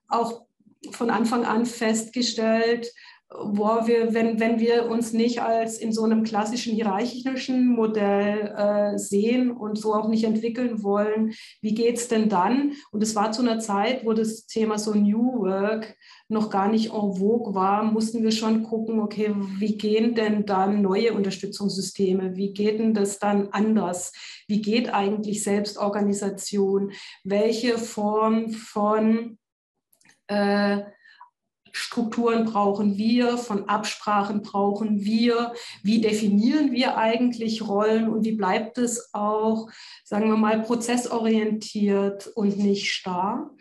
auch 0.09 0.45
von 0.91 1.09
Anfang 1.09 1.45
an 1.45 1.65
festgestellt, 1.65 2.91
wo 3.29 3.65
wir, 3.85 4.13
wenn, 4.13 4.39
wenn 4.39 4.59
wir 4.59 4.89
uns 4.89 5.11
nicht 5.11 5.41
als 5.41 5.79
in 5.79 5.91
so 5.91 6.03
einem 6.03 6.23
klassischen 6.23 6.73
hierarchischen 6.73 7.67
Modell 7.67 8.53
äh, 8.55 8.97
sehen 8.97 9.51
und 9.51 9.77
so 9.77 9.93
auch 9.93 10.07
nicht 10.07 10.23
entwickeln 10.23 10.81
wollen, 10.81 11.33
wie 11.61 11.73
geht 11.73 11.97
es 11.97 12.07
denn 12.07 12.29
dann? 12.29 12.73
Und 12.91 13.03
es 13.03 13.15
war 13.15 13.33
zu 13.33 13.41
einer 13.41 13.59
Zeit, 13.59 14.05
wo 14.05 14.13
das 14.13 14.45
Thema 14.45 14.79
so 14.79 14.93
New 14.93 15.41
Work 15.41 15.97
noch 16.29 16.49
gar 16.49 16.69
nicht 16.69 16.93
en 16.93 17.15
vogue 17.15 17.53
war, 17.53 17.83
mussten 17.83 18.23
wir 18.23 18.31
schon 18.31 18.63
gucken, 18.63 18.99
okay, 19.01 19.33
wie 19.59 19.77
gehen 19.77 20.15
denn 20.15 20.45
dann 20.45 20.81
neue 20.81 21.13
Unterstützungssysteme? 21.13 22.37
Wie 22.37 22.53
geht 22.53 22.79
denn 22.79 22.93
das 22.93 23.19
dann 23.19 23.49
anders? 23.51 24.13
Wie 24.47 24.61
geht 24.61 24.93
eigentlich 24.93 25.43
Selbstorganisation? 25.43 26.91
Welche 27.23 27.77
Form 27.77 28.51
von 28.51 29.37
äh, 30.27 30.79
Strukturen 31.79 32.45
brauchen 32.45 32.97
wir, 32.97 33.37
von 33.37 33.69
Absprachen 33.69 34.41
brauchen 34.41 35.05
wir, 35.05 35.53
wie 35.83 36.01
definieren 36.01 36.71
wir 36.71 36.97
eigentlich 36.97 37.67
Rollen 37.67 38.09
und 38.09 38.25
wie 38.25 38.35
bleibt 38.35 38.79
es 38.79 39.13
auch, 39.13 39.69
sagen 40.03 40.27
wir 40.27 40.37
mal, 40.37 40.63
prozessorientiert 40.63 42.27
und 42.35 42.57
nicht 42.57 42.91
starr. 42.91 43.51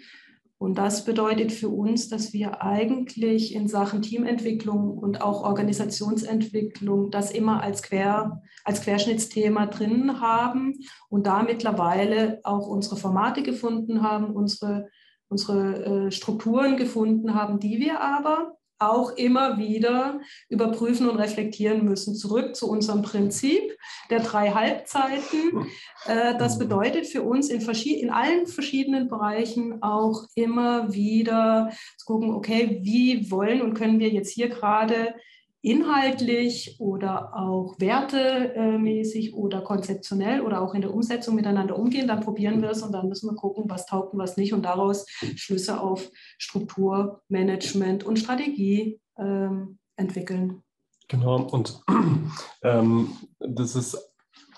Und 0.59 0.79
das 0.79 1.05
bedeutet 1.05 1.53
für 1.53 1.69
uns, 1.69 2.09
dass 2.09 2.33
wir 2.33 2.62
eigentlich 2.62 3.55
in 3.55 3.69
Sachen 3.69 4.01
Teamentwicklung 4.01 4.97
und 4.97 5.21
auch 5.21 5.45
Organisationsentwicklung 5.45 7.11
das 7.11 7.31
immer 7.31 7.62
als, 7.62 7.83
Quer, 7.83 8.41
als 8.64 8.81
Querschnittsthema 8.81 9.67
drin 9.67 10.23
haben 10.23 10.73
und 11.11 11.27
da 11.27 11.43
mittlerweile 11.43 12.41
auch 12.45 12.67
unsere 12.67 12.97
Formate 12.97 13.43
gefunden 13.43 14.03
haben, 14.03 14.35
unsere, 14.35 14.89
unsere 15.29 16.07
äh, 16.07 16.11
Strukturen 16.11 16.77
gefunden 16.77 17.35
haben, 17.35 17.59
die 17.59 17.79
wir 17.79 18.01
aber 18.01 18.57
auch 18.79 19.16
immer 19.16 19.59
wieder 19.59 20.20
überprüfen 20.49 21.09
und 21.09 21.16
reflektieren 21.16 21.85
müssen. 21.85 22.14
Zurück 22.14 22.55
zu 22.55 22.68
unserem 22.68 23.03
Prinzip 23.03 23.77
der 24.11 24.20
drei 24.20 24.51
Halbzeiten. 24.51 25.66
Äh, 26.07 26.37
das 26.37 26.59
bedeutet 26.59 27.07
für 27.07 27.22
uns 27.22 27.49
in, 27.49 27.61
in 27.61 28.11
allen 28.11 28.47
verschiedenen 28.47 29.09
Bereichen 29.09 29.83
auch 29.83 30.24
immer 30.35 30.93
wieder 30.93 31.70
zu 31.97 32.07
gucken, 32.07 32.35
okay, 32.35 32.81
wie 32.83 33.31
wollen 33.31 33.62
und 33.62 33.74
können 33.74 33.99
wir 33.99 34.11
jetzt 34.11 34.31
hier 34.31 34.49
gerade 34.49 35.14
inhaltlich 35.63 36.77
oder 36.79 37.35
auch 37.37 37.75
wertemäßig 37.79 39.35
oder 39.35 39.63
konzeptionell 39.63 40.41
oder 40.41 40.61
auch 40.61 40.75
in 40.75 40.81
der 40.81 40.95
Umsetzung 40.95 41.35
miteinander 41.35 41.79
umgehen, 41.79 42.07
dann 42.07 42.21
probieren 42.21 42.63
wir 42.63 42.71
es 42.71 42.83
und 42.83 42.93
dann 42.93 43.09
müssen 43.09 43.29
wir 43.31 43.37
gucken, 43.37 43.65
was 43.69 43.87
taugt 43.87 44.13
und 44.13 44.19
was 44.19 44.37
nicht 44.37 44.53
und 44.53 44.63
daraus 44.63 45.07
Schlüsse 45.35 45.81
auf 45.81 46.09
Struktur, 46.39 47.23
Management 47.29 48.05
und 48.05 48.19
Strategie 48.19 49.01
ähm, 49.19 49.79
entwickeln. 49.97 50.63
Genau, 51.09 51.43
und 51.43 51.81
ähm, 52.63 53.11
das 53.39 53.77
ist 53.77 53.99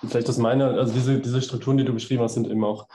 vielleicht 0.07 0.29
das 0.29 0.39
meine, 0.39 0.67
also 0.67 0.93
diese, 0.93 1.21
diese 1.21 1.43
Strukturen, 1.43 1.79
die 1.79 1.85
du 1.85 1.93
beschrieben 1.93 2.23
hast, 2.23 2.35
sind 2.35 2.49
eben 2.49 2.65
auch 2.65 2.89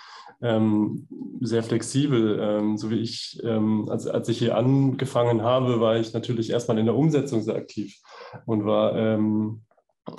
ähm, 0.43 1.07
sehr 1.39 1.63
flexibel. 1.63 2.37
Ähm, 2.39 2.77
so 2.77 2.91
wie 2.91 2.99
ich, 2.99 3.41
ähm, 3.43 3.87
als, 3.89 4.05
als 4.05 4.29
ich 4.29 4.37
hier 4.37 4.57
angefangen 4.57 5.41
habe, 5.41 5.79
war 5.79 5.97
ich 5.97 6.13
natürlich 6.13 6.51
erstmal 6.51 6.77
in 6.77 6.85
der 6.85 6.95
Umsetzung 6.95 7.41
sehr 7.41 7.55
aktiv 7.55 7.97
und 8.45 8.65
war, 8.65 8.95
ähm, 8.95 9.61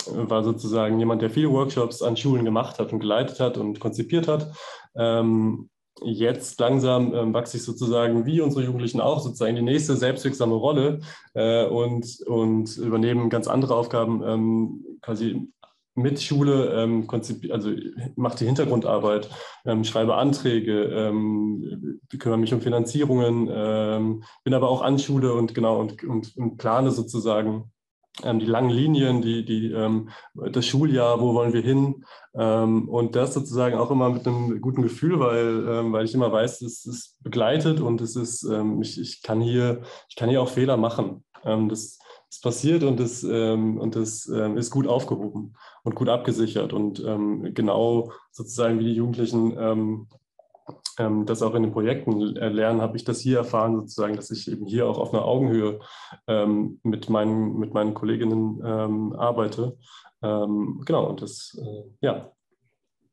war 0.07 0.43
sozusagen 0.43 0.99
jemand, 0.99 1.23
der 1.23 1.31
viele 1.31 1.51
Workshops 1.53 2.03
an 2.03 2.17
Schulen 2.17 2.45
gemacht 2.45 2.79
hat 2.79 2.93
und 2.93 3.01
geleitet 3.01 3.39
hat 3.39 3.59
und 3.59 3.79
konzipiert 3.81 4.27
hat. 4.27 4.51
Ähm, 4.97 5.69
jetzt 6.03 6.59
langsam 6.59 7.15
ähm, 7.15 7.35
wachse 7.35 7.59
ich 7.59 7.63
sozusagen 7.63 8.27
wie 8.27 8.41
unsere 8.41 8.65
Jugendlichen 8.65 9.01
auch 9.01 9.21
sozusagen 9.21 9.57
die 9.57 9.63
nächste 9.63 9.95
selbstwirksame 9.95 10.55
Rolle 10.55 11.01
äh, 11.35 11.67
und, 11.67 12.21
und 12.27 12.77
übernehmen 12.79 13.29
ganz 13.29 13.47
andere 13.47 13.77
Aufgaben, 13.77 14.99
quasi 15.03 15.49
mit 15.95 16.21
Schule, 16.21 16.75
ähm, 16.75 17.09
also 17.51 17.71
mache 18.17 18.39
die 18.39 18.47
Hintergrundarbeit, 18.47 19.31
ähm, 19.65 19.85
schreibe 19.85 20.17
Anträge, 20.17 20.85
ähm, 20.85 22.01
kümmere 22.19 22.39
mich 22.39 22.53
um 22.53 22.61
Finanzierungen, 22.61 23.49
ähm, 23.53 24.25
bin 24.43 24.55
aber 24.55 24.69
auch 24.69 24.83
an 24.83 24.99
Schule 24.99 25.35
und 25.35 25.55
genau 25.55 25.81
und, 25.81 26.03
und, 26.03 26.37
und 26.37 26.57
plane 26.57 26.91
sozusagen 26.91 27.71
ähm, 28.25 28.41
die 28.41 28.47
langen 28.47 28.71
Linien, 28.71 29.23
die, 29.23 29.45
die, 29.45 29.71
ähm, 29.71 30.09
das 30.35 30.67
Schuljahr, 30.67 31.21
wo 31.21 31.35
wollen 31.35 31.53
wir 31.53 31.63
hin 31.63 32.05
ähm, 32.35 32.89
und 32.89 33.15
das 33.15 33.35
sozusagen 33.35 33.77
auch 33.77 33.91
immer 33.93 34.11
mit 34.11 34.27
einem 34.27 34.61
guten 34.61 34.83
Gefühl, 34.83 35.21
weil, 35.21 35.93
weil 35.93 36.05
ich 36.05 36.15
immer 36.15 36.33
weiß, 36.33 36.63
es 36.63 36.87
ist 36.87 37.23
begleitet 37.23 37.81
und 37.81 38.01
es 38.01 38.17
ist, 38.17 38.49
ich, 38.81 39.01
ich, 39.01 39.23
kann 39.23 39.41
hier, 39.41 39.83
ich 40.09 40.17
kann 40.17 40.29
hier 40.29 40.43
auch 40.43 40.49
Fehler 40.49 40.77
machen. 40.77 41.25
Das, 41.43 41.99
das 42.35 42.41
passiert 42.41 42.83
und 42.83 43.01
es, 43.01 43.25
und 43.25 43.97
das 43.97 44.27
ist 44.27 44.71
gut 44.71 44.87
aufgehoben 44.87 45.55
und 45.83 45.95
gut 45.95 46.09
abgesichert 46.09 46.73
und 46.73 47.03
genau 47.55 48.13
sozusagen 48.33 48.79
wie 48.79 48.85
die 48.85 48.95
Jugendlichen 48.95 50.09
ähm, 50.99 51.27
das 51.27 51.43
auch 51.43 51.55
in 51.55 51.65
den 51.65 51.73
Projekten 51.73 52.21
lernen, 52.21 52.81
habe 52.81 52.97
ich 52.97 53.05
das 53.05 53.21
hier 53.21 53.39
erfahren, 53.39 53.75
sozusagen, 53.75 54.17
dass 54.17 54.31
ich 54.31 54.51
eben 54.51 54.67
hier 54.67 54.87
auch 54.87 54.99
auf 54.99 55.13
einer 55.13 55.25
Augenhöhe 55.25 55.81
ähm, 56.27 56.79
mit, 56.83 57.11
meinen, 57.11 57.59
mit 57.59 57.75
meinen 57.75 57.95
Kolleginnen 57.95 58.63
ähm, 58.65 59.13
arbeite. 59.15 59.77
Ähm, 60.23 60.83
genau, 60.87 61.09
und 61.09 61.21
das 61.21 61.59
äh, 61.61 61.91
ja, 62.01 62.31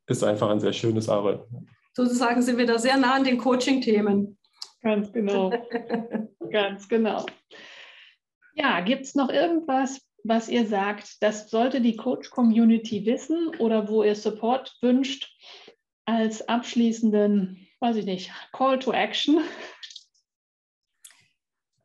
ist 0.07 0.23
einfach 0.23 0.49
ein 0.49 0.59
sehr 0.59 0.73
schönes 0.73 1.09
Arbeiten. 1.09 1.67
Sozusagen 1.93 2.41
sind 2.41 2.57
wir 2.57 2.67
da 2.67 2.77
sehr 2.77 2.97
nah 2.97 3.15
an 3.15 3.23
den 3.23 3.37
Coaching-Themen. 3.37 4.37
Ganz 4.81 5.11
genau. 5.11 5.51
Ganz 6.51 6.87
genau. 6.87 7.25
Ja, 8.61 8.81
gibt 8.81 9.05
es 9.05 9.15
noch 9.15 9.29
irgendwas, 9.29 10.01
was 10.23 10.47
ihr 10.47 10.67
sagt, 10.67 11.23
das 11.23 11.49
sollte 11.49 11.81
die 11.81 11.95
Coach-Community 11.95 13.05
wissen 13.07 13.55
oder 13.57 13.89
wo 13.89 14.03
ihr 14.03 14.15
Support 14.15 14.77
wünscht 14.81 15.35
als 16.05 16.47
abschließenden 16.47 17.67
weiß 17.81 17.95
ich 17.97 18.05
nicht, 18.05 18.31
Call 18.53 18.79
to 18.79 18.93
Action? 18.93 19.41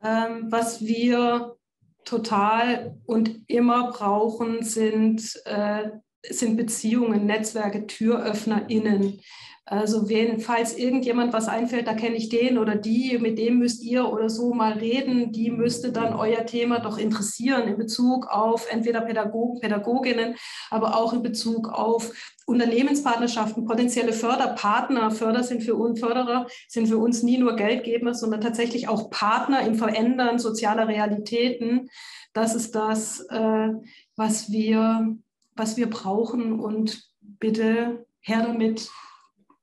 Ähm, 0.05 0.53
was 0.53 0.83
wir 0.83 1.57
total 2.05 3.01
und 3.07 3.41
immer 3.49 3.91
brauchen, 3.91 4.63
sind, 4.63 5.41
äh, 5.47 5.91
sind 6.29 6.57
Beziehungen, 6.57 7.27
Netzwerke, 7.27 7.87
TüröffnerInnen. 7.87 9.21
Also 9.69 10.09
wenn, 10.09 10.39
falls 10.39 10.79
irgendjemand 10.79 11.33
was 11.33 11.49
einfällt, 11.49 11.89
da 11.89 11.95
kenne 11.95 12.15
ich 12.15 12.29
den 12.29 12.57
oder 12.57 12.77
die, 12.77 13.19
mit 13.19 13.37
dem 13.37 13.59
müsst 13.59 13.83
ihr 13.83 14.13
oder 14.13 14.31
so 14.31 14.55
mal 14.55 14.75
reden, 14.75 15.33
die 15.33 15.51
müsste 15.51 15.91
dann 15.91 16.15
euer 16.15 16.47
Thema 16.47 16.79
doch 16.79 16.99
interessieren 16.99 17.67
in 17.67 17.77
Bezug 17.77 18.29
auf 18.29 18.69
entweder 18.71 19.01
Pädagogen, 19.01 19.59
Pädagoginnen, 19.59 20.37
aber 20.71 20.97
auch 20.97 21.13
in 21.13 21.25
Bezug 21.25 21.69
auf 21.69 22.13
Unternehmenspartnerschaften, 22.47 23.65
potenzielle 23.65 24.13
Förderpartner. 24.13 25.11
Förder 25.11 25.43
sind 25.43 25.65
für 25.65 25.75
uns, 25.75 25.99
Förderer 25.99 26.47
sind 26.69 26.87
für 26.87 26.99
uns 26.99 27.25
nie 27.25 27.39
nur 27.39 27.57
Geldgeber, 27.57 28.15
sondern 28.15 28.41
tatsächlich 28.41 28.87
auch 28.87 29.11
Partner 29.11 29.63
im 29.63 29.75
Verändern 29.75 30.39
sozialer 30.39 30.87
Realitäten. 30.87 31.89
Das 32.33 32.55
ist 32.55 32.77
das, 32.77 33.19
äh, 33.31 33.71
was 34.15 34.53
wir, 34.53 35.17
was 35.57 35.77
wir 35.77 35.91
brauchen 35.91 36.61
und 36.61 37.03
bitte 37.21 38.07
her 38.21 38.45
damit 38.47 38.91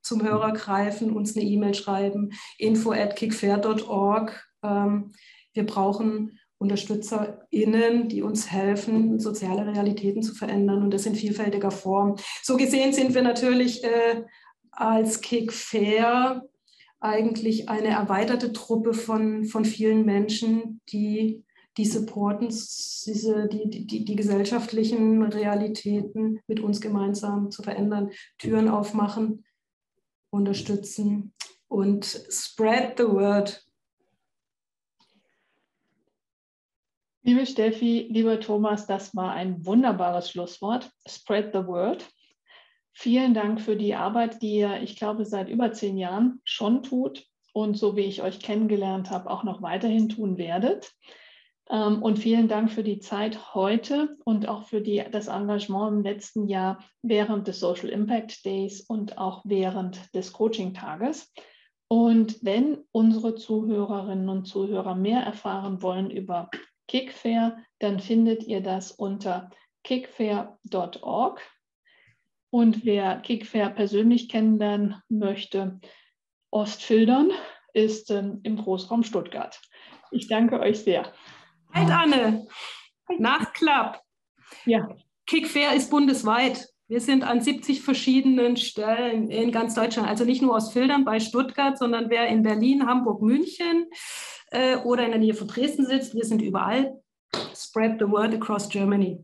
zum 0.03 0.21
Hörer 0.21 0.53
greifen, 0.53 1.11
uns 1.11 1.35
eine 1.35 1.45
E-Mail 1.45 1.73
schreiben, 1.73 2.31
info 2.57 2.91
at 2.91 3.15
kickfair.org. 3.15 4.47
Ähm, 4.63 5.11
wir 5.53 5.65
brauchen 5.65 6.39
UnterstützerInnen, 6.57 8.07
die 8.07 8.21
uns 8.21 8.51
helfen, 8.51 9.19
soziale 9.19 9.65
Realitäten 9.67 10.23
zu 10.23 10.33
verändern 10.33 10.83
und 10.83 10.93
das 10.93 11.05
in 11.05 11.15
vielfältiger 11.15 11.71
Form. 11.71 12.15
So 12.41 12.57
gesehen 12.57 12.93
sind 12.93 13.13
wir 13.13 13.21
natürlich 13.21 13.83
äh, 13.83 14.23
als 14.71 15.21
Kickfair 15.21 16.43
eigentlich 16.99 17.67
eine 17.67 17.89
erweiterte 17.89 18.53
Truppe 18.53 18.93
von, 18.93 19.43
von 19.45 19.65
vielen 19.65 20.05
Menschen, 20.05 20.79
die 20.89 21.43
die 21.77 21.85
supporten, 21.85 22.49
diese, 22.49 23.47
die, 23.47 23.87
die, 23.87 24.05
die 24.05 24.15
gesellschaftlichen 24.15 25.23
Realitäten 25.23 26.39
mit 26.47 26.59
uns 26.59 26.81
gemeinsam 26.81 27.49
zu 27.49 27.63
verändern, 27.63 28.11
Türen 28.37 28.69
aufmachen, 28.69 29.43
unterstützen 30.33 31.33
und 31.67 32.05
spread 32.05 32.97
the 32.97 33.05
word. 33.05 33.63
Liebe 37.21 37.45
Steffi, 37.45 38.07
lieber 38.09 38.39
Thomas, 38.39 38.85
das 38.85 39.15
war 39.15 39.31
ein 39.31 39.65
wunderbares 39.65 40.29
Schlusswort. 40.29 40.91
Spread 41.07 41.53
the 41.53 41.65
word. 41.65 42.05
Vielen 42.91 43.33
Dank 43.33 43.61
für 43.61 43.77
die 43.77 43.95
Arbeit, 43.95 44.41
die 44.41 44.57
ihr, 44.57 44.81
ich 44.81 44.97
glaube, 44.97 45.25
seit 45.25 45.49
über 45.49 45.71
zehn 45.71 45.97
Jahren 45.97 46.41
schon 46.43 46.83
tut 46.83 47.25
und 47.53 47.77
so 47.77 47.95
wie 47.95 48.01
ich 48.01 48.21
euch 48.21 48.39
kennengelernt 48.39 49.09
habe, 49.09 49.29
auch 49.29 49.43
noch 49.43 49.61
weiterhin 49.61 50.09
tun 50.09 50.37
werdet. 50.37 50.91
Ähm, 51.69 52.01
und 52.01 52.19
vielen 52.19 52.47
Dank 52.47 52.71
für 52.71 52.83
die 52.83 52.99
Zeit 52.99 53.53
heute 53.53 54.17
und 54.25 54.47
auch 54.47 54.63
für 54.63 54.81
die, 54.81 55.03
das 55.11 55.27
Engagement 55.27 55.93
im 55.93 56.03
letzten 56.03 56.47
Jahr 56.47 56.83
während 57.01 57.47
des 57.47 57.59
Social 57.59 57.89
Impact 57.89 58.45
Days 58.45 58.81
und 58.81 59.17
auch 59.17 59.41
während 59.45 60.13
des 60.13 60.33
Coaching-Tages. 60.33 61.31
Und 61.87 62.43
wenn 62.43 62.79
unsere 62.91 63.35
Zuhörerinnen 63.35 64.27
und 64.29 64.45
Zuhörer 64.45 64.95
mehr 64.95 65.21
erfahren 65.21 65.81
wollen 65.81 66.09
über 66.09 66.49
Kickfair, 66.87 67.57
dann 67.79 67.99
findet 67.99 68.43
ihr 68.43 68.61
das 68.61 68.91
unter 68.91 69.49
kickfair.org. 69.83 71.41
Und 72.49 72.85
wer 72.85 73.17
Kickfair 73.17 73.69
persönlich 73.69 74.29
kennenlernen 74.29 74.95
möchte, 75.09 75.79
Ostfildern 76.51 77.31
ist 77.73 78.11
ähm, 78.11 78.41
im 78.43 78.57
Großraum 78.57 79.03
Stuttgart. 79.03 79.59
Ich 80.11 80.27
danke 80.27 80.59
euch 80.59 80.79
sehr. 80.79 81.11
Halt, 81.73 81.89
Anne. 81.89 82.47
Nachklapp. 83.17 84.01
Ja. 84.65 84.87
Kickfair 85.25 85.73
ist 85.73 85.89
bundesweit. 85.89 86.67
Wir 86.87 86.99
sind 86.99 87.23
an 87.23 87.41
70 87.41 87.81
verschiedenen 87.81 88.57
Stellen 88.57 89.29
in 89.31 89.51
ganz 89.51 89.73
Deutschland, 89.73 90.07
also 90.07 90.25
nicht 90.25 90.41
nur 90.41 90.55
aus 90.55 90.73
Filtern 90.73 91.05
bei 91.05 91.19
Stuttgart, 91.19 91.77
sondern 91.77 92.09
wer 92.09 92.27
in 92.27 92.43
Berlin, 92.43 92.85
Hamburg, 92.85 93.21
München 93.21 93.87
äh, 94.51 94.75
oder 94.77 95.05
in 95.05 95.11
der 95.11 95.19
Nähe 95.19 95.33
von 95.33 95.47
Dresden 95.47 95.85
sitzt, 95.85 96.13
wir 96.13 96.25
sind 96.25 96.41
überall. 96.41 97.01
Spread 97.55 97.99
the 97.99 98.07
word 98.07 98.33
across 98.33 98.69
Germany. 98.69 99.17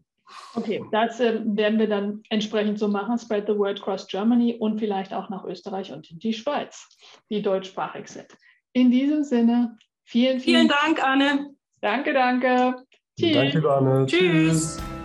Okay, 0.56 0.84
das 0.92 1.20
äh, 1.20 1.42
werden 1.44 1.80
wir 1.80 1.88
dann 1.88 2.24
entsprechend 2.30 2.80
so 2.80 2.88
machen. 2.88 3.18
Spread 3.20 3.46
the 3.48 3.58
word 3.58 3.80
across 3.80 4.08
Germany 4.08 4.56
und 4.60 4.80
vielleicht 4.80 5.14
auch 5.14 5.30
nach 5.30 5.44
Österreich 5.44 5.92
und 5.92 6.10
in 6.10 6.20
die 6.20 6.34
Schweiz, 6.34 6.88
die 7.30 7.42
deutschsprachig 7.42 8.08
sind. 8.08 8.28
In 8.74 8.90
diesem 8.90 9.24
Sinne, 9.24 9.78
vielen, 10.06 10.40
vielen, 10.40 10.68
vielen 10.68 10.68
Dank, 10.68 11.04
Anne. 11.04 11.56
Danke, 11.82 12.14
danke. 12.14 12.76
Tschüss. 13.18 13.34
Danke. 13.34 14.06
Tschüss. 14.06 14.78
Tschüss. 14.78 14.99